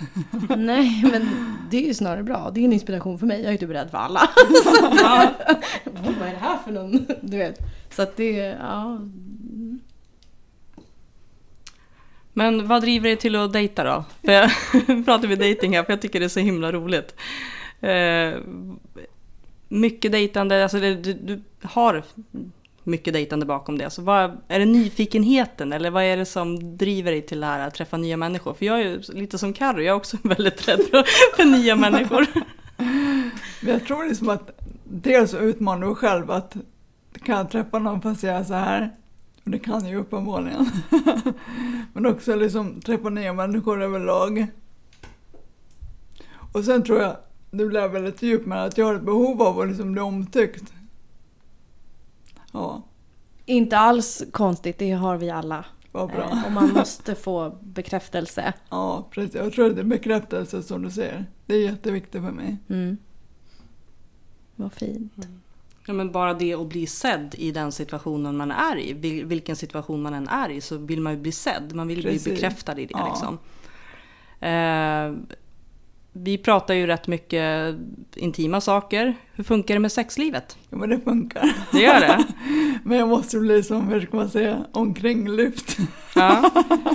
Nej, 0.56 1.04
men 1.12 1.28
det 1.70 1.76
är 1.76 1.86
ju 1.86 1.94
snarare 1.94 2.22
bra. 2.22 2.50
Det 2.54 2.60
är 2.60 2.64
en 2.64 2.72
inspiration 2.72 3.18
för 3.18 3.26
mig. 3.26 3.38
Jag 3.38 3.46
är 3.46 3.52
ju 3.52 3.58
typ 3.58 3.70
rädd 3.70 3.90
för 3.90 3.98
alla. 3.98 4.20
Så 4.64 4.86
att, 4.86 5.02
vad 6.18 6.28
är 6.28 6.32
det 6.32 6.38
här 6.40 6.58
för 6.64 6.72
någon? 6.72 7.06
Du 7.20 7.36
vet. 7.36 7.58
Så 7.90 8.02
att 8.02 8.16
det, 8.16 8.36
ja. 8.60 9.00
Men 12.36 12.68
vad 12.68 12.82
driver 12.82 13.08
dig 13.08 13.16
till 13.16 13.36
att 13.36 13.52
dejta 13.52 13.84
då? 13.84 14.04
För 14.24 14.32
jag 14.32 14.50
pratar 15.04 15.28
vi 15.28 15.36
dejting 15.36 15.76
här, 15.76 15.84
för 15.84 15.92
jag 15.92 16.02
tycker 16.02 16.20
det 16.20 16.26
är 16.26 16.28
så 16.28 16.40
himla 16.40 16.72
roligt. 16.72 17.14
Eh, 17.80 18.34
mycket 19.68 20.12
dejtande, 20.12 20.62
alltså 20.62 20.80
det, 20.80 20.94
du, 20.94 21.12
du 21.12 21.42
har 21.62 22.02
mycket 22.84 23.12
dejtande 23.12 23.46
bakom 23.46 23.78
det. 23.78 23.90
Så 23.90 24.02
vad, 24.02 24.40
är 24.48 24.58
det 24.58 24.64
nyfikenheten 24.64 25.72
eller 25.72 25.90
vad 25.90 26.02
är 26.02 26.16
det 26.16 26.24
som 26.24 26.76
driver 26.76 27.12
dig 27.12 27.22
till 27.22 27.40
det 27.40 27.46
här 27.46 27.68
att 27.68 27.74
träffa 27.74 27.96
nya 27.96 28.16
människor? 28.16 28.54
För 28.54 28.66
jag 28.66 28.80
är 28.80 28.84
ju 28.84 29.02
lite 29.08 29.38
som 29.38 29.52
Carro, 29.52 29.80
jag 29.80 29.86
är 29.86 29.96
också 29.96 30.16
väldigt 30.22 30.68
rädd 30.68 30.80
för, 30.90 31.04
för 31.36 31.44
nya 31.44 31.76
människor. 31.76 32.26
Jag 33.60 33.86
tror 33.86 34.08
liksom 34.08 34.28
att 34.28 34.60
dels 34.84 35.34
utmanar 35.34 35.86
du 35.86 35.94
själv 35.94 36.30
att 36.30 36.56
kan 37.24 37.36
jag 37.36 37.50
träffa 37.50 37.78
någon 37.78 38.02
fast 38.02 38.22
jag 38.22 38.36
är 38.36 38.44
så 38.44 38.54
här? 38.54 38.90
Och 39.44 39.50
det 39.50 39.58
kan 39.58 39.80
jag 39.80 39.90
ju 39.90 39.96
uppenbarligen. 39.96 40.66
Men 41.92 42.06
också 42.06 42.34
liksom 42.36 42.80
träffa 42.80 43.08
nya 43.10 43.32
människor 43.32 43.82
överlag. 43.82 44.46
Och 46.52 46.64
sen 46.64 46.82
tror 46.82 47.00
jag, 47.00 47.16
det 47.50 47.66
blev 47.66 47.90
väldigt 47.90 48.22
djupt 48.22 48.46
med 48.46 48.64
att 48.64 48.78
jag 48.78 48.86
har 48.86 48.94
ett 48.94 49.02
behov 49.02 49.42
av 49.42 49.60
att 49.60 49.68
liksom 49.68 49.92
bli 49.92 50.00
omtyckt. 50.00 50.72
Ja, 52.52 52.82
Inte 53.46 53.78
alls 53.78 54.22
konstigt, 54.32 54.78
det 54.78 54.90
har 54.90 55.16
vi 55.16 55.30
alla. 55.30 55.64
vad 55.92 56.08
bra. 56.08 56.30
Eh, 56.32 56.46
Och 56.46 56.52
man 56.52 56.72
måste 56.72 57.14
få 57.14 57.58
bekräftelse. 57.62 58.52
Ja, 58.70 59.08
precis. 59.10 59.34
Jag 59.34 59.52
tror 59.52 59.66
att 59.66 59.74
det 59.74 59.80
är 59.80 59.84
bekräftelse 59.84 60.62
som 60.62 60.82
du 60.82 60.90
säger. 60.90 61.26
Det 61.46 61.54
är 61.54 61.60
jätteviktigt 61.62 62.22
för 62.22 62.30
mig. 62.32 62.56
Mm. 62.68 62.96
Vad 64.56 64.72
fint. 64.72 65.28
Ja, 65.86 65.92
men 65.92 66.12
bara 66.12 66.34
det 66.34 66.54
att 66.54 66.68
bli 66.68 66.86
sedd 66.86 67.34
i 67.38 67.50
den 67.50 67.72
situationen 67.72 68.36
man 68.36 68.50
är 68.50 68.78
i, 68.78 68.92
vil- 68.92 69.24
vilken 69.24 69.56
situation 69.56 70.02
man 70.02 70.14
än 70.14 70.28
är 70.28 70.48
i, 70.50 70.60
så 70.60 70.76
vill 70.76 71.00
man 71.00 71.12
ju 71.12 71.18
bli 71.18 71.32
sedd. 71.32 71.72
Man 71.74 71.88
vill 71.88 72.02
Precis. 72.02 72.24
bli 72.24 72.32
bekräftad 72.32 72.78
i 72.80 72.86
det. 72.86 72.94
Ja. 72.94 73.08
Liksom. 73.08 73.38
Eh, 74.40 75.34
vi 76.16 76.38
pratar 76.38 76.74
ju 76.74 76.86
rätt 76.86 77.06
mycket 77.06 77.74
intima 78.14 78.60
saker. 78.60 79.14
Hur 79.32 79.44
funkar 79.44 79.74
det 79.74 79.80
med 79.80 79.92
sexlivet? 79.92 80.58
Ja, 80.70 80.76
men 80.76 80.88
det 80.90 81.00
funkar. 81.00 81.52
Det 81.72 81.78
gör 81.82 82.00
det? 82.00 82.24
Men 82.84 82.98
jag 82.98 83.08
måste 83.08 83.38
bli 83.38 83.62
som, 83.62 83.88
hur 83.88 84.00
ska 84.00 84.16
man 84.16 84.28
säga, 84.30 84.64
omkringlyft. 84.72 85.76
Ja, 86.14 86.50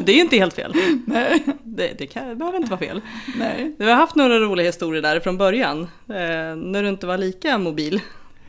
det 0.06 0.12
är 0.12 0.16
ju 0.16 0.22
inte 0.22 0.38
helt 0.38 0.54
fel. 0.54 0.74
Nej, 1.08 1.46
Det, 1.64 1.94
det, 1.98 2.08
kan, 2.08 2.28
det 2.28 2.36
behöver 2.36 2.58
inte 2.58 2.70
vara 2.70 2.80
fel. 2.80 3.02
nej. 3.38 3.76
Vi 3.80 3.86
har 3.90 3.96
haft 3.96 4.16
några 4.16 4.40
roliga 4.40 4.66
historier 4.68 5.02
där 5.02 5.20
från 5.20 5.38
början, 5.38 5.82
eh, 6.08 6.56
när 6.56 6.84
du 6.84 6.90
inte 6.90 7.08
var 7.08 7.18
lika 7.18 7.58
mobil. 7.58 8.02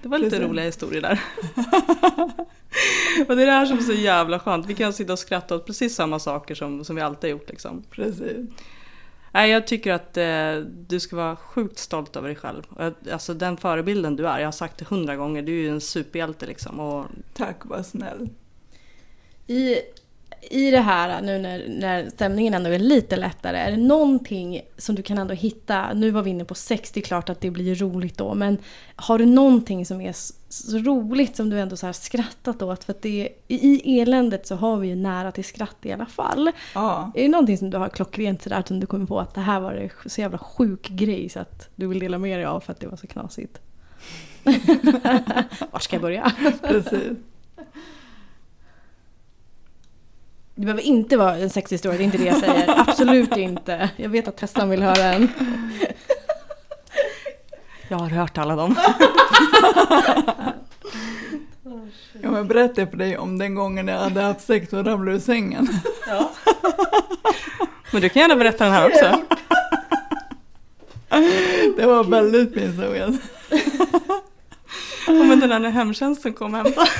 Det 0.03 0.09
var 0.09 0.18
lite 0.18 0.30
Precis. 0.30 0.48
roliga 0.48 0.64
historier 0.64 1.03
där. 1.03 1.20
och 3.28 3.36
det 3.36 3.42
är 3.42 3.46
det 3.46 3.53
här 3.53 3.66
som 3.66 3.78
är 3.78 3.82
så 3.82 3.92
jävla 3.92 4.38
skönt. 4.38 4.66
Vi 4.66 4.74
kan 4.74 4.92
sitta 4.92 5.12
och 5.12 5.18
skratta 5.18 5.55
åt 5.55 5.66
precis 5.66 5.94
samma 5.94 6.18
saker 6.18 6.55
som, 6.55 6.84
som 6.84 6.96
vi 6.96 7.03
alltid 7.03 7.30
har 7.30 7.38
gjort. 7.38 7.51
Liksom. 7.51 7.82
Precis. 7.90 8.48
Nej, 9.32 9.51
jag 9.51 9.66
tycker 9.66 9.92
att 9.92 10.16
eh, 10.16 10.55
du 10.88 11.01
ska 11.01 11.16
vara 11.16 11.36
sjukt 11.36 11.78
stolt 11.78 12.16
över 12.16 12.28
dig 12.28 12.36
själv. 12.36 12.62
Alltså 13.12 13.34
den 13.34 13.57
förebilden 13.57 14.16
du 14.16 14.28
är, 14.28 14.38
jag 14.38 14.46
har 14.46 14.53
sagt 14.53 14.78
det 14.78 14.84
hundra 14.84 15.16
gånger, 15.16 15.42
du 15.42 15.53
är 15.53 15.62
ju 15.62 15.68
en 15.68 15.80
superhjälte 15.80 16.46
liksom. 16.46 16.80
Och, 16.80 17.07
Tack, 17.34 17.57
vad 17.62 17.86
snäll. 17.86 18.28
I, 19.46 19.76
I 20.43 20.70
det 20.70 20.80
här, 20.80 21.22
nu 21.22 21.38
när, 21.38 21.68
när 21.68 22.11
stämningen 22.11 22.55
ändå 22.55 22.70
är 22.70 22.78
lite 22.78 23.16
lättare, 23.16 23.59
är 23.59 23.70
det 23.70 23.76
någonting 23.76 24.61
som 24.76 24.95
du 24.95 25.03
kan 25.03 25.18
ändå 25.18 25.34
hitta? 25.34 25.93
Nu 25.95 26.11
var 26.11 26.22
vi 26.22 26.30
inne 26.30 26.45
på 26.45 26.55
sex, 26.55 26.93
det 26.93 27.01
är 27.01 27.03
klart 27.03 27.28
att 27.28 27.41
det 27.41 27.51
blir 27.51 27.74
roligt 27.74 28.18
då, 28.18 28.34
men 28.34 28.59
har 28.97 29.18
du 29.18 29.26
någonting 29.26 29.86
som 29.86 30.01
är 30.01 30.12
så, 30.49 30.78
roligt 30.78 31.36
som 31.36 31.51
du 31.51 31.61
ändå 31.61 31.76
så 31.76 31.86
här 31.86 31.93
skrattat 31.93 32.62
åt? 32.62 32.84
För 32.84 32.93
att 32.93 33.03
det, 33.03 33.28
i 33.49 34.01
eländet 34.01 34.47
så 34.47 34.55
har 34.55 34.76
vi 34.76 34.88
ju 34.88 34.95
nära 34.95 35.32
till 35.32 35.45
skratt 35.45 35.76
i 35.82 35.93
alla 35.93 36.07
fall. 36.07 36.51
Ja. 36.74 37.12
Är 37.14 37.22
det 37.22 37.28
någonting 37.28 37.59
som 37.59 37.70
du 37.70 37.78
har 37.78 37.88
klockrent 37.88 38.43
sådär 38.43 38.62
som 38.66 38.80
du 38.80 38.86
kommer 38.86 39.07
på 39.07 39.20
att 39.20 39.34
det 39.34 39.41
här 39.41 39.61
var 39.61 39.72
det 39.72 40.11
så 40.11 40.20
jävla 40.20 40.38
sjuk 40.38 40.88
grej 40.88 41.28
så 41.28 41.41
att 41.41 41.68
du 41.74 41.86
vill 41.86 41.99
dela 41.99 42.18
med 42.18 42.38
dig 42.38 42.45
av 42.45 42.61
för 42.61 42.72
att 42.72 42.80
det 42.80 42.86
var 42.86 42.97
så 42.97 43.07
knasigt? 43.07 43.61
Var 45.70 45.78
ska 45.78 45.97
jag 45.97 46.03
börja? 46.03 46.32
Precis. 46.62 47.18
Det 50.61 50.67
behöver 50.67 50.83
inte 50.83 51.17
vara 51.17 51.37
en 51.37 51.51
sexhistoria, 51.51 51.99
det 51.99 52.03
är 52.03 52.05
inte 52.05 52.19
det 52.19 52.25
jag 52.25 52.37
säger. 52.37 52.81
Absolut 52.89 53.37
inte. 53.37 53.91
Jag 53.97 54.09
vet 54.09 54.29
att 54.29 54.37
Tessan 54.37 54.71
vill 54.71 54.83
höra 54.83 55.05
en. 55.05 55.29
Jag 57.89 57.99
har 57.99 58.09
hört 58.09 58.39
alla 58.39 58.57
dem. 58.57 58.77
Ja, 62.23 62.31
men 62.31 62.49
berättade 62.49 62.81
jag 62.81 62.91
för 62.91 62.97
dig 62.97 63.19
om 63.19 63.39
den 63.39 63.55
gången 63.55 63.89
jag 63.89 63.99
hade 63.99 64.23
haft 64.23 64.41
sex 64.41 64.73
och 64.73 64.87
ramlade 64.87 65.17
ur 65.17 65.21
sängen. 65.21 65.69
Ja. 66.07 66.31
Men 67.93 68.03
du 68.03 68.09
kan 68.09 68.23
gärna 68.23 68.37
berätta 68.37 68.65
den 68.65 68.73
här 68.73 68.87
också. 68.87 69.23
Det 71.77 71.87
var 71.87 72.05
väldigt 72.05 72.55
pinsamt. 72.55 73.23
Ja, 75.07 75.13
men 75.13 75.41
den 75.41 75.49
där 75.49 75.59
när 75.59 75.71
hemtjänsten 75.71 76.33
kom 76.33 76.55
och 76.55 76.61
hämtade. 76.61 76.91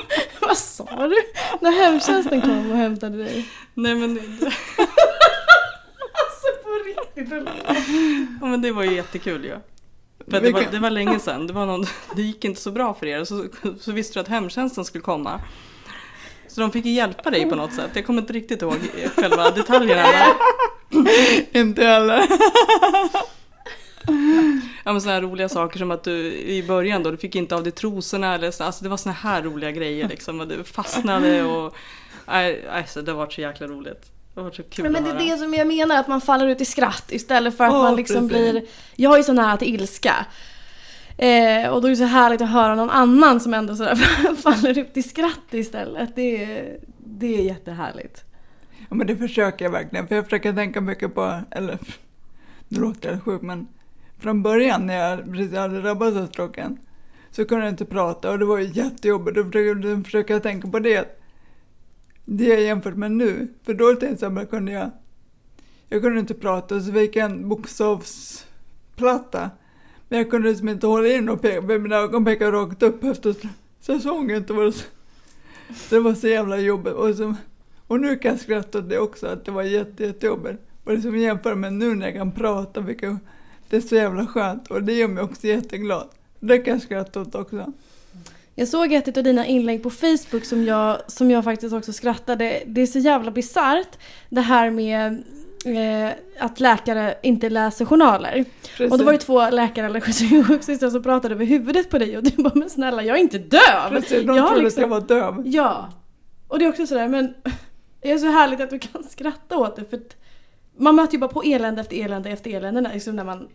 Vad 0.51 0.59
sa 0.59 0.85
du? 1.09 1.17
När 1.61 1.71
hemtjänsten 1.71 2.41
kom 2.41 2.71
och 2.71 2.77
hämtade 2.77 3.17
dig? 3.25 3.49
Nej 3.75 3.95
men, 3.95 4.11
Alltså 6.13 6.47
på 6.65 6.71
riktigt. 6.87 7.35
ja, 8.41 8.47
men 8.47 8.63
det 8.63 8.73
var 8.73 8.83
ju 8.85 8.95
jättekul 8.95 9.45
ju. 9.45 9.57
För 10.31 10.37
att 10.37 10.43
det, 10.43 10.53
var, 10.53 10.65
det 10.73 10.79
var 10.79 10.91
länge 10.91 11.19
sedan, 11.19 11.47
det, 11.47 11.53
var 11.53 11.67
någon, 11.67 11.85
det 12.17 12.23
gick 12.23 12.45
inte 12.45 12.61
så 12.61 12.71
bra 12.71 12.95
för 12.95 13.07
er. 13.07 13.25
Så, 13.25 13.45
så 13.81 13.93
visste 13.93 14.15
du 14.15 14.21
att 14.21 14.29
hemtjänsten 14.29 14.85
skulle 14.85 15.03
komma. 15.03 15.41
Så 16.49 16.61
de 16.61 16.73
fick 16.73 16.85
ju 16.85 16.93
hjälpa 16.93 17.31
dig 17.31 17.49
på 17.49 17.55
något 17.57 17.73
sätt. 17.73 17.91
Jag 17.95 18.07
kommer 18.07 18.21
inte 18.21 18.33
riktigt 18.33 18.63
ihåg 18.63 18.79
själva 19.17 19.51
detaljerna. 19.51 20.05
Inte 21.53 21.85
heller. 21.85 22.27
ja, 24.85 24.93
men 24.93 25.01
såna 25.01 25.15
här 25.15 25.23
roliga 25.23 25.49
saker 25.49 25.79
som 25.79 25.91
att 25.91 26.05
du 26.05 26.33
i 26.33 26.63
början 26.63 27.03
då, 27.03 27.11
du 27.11 27.17
fick 27.17 27.35
inte 27.35 27.55
av 27.55 27.63
dig 27.63 27.73
trosorna. 27.73 28.35
Eller 28.35 28.51
så, 28.51 28.65
alltså 28.65 28.85
det 28.85 28.91
var 28.91 28.97
såna 28.97 29.13
här 29.13 29.43
roliga 29.43 29.71
grejer 29.71 30.09
liksom. 30.09 30.41
Och 30.41 30.49
du 30.49 30.65
fastnade 30.65 31.45
och... 31.45 31.75
Nej, 32.27 32.69
alltså, 32.69 33.03
det 33.03 33.13
var 33.13 33.31
så 33.31 33.41
jäkla 33.41 33.67
roligt. 33.67 34.13
Det 34.35 34.41
var 34.41 34.51
så 34.51 34.63
kul 34.63 34.83
Men 34.85 34.97
att 34.97 35.05
det 35.05 35.25
är 35.25 35.31
det 35.31 35.39
som 35.39 35.55
jag 35.55 35.67
menar, 35.67 35.97
att 36.01 36.09
man 36.09 36.21
faller 36.21 36.47
ut 36.47 36.61
i 36.61 36.65
skratt 36.65 37.05
istället 37.09 37.57
för 37.57 37.65
att 37.65 37.73
Ja, 37.73 37.83
man 37.83 37.97
liksom 37.97 38.29
precis. 38.29 38.51
blir... 38.53 38.65
Jag 38.97 39.11
har 39.11 39.17
ju 39.17 39.23
så 39.23 39.33
nära 39.33 39.57
till 39.57 39.75
ilska. 39.75 40.27
Eh, 41.19 41.69
och 41.71 41.83
då 41.83 41.89
är 41.89 41.91
det 41.91 41.97
så 41.97 42.05
härligt 42.05 42.41
att 42.41 42.51
höra 42.51 42.75
någon 42.75 42.91
annan 42.91 43.41
som 43.41 43.55
ändå 43.55 43.77
sådär 43.77 43.95
faller 44.43 44.79
ut 44.79 44.97
i 44.97 45.03
skratt 45.03 45.47
istället. 45.51 46.17
Det 46.17 46.45
är, 46.45 46.79
det 46.99 47.39
är 47.39 47.43
jättehärligt. 47.43 48.25
Ja, 48.89 48.95
men 48.97 49.07
det 49.07 49.17
försöker 49.17 49.65
jag 49.65 49.73
verkligen. 49.73 50.09
För 50.09 50.15
jag 50.15 50.25
försöker 50.25 50.53
tänka 50.53 50.81
mycket 50.81 51.15
på, 51.15 51.41
eller 51.51 51.79
nu 52.69 52.81
låter 52.81 53.11
jag 53.11 53.23
sjuk, 53.23 53.43
men 53.43 53.69
från 54.21 54.43
början 54.43 54.87
när 54.87 55.11
jag 55.11 55.25
precis 55.25 55.55
hade 55.55 55.81
drabbats 55.81 56.17
av 56.17 56.27
stroken 56.27 56.79
så 57.31 57.45
kunde 57.45 57.65
jag 57.65 57.73
inte 57.73 57.85
prata 57.85 58.31
och 58.31 58.39
det 58.39 58.45
var 58.45 58.59
ju 58.59 58.71
jättejobbigt. 58.73 59.37
Då 59.37 59.45
försökte 60.05 60.33
då 60.33 60.35
jag 60.35 60.43
tänka 60.43 60.69
på 60.69 60.79
det. 60.79 61.19
Det 62.25 62.61
jämfört 62.61 62.97
med 62.97 63.13
nu. 63.13 63.49
För 63.63 63.75
då 63.75 63.95
till 63.95 64.13
exempel 64.13 64.47
kunde 64.47 64.73
jag, 64.73 64.91
jag 65.89 66.03
kunde 66.03 66.21
inte 66.21 66.35
prata 66.35 66.81
så 66.81 66.93
fick 66.93 67.17
jag 67.17 67.31
en 67.31 67.49
bokstavsplatta. 67.49 69.51
Men 70.09 70.19
jag 70.19 70.31
kunde 70.31 70.49
liksom 70.49 70.69
inte 70.69 70.87
hålla 70.87 71.09
in 71.09 71.29
och 71.29 71.43
peka, 71.43 71.61
mina 71.61 71.97
ögon 71.97 72.25
pekade 72.25 72.53
rakt 72.53 72.83
upp 72.83 73.05
efter 73.05 73.35
säsongen. 73.81 74.45
Det 74.47 74.53
var 74.53 74.65
det, 74.65 74.73
så, 74.73 74.85
det 75.91 76.01
var 76.01 76.15
så 76.15 76.29
jävla 76.29 76.59
jobbigt. 76.59 76.93
Och, 76.93 77.15
så, 77.15 77.35
och 77.87 78.01
nu 78.01 78.17
kan 78.17 78.31
jag 78.31 78.41
skratta 78.41 78.79
åt 78.79 78.89
det 78.89 78.99
också, 78.99 79.27
att 79.27 79.45
det 79.45 79.51
var 79.51 79.63
jätte, 79.63 80.05
jättejobbigt. 80.05 80.63
Och 80.85 81.03
som 81.03 81.19
jämför 81.19 81.55
med 81.55 81.73
nu 81.73 81.95
när 81.95 82.07
jag 82.07 82.15
kan 82.15 82.33
prata, 82.33 82.81
vilka, 82.81 83.19
det 83.71 83.77
är 83.77 83.81
så 83.81 83.95
jävla 83.95 84.27
skönt. 84.27 84.71
Och 84.71 84.83
det 84.83 84.93
gör 84.93 85.09
mig 85.09 85.23
också 85.23 85.47
jätteglad. 85.47 86.09
Det 86.41 86.59
kan 86.59 86.75
jag 86.75 86.83
skratta 86.83 87.21
åt 87.21 87.35
också. 87.35 87.73
Jag 88.55 88.69
såg 88.69 88.93
ett 88.93 89.17
av 89.17 89.25
dina 89.25 89.47
inlägg 89.47 89.83
på 89.83 89.91
Facebook 89.91 90.45
som 90.45 90.65
jag, 90.65 90.99
som 91.07 91.31
jag 91.31 91.45
faktiskt 91.45 91.75
också 91.75 91.93
skrattade. 91.93 92.63
Det 92.67 92.81
är 92.81 92.87
så 92.87 92.99
jävla 92.99 93.31
bisarrt 93.31 93.99
det 94.29 94.41
här 94.41 94.71
med 94.71 95.23
eh, 95.65 96.13
att 96.39 96.61
läkare 96.61 97.15
inte 97.23 97.51
läser 97.51 97.85
journaler. 97.85 98.45
Precis. 98.77 98.93
Och 98.93 98.99
då 98.99 99.05
var 99.05 99.13
det 99.13 99.19
två 99.19 99.51
läkare 99.51 99.87
eller 99.87 100.01
sjuksystrar 100.47 100.91
som 100.91 101.03
pratade 101.03 101.35
över 101.35 101.45
huvudet 101.45 101.91
på 101.91 101.99
dig 101.99 102.17
och 102.17 102.23
du 102.23 102.43
bara 102.43 102.55
men 102.55 102.71
snälla 102.71 103.03
jag 103.03 103.17
är 103.17 103.21
inte 103.21 103.39
döv! 103.39 103.91
Precis, 103.91 104.27
de 104.27 104.37
jag 104.37 104.49
trodde 104.49 104.63
liksom- 104.63 104.85
att 104.85 104.91
jag 104.91 105.19
var 105.19 105.21
döv. 105.21 105.43
Ja. 105.47 105.89
Och 106.49 106.59
det 106.59 106.65
är 106.65 106.69
också 106.69 106.87
sådär 106.87 107.09
men 107.09 107.35
det 108.03 108.13
är 108.13 108.19
så 108.19 108.27
härligt 108.27 108.61
att 108.61 108.71
du 108.71 108.79
kan 108.79 109.05
skratta 109.05 109.57
åt 109.59 109.77
det 109.77 109.85
för 109.85 110.01
man 110.81 110.97
möter 110.97 111.13
ju 111.15 111.19
bara 111.19 111.31
på 111.31 111.43
elände 111.43 111.81
efter 111.81 111.97
elände 112.05 112.31
efter 112.31 112.51
elände 112.51 112.81
när, 112.81 112.93
liksom 112.95 113.17
när 113.17 113.25
man 113.25 113.49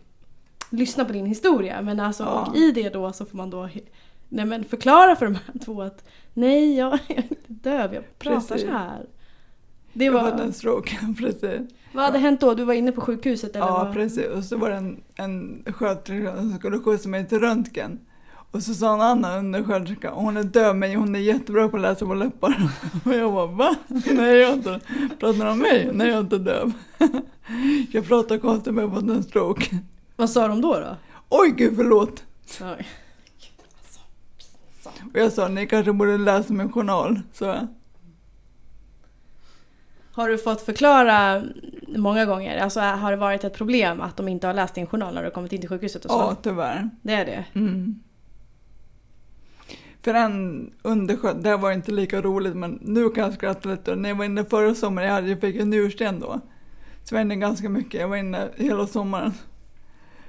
lyssnar 0.70 1.04
på 1.04 1.12
din 1.12 1.26
historia. 1.26 1.82
Men 1.82 2.00
alltså 2.00 2.22
Ja. 2.22 2.46
och 2.50 2.56
i 2.56 2.72
det 2.72 2.88
då 2.88 3.12
så 3.12 3.26
får 3.26 3.36
man 3.36 3.50
då 3.50 3.68
nej, 4.28 4.44
men 4.44 4.64
förklara 4.64 5.16
för 5.16 5.24
de 5.26 5.34
här 5.34 5.58
två 5.64 5.82
att 5.82 6.04
nej 6.34 6.76
jag, 6.76 6.92
jag 7.08 7.18
är 7.18 7.22
inte 7.22 7.36
döv, 7.46 7.94
jag 7.94 8.18
pratar 8.18 8.40
Precis. 8.40 8.62
så 8.68 8.72
här. 8.72 9.06
Det 9.92 10.04
Jag 10.04 10.12
var, 10.12 10.20
hade 10.20 10.42
en 10.42 10.52
stroke, 10.52 10.98
precis. 11.18 11.60
vad 11.92 12.04
hade 12.04 12.18
hänt 12.18 12.40
då? 12.40 12.54
Du 12.54 12.64
var 12.64 12.74
inne 12.74 12.92
på 12.92 13.00
sjukhuset 13.00 13.56
eller? 13.56 13.66
Ja, 13.66 13.84
vad? 13.84 13.92
precis. 13.94 14.26
Och 14.26 14.44
så 14.44 14.56
var 14.56 14.70
det 14.70 14.76
en, 14.76 15.00
en 15.16 15.64
sköterska 15.72 16.36
som 16.36 16.52
skulle 16.58 16.78
skjutsa 16.78 17.08
mig 17.08 17.26
till 17.28 17.38
röntgen. 17.38 17.98
Och 18.50 18.62
så 18.62 18.74
sa 18.74 18.94
en 18.94 19.00
annan 19.00 19.38
undersköterska, 19.38 20.10
hon 20.10 20.36
är 20.36 20.42
döv 20.42 20.76
men 20.76 20.96
hon 20.96 21.14
är 21.14 21.18
jättebra 21.18 21.68
på 21.68 21.76
att 21.76 21.82
läsa 21.82 22.06
på 22.06 22.14
läppar. 22.14 22.70
Och 23.04 23.14
jag 23.14 23.32
bara, 23.32 23.46
va? 23.46 23.76
Nej, 23.88 24.36
jag 24.36 24.52
inte. 24.52 24.80
Pratar 25.18 25.44
ni 25.44 25.50
om 25.50 25.58
mig? 25.58 25.90
Nej, 25.92 26.08
jag 26.08 26.16
är 26.16 26.20
inte 26.20 26.38
döv. 26.38 26.72
Jag 27.90 28.06
pratar 28.06 28.38
konstigt 28.38 28.74
men 28.74 28.84
jag 28.84 28.90
har 28.90 29.00
fått 29.00 29.10
en 29.10 29.22
stroke. 29.22 29.78
Vad 30.16 30.30
sa 30.30 30.48
de 30.48 30.60
då? 30.60 30.74
då? 30.80 30.96
Oj, 31.28 31.54
gud 31.56 31.76
förlåt. 31.76 32.24
Oj. 32.60 32.86
Och 35.12 35.20
jag 35.20 35.32
sa, 35.32 35.48
ni 35.48 35.66
kanske 35.66 35.92
borde 35.92 36.18
läsa 36.18 36.52
min 36.52 36.72
journal. 36.72 37.20
Så 37.32 37.68
Har 40.12 40.28
du 40.28 40.38
fått 40.38 40.62
förklara 40.62 41.42
många 41.96 42.24
gånger? 42.24 42.58
Alltså 42.58 42.80
har 42.80 43.10
det 43.10 43.16
varit 43.16 43.44
ett 43.44 43.54
problem 43.54 44.00
att 44.00 44.16
de 44.16 44.28
inte 44.28 44.46
har 44.46 44.54
läst 44.54 44.74
din 44.74 44.86
journal 44.86 45.14
när 45.14 45.24
du 45.24 45.30
kommit 45.30 45.52
in 45.52 45.60
till 45.60 45.68
sjukhuset 45.68 46.04
och 46.04 46.10
så? 46.10 46.16
ja, 46.16 46.36
tyvärr. 46.42 46.90
Det 47.02 47.12
är 47.12 47.24
det? 47.24 47.44
Mm. 47.54 48.00
För 50.06 50.14
en 50.14 50.70
undersköterska, 50.82 51.50
det 51.50 51.56
var 51.56 51.72
inte 51.72 51.92
lika 51.92 52.22
roligt 52.22 52.56
men 52.56 52.78
nu 52.82 53.10
kan 53.10 53.24
jag 53.24 53.34
skratta 53.34 53.68
lite. 53.68 53.96
När 53.96 54.08
jag 54.08 54.16
var 54.16 54.24
inne 54.24 54.44
förra 54.44 54.74
sommaren, 54.74 55.08
jag, 55.08 55.14
hade, 55.14 55.28
jag 55.28 55.40
fick 55.40 55.56
en 55.56 55.70
njursten 55.70 56.20
då. 56.20 56.40
Så 57.04 57.14
jag 57.14 57.18
var 57.18 57.20
inne 57.20 57.36
ganska 57.36 57.68
mycket, 57.68 58.00
jag 58.00 58.08
var 58.08 58.16
inne 58.16 58.48
hela 58.56 58.86
sommaren. 58.86 59.32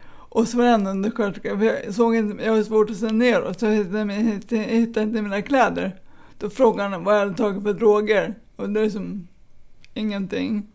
Och 0.10 0.48
så 0.48 0.58
var 0.58 0.66
det 0.66 0.72
en 0.72 0.88
undersköterska, 0.88 1.50
jag 1.50 1.94
såg 1.96 2.16
inte, 2.16 2.44
jag 2.44 2.56
har 2.56 2.64
svårt 2.64 2.90
att 2.90 2.98
se 2.98 3.12
neråt 3.12 3.60
så 3.60 3.66
jag 3.66 3.74
hittade, 3.74 4.14
hittade, 4.14 4.62
hittade 4.62 5.04
inte 5.04 5.22
mina 5.22 5.42
kläder. 5.42 6.00
Då 6.40 6.50
frågade 6.50 6.90
han 6.90 7.04
vad 7.04 7.16
jag 7.16 7.20
hade 7.20 7.34
tagit 7.34 7.64
för 7.64 7.74
droger. 7.74 8.36
Och 8.56 8.70
det 8.70 8.82
är 8.82 8.90
som 8.90 9.28
ingenting. 9.94 10.68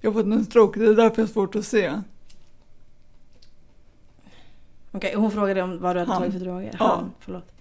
Jag 0.00 0.10
har 0.10 0.22
fått 0.22 0.32
en 0.32 0.44
stroke, 0.44 0.80
det 0.80 0.86
är 0.86 0.94
därför 0.94 1.22
jag 1.22 1.26
har 1.26 1.32
svårt 1.32 1.56
att 1.56 1.66
se. 1.66 1.92
Okej, 4.92 5.14
hon 5.14 5.30
frågade 5.30 5.62
om 5.62 5.80
vad 5.80 5.96
du 5.96 6.00
hade 6.00 6.12
Han. 6.12 6.22
tagit 6.22 6.32
för 6.34 6.40
droger? 6.40 6.76
Ja. 6.78 6.86
Han, 6.86 7.10
förlåt. 7.20 7.53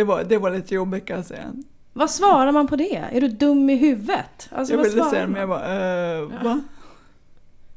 Det 0.00 0.04
var, 0.04 0.24
det 0.24 0.38
var 0.38 0.50
lite 0.50 0.74
jobbigt 0.74 1.06
kan 1.06 1.16
jag 1.16 1.26
säga. 1.26 1.52
Vad 1.92 2.10
svarar 2.10 2.52
man 2.52 2.66
på 2.66 2.76
det? 2.76 2.96
Är 3.12 3.20
du 3.20 3.28
dum 3.28 3.70
i 3.70 3.76
huvudet? 3.76 4.48
Alltså, 4.52 4.74
jag 4.74 4.78
vad 4.78 4.90
ville 4.90 5.04
säga 5.04 5.20
det 5.22 5.28
men 5.28 5.40
jag 5.40 5.48
bara, 5.48 5.66
eh, 5.66 6.18
Ja. 6.18 6.28
va? 6.44 6.60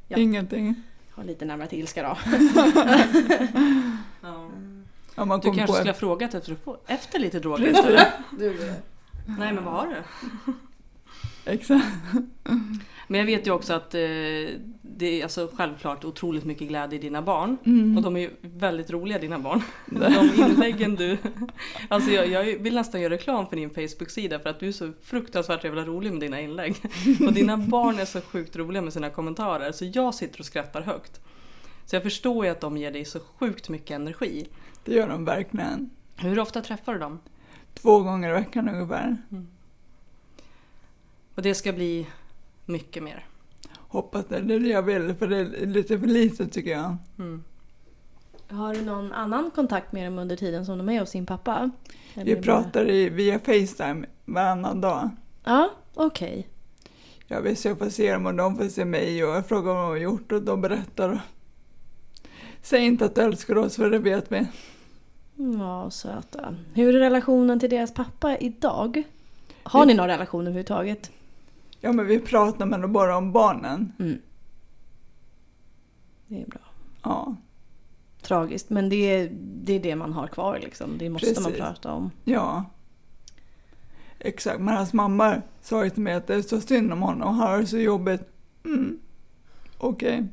Ja. 0.08 0.18
Ingenting. 0.18 0.76
Ha 1.16 1.24
lite 1.24 1.46
närmare 1.46 1.68
till 1.68 1.80
ilska 1.80 2.04
då. 2.04 2.18
Ja. 4.22 4.50
Ja, 5.16 5.26
man 5.26 5.40
Du 5.40 5.46
kanske 5.48 5.68
skulle 5.74 5.90
ha 5.90 5.94
ett. 5.94 6.00
frågat 6.00 6.34
efter, 6.34 6.56
efter 6.88 7.20
lite 7.20 7.40
droger. 7.40 7.74
Du, 8.40 8.72
Nej 9.40 9.54
men 9.54 9.64
vad 9.64 9.74
har 9.74 9.88
du? 9.88 9.96
Exakt. 11.46 11.86
Men 13.08 13.20
jag 13.20 13.26
vet 13.26 13.48
ju 13.48 13.52
också 13.52 13.74
att 13.74 13.96
eh, 13.96 14.00
det 14.82 15.20
är 15.20 15.24
alltså 15.24 15.50
självklart 15.54 16.06
otroligt 16.06 16.46
mycket 16.46 16.68
glädje 16.68 17.00
i 17.00 17.02
dina 17.02 17.22
barn. 17.22 17.58
Mm. 17.66 17.98
Och 17.98 18.04
de 18.04 18.16
är 18.16 18.20
ju 18.20 18.30
väldigt 18.41 18.91
roliga 18.91 19.20
dina 19.20 19.39
barn. 19.39 19.62
De 19.86 20.44
inläggen 20.44 20.96
du... 20.96 21.18
Alltså 21.88 22.12
jag, 22.12 22.28
jag 22.28 22.44
vill 22.44 22.76
nästan 22.76 23.02
göra 23.02 23.14
reklam 23.14 23.48
för 23.48 23.56
din 23.56 23.70
Facebook-sida 23.70 24.39
för 24.39 24.50
att 24.50 24.60
du 24.60 24.68
är 24.68 24.72
så 24.72 24.91
fruktansvärt 25.04 25.64
jävla 25.64 25.86
rolig 25.86 26.12
med 26.12 26.22
dina 26.22 26.41
inlägg. 26.41 26.76
Och 27.28 27.34
dina 27.34 27.58
barn 27.58 28.00
är 28.00 28.06
så 28.06 28.22
sjukt 28.22 28.56
roliga 28.56 28.82
med 28.82 28.94
sina 28.94 29.10
kommentarer 29.10 29.72
så 29.72 29.86
jag 29.94 30.16
sitter 30.16 30.39
och 30.39 30.46
skrattar 30.46 30.82
högt. 30.82 31.22
Så 31.86 31.96
jag 31.96 32.04
förstår 32.04 32.46
ju 32.46 32.52
att 32.52 32.62
de 32.62 32.78
ger 32.78 32.91
dig 32.91 33.06
så 33.06 33.20
sjukt 33.20 33.70
mycket 33.70 33.91
energi. 33.91 34.48
Det 34.86 34.94
gör 34.94 35.08
de 35.08 35.26
verkligen. 35.26 35.89
Hur 36.16 36.39
ofta 36.39 36.62
träffar 36.62 36.94
du 36.94 37.00
dem? 37.00 37.20
två 37.74 38.00
gånger 38.00 38.30
i 38.30 38.34
veckan 38.34 38.70
ungefär. 38.70 39.18
Och 41.36 41.42
det 41.42 41.56
ska 41.56 41.74
bli 41.74 42.08
mycket 42.66 43.04
mer. 43.04 43.26
Hoppas 43.78 44.26
det, 44.26 44.40
det 44.42 44.54
är 44.56 44.60
det 44.60 44.68
jag 44.70 44.84
vill 44.84 45.14
för 45.16 45.28
det 45.28 45.38
är 45.38 45.66
lite 45.66 46.00
för 46.00 46.08
lite 46.08 46.48
tycker 46.48 46.72
jag. 46.72 46.96
Mm. 47.20 47.44
Har 48.48 48.74
du 48.76 48.82
någon 48.82 49.12
annan 49.14 49.52
kontakt 49.56 49.92
med 49.92 50.06
dem 50.08 50.20
under 50.20 50.36
tiden 50.36 50.66
som 50.66 50.78
de 50.78 50.90
är 50.90 51.00
hos 51.00 51.10
sin 51.10 51.26
pappa? 51.26 51.72
Eller 52.14 52.36
Vi 52.36 52.42
pratar 52.42 52.90
i, 52.90 53.10
via 53.10 53.40
Facetime 53.40 54.06
varannan 54.26 54.82
dag. 54.82 54.92
bara- 54.92 55.12
Ja, 55.44 55.70
okej. 55.94 56.48
Jag 57.28 57.42
vill 57.42 57.56
jag 57.64 57.78
får 57.78 57.90
se 57.90 58.14
dem 58.14 58.26
och 58.26 58.34
de 58.34 58.56
får 58.58 58.66
se 58.68 58.86
mig 58.86 59.24
och 59.26 59.36
jag 59.36 59.48
frågar 59.48 59.74
vad 59.74 59.84
de 59.84 59.88
har 59.90 59.96
gjort 59.98 60.32
och 60.32 60.42
de 60.42 60.62
berättar. 60.62 61.22
Säg 62.62 62.86
inte 62.86 63.06
att 63.06 63.16
du 63.16 63.22
älskar 63.22 63.58
oss 63.58 63.76
för 63.76 63.90
det 63.90 64.00
vet 64.00 64.32
vi. 64.32 64.48
Ja, 65.60 65.90
söta. 65.90 66.56
Hur 66.74 66.96
är 66.96 67.00
relationen 67.00 67.60
till 67.60 67.70
deras 67.70 67.94
pappa 67.94 68.38
idag? 68.38 69.04
Har 69.64 69.86
ni 69.86 69.94
någon 69.94 70.08
relation 70.08 70.42
överhuvudtaget? 70.42 71.12
Ja 71.86 71.92
men 71.92 72.08
vi 72.08 72.20
pratar 72.20 72.66
men 72.66 72.82
då 72.82 72.88
bara 72.88 73.18
om 73.18 73.32
barnen. 73.32 73.94
Mm. 74.00 74.22
Det 76.28 76.42
är 76.42 76.46
bra. 76.46 76.62
Ja, 77.04 77.36
Tragiskt, 78.22 78.70
men 78.70 78.90
det 78.90 78.96
är, 78.96 79.30
det 79.40 79.74
är 79.74 79.80
det 79.80 79.96
man 79.96 80.14
har 80.14 80.28
kvar 80.28 80.60
liksom. 80.60 80.98
Det 80.98 81.10
måste 81.10 81.28
man 81.42 81.44
Precis. 81.44 81.60
prata 81.60 81.92
om. 81.92 82.12
ja. 82.24 82.66
Exakt, 84.20 84.60
men 84.60 84.76
hans 84.78 84.94
mamma 84.94 85.42
sa 85.62 85.84
ju 85.84 85.90
till 85.90 86.02
mig 86.02 86.14
att 86.14 86.28
det 86.28 86.36
är 86.36 86.42
så 86.42 86.62
synd 86.62 86.94
om 86.94 87.02
honom, 87.02 87.28
han 87.38 87.48
har 87.50 87.60
det 87.60 87.68
så 87.68 87.78
jobbigt. 87.78 88.22
Mm. 88.66 89.00
Okej. 89.78 90.28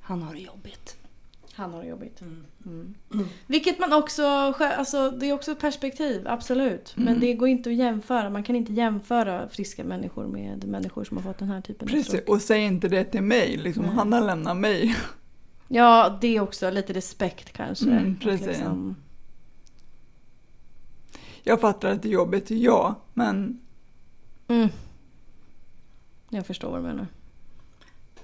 Han 0.00 0.22
har 0.22 0.34
det 0.34 0.40
jobbigt. 0.40 0.96
Han 1.52 1.72
har 1.72 1.82
det 1.82 1.88
jobbigt. 1.88 2.20
Mm. 2.20 2.44
Mm. 2.66 2.94
Vilket 3.46 3.78
man 3.78 3.92
också, 3.92 4.24
alltså 4.60 5.10
det 5.10 5.26
är 5.26 5.32
också 5.32 5.52
ett 5.52 5.60
perspektiv, 5.60 6.28
absolut. 6.28 6.92
Men 6.96 7.08
Mm. 7.08 7.20
det 7.20 7.34
går 7.34 7.48
inte 7.48 7.70
att 7.70 7.76
jämföra. 7.76 8.30
Man 8.30 8.42
kan 8.42 8.56
inte 8.56 8.72
jämföra 8.72 9.48
friska 9.48 9.84
människor 9.84 10.26
med 10.26 10.64
människor 10.68 11.04
som 11.04 11.16
har 11.16 11.24
fått 11.24 11.38
den 11.38 11.48
här 11.48 11.60
typen 11.60 11.88
av 11.88 11.92
Precis, 11.92 12.20
och 12.28 12.42
säg 12.42 12.62
inte 12.62 12.88
det 12.88 13.04
till 13.04 13.22
mig, 13.22 13.56
liksom, 13.56 13.82
Nej. 13.84 13.92
han 13.94 14.12
har 14.12 14.20
lämnat 14.20 14.56
mig. 14.56 14.96
Ja, 15.68 16.18
det 16.20 16.36
är 16.36 16.40
också 16.40 16.70
lite 16.70 16.92
respekt 16.92 17.52
kanske. 17.52 17.90
Mm, 17.90 18.16
precis. 18.16 18.46
liksom- 18.46 18.96
Jag 21.42 21.60
fattar 21.60 21.90
att 21.92 22.02
det 22.02 22.08
är 22.08 22.12
jobbigt, 22.12 22.50
ja, 22.50 22.94
men 23.14 23.60
Mm. 24.48 24.68
Jag 26.28 26.46
förstår 26.46 26.70
vad 26.70 26.78
du 26.80 26.86
menar. 26.86 27.06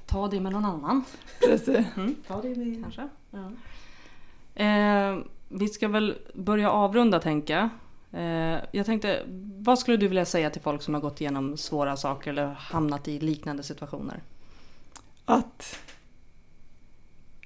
Ta 0.06 0.28
det 0.28 0.40
med 0.40 0.52
någon 0.52 0.64
annan. 0.64 1.04
precis. 1.40 1.86
Ja, 2.28 2.40
det 2.42 2.48
är 2.48 2.82
Kanske. 2.82 3.08
Ja. 3.30 3.50
Eh, 4.56 5.18
vi 5.48 5.68
ska 5.68 5.88
väl 5.88 6.14
börja 6.34 6.70
avrunda 6.70 7.20
tänka. 7.20 7.70
jag. 8.10 8.22
Eh, 8.22 8.60
jag 8.72 8.86
tänkte, 8.86 9.22
vad 9.58 9.78
skulle 9.78 9.96
du 9.96 10.08
vilja 10.08 10.24
säga 10.24 10.50
till 10.50 10.62
folk 10.62 10.82
som 10.82 10.94
har 10.94 11.00
gått 11.00 11.20
igenom 11.20 11.56
svåra 11.56 11.96
saker 11.96 12.30
eller 12.30 12.46
hamnat 12.46 13.08
i 13.08 13.20
liknande 13.20 13.62
situationer? 13.62 14.22
att 15.26 15.78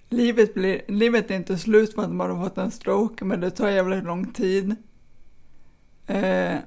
livet, 0.08 0.54
blir, 0.54 0.82
livet 0.88 1.30
är 1.30 1.34
inte 1.34 1.58
slut 1.58 1.94
för 1.94 2.02
att 2.02 2.12
man 2.12 2.30
har 2.30 2.48
fått 2.48 2.58
en 2.58 2.70
stroke, 2.70 3.24
men 3.24 3.40
det 3.40 3.50
tar 3.50 3.68
jävligt 3.68 4.04
lång 4.04 4.32
tid. 4.32 4.76
Eh, 6.06 6.58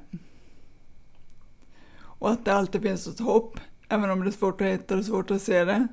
och 2.00 2.32
att 2.32 2.46
det 2.46 2.54
alltid 2.54 2.82
finns 2.82 3.08
ett 3.08 3.20
hopp, 3.20 3.60
även 3.90 4.10
om 4.10 4.20
det 4.20 4.30
är 4.30 4.32
svårt 4.32 4.62
att 4.62 4.68
hitta 4.68 4.98
och 4.98 5.06
svårt 5.06 5.32
att 5.32 5.42
se 5.42 5.66
det. 5.66 5.88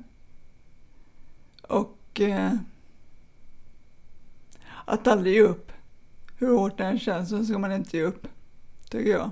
Och 1.61 2.21
eh, 2.21 2.53
att 4.85 5.07
aldrig 5.07 5.33
ge 5.35 5.41
upp. 5.41 5.71
Hur 6.37 6.57
hårt 6.57 6.77
det 6.77 6.83
än 6.85 6.99
känns 6.99 7.29
så 7.29 7.45
ska 7.45 7.57
man 7.57 7.71
inte 7.71 7.97
ge 7.97 8.03
upp, 8.03 8.27
tycker 8.89 9.11
jag. 9.11 9.31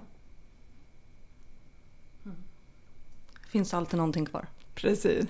Finns 3.50 3.74
alltid 3.74 3.98
någonting 3.98 4.26
kvar. 4.26 4.46
Precis. 4.76 5.26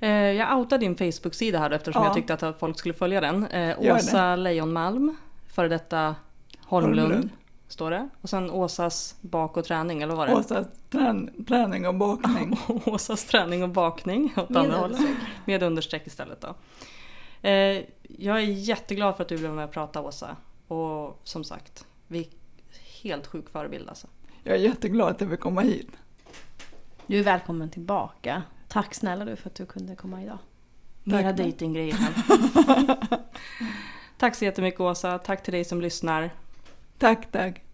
Eh, 0.00 0.10
jag 0.10 0.58
outade 0.58 0.80
din 0.86 0.96
Facebook-sida 0.96 1.58
här 1.58 1.70
eftersom 1.70 2.02
Ja. 2.02 2.06
jag 2.08 2.14
tyckte 2.14 2.34
att 2.48 2.58
folk 2.60 2.78
skulle 2.78 2.94
följa 2.94 3.20
den. 3.20 3.46
Eh, 3.46 3.80
Åsa 3.80 4.36
Lejonmalm, 4.36 5.16
före 5.54 5.68
detta 5.68 6.14
Holmlund, 6.64 7.00
Holmlund. 7.00 7.30
står 7.68 7.90
det. 7.90 8.08
Och 8.20 8.30
sen 8.30 8.50
Åsas 8.50 9.16
bak 9.20 9.56
och 9.56 9.64
träning, 9.64 10.02
eller 10.02 10.14
vad 10.14 10.28
var 10.28 10.36
det? 10.36 10.42
Så 10.44 10.64
trän, 10.90 11.44
träning 11.48 11.86
och 11.88 11.94
bakning. 11.94 12.58
Åsas 12.86 13.24
träning 13.24 13.62
och 13.62 13.68
bakning 13.68 14.32
åt 14.36 14.56
andra 14.56 14.76
hållet. 14.76 15.00
Med 15.44 15.62
understreck 15.62 16.06
istället 16.06 16.40
då. 16.40 16.54
Eh, 17.42 17.84
jag 18.02 18.36
är 18.36 18.40
jätteglad 18.40 19.16
för 19.16 19.22
att 19.22 19.28
du 19.28 19.38
blev 19.38 19.52
med 19.52 19.64
och 19.64 19.72
prata 19.72 20.00
Åsa. 20.00 20.36
Och 20.68 21.20
som 21.24 21.44
sagt, 21.44 21.86
vi 22.06 22.20
är 22.20 22.26
helt 23.02 23.26
sjuk 23.26 23.48
förebild 23.48 23.88
alltså. 23.88 24.06
Jag 24.42 24.54
är 24.54 24.60
jätteglad 24.60 25.08
att 25.08 25.20
jag 25.20 25.30
fick 25.30 25.40
komma 25.40 25.60
hit. 25.60 25.88
Du 27.06 27.18
är 27.18 27.22
välkommen 27.22 27.70
tillbaka. 27.70 28.42
Tack 28.68 28.94
snälla 28.94 29.24
du 29.24 29.36
för 29.36 29.48
att 29.48 29.54
du 29.54 29.66
kunde 29.66 29.96
komma 29.96 30.22
idag. 30.22 30.38
Mera 31.04 31.22
Tack. 31.22 31.36
dejtinggrejer. 31.36 31.96
Tack 34.18 34.34
så 34.34 34.44
jättemycket 34.44 34.80
Åsa, 34.80 35.18
tack 35.18 35.42
till 35.42 35.52
dig 35.52 35.64
som 35.64 35.80
lyssnar. 35.80 36.30
Tack, 36.98 37.30
tack. 37.32 37.65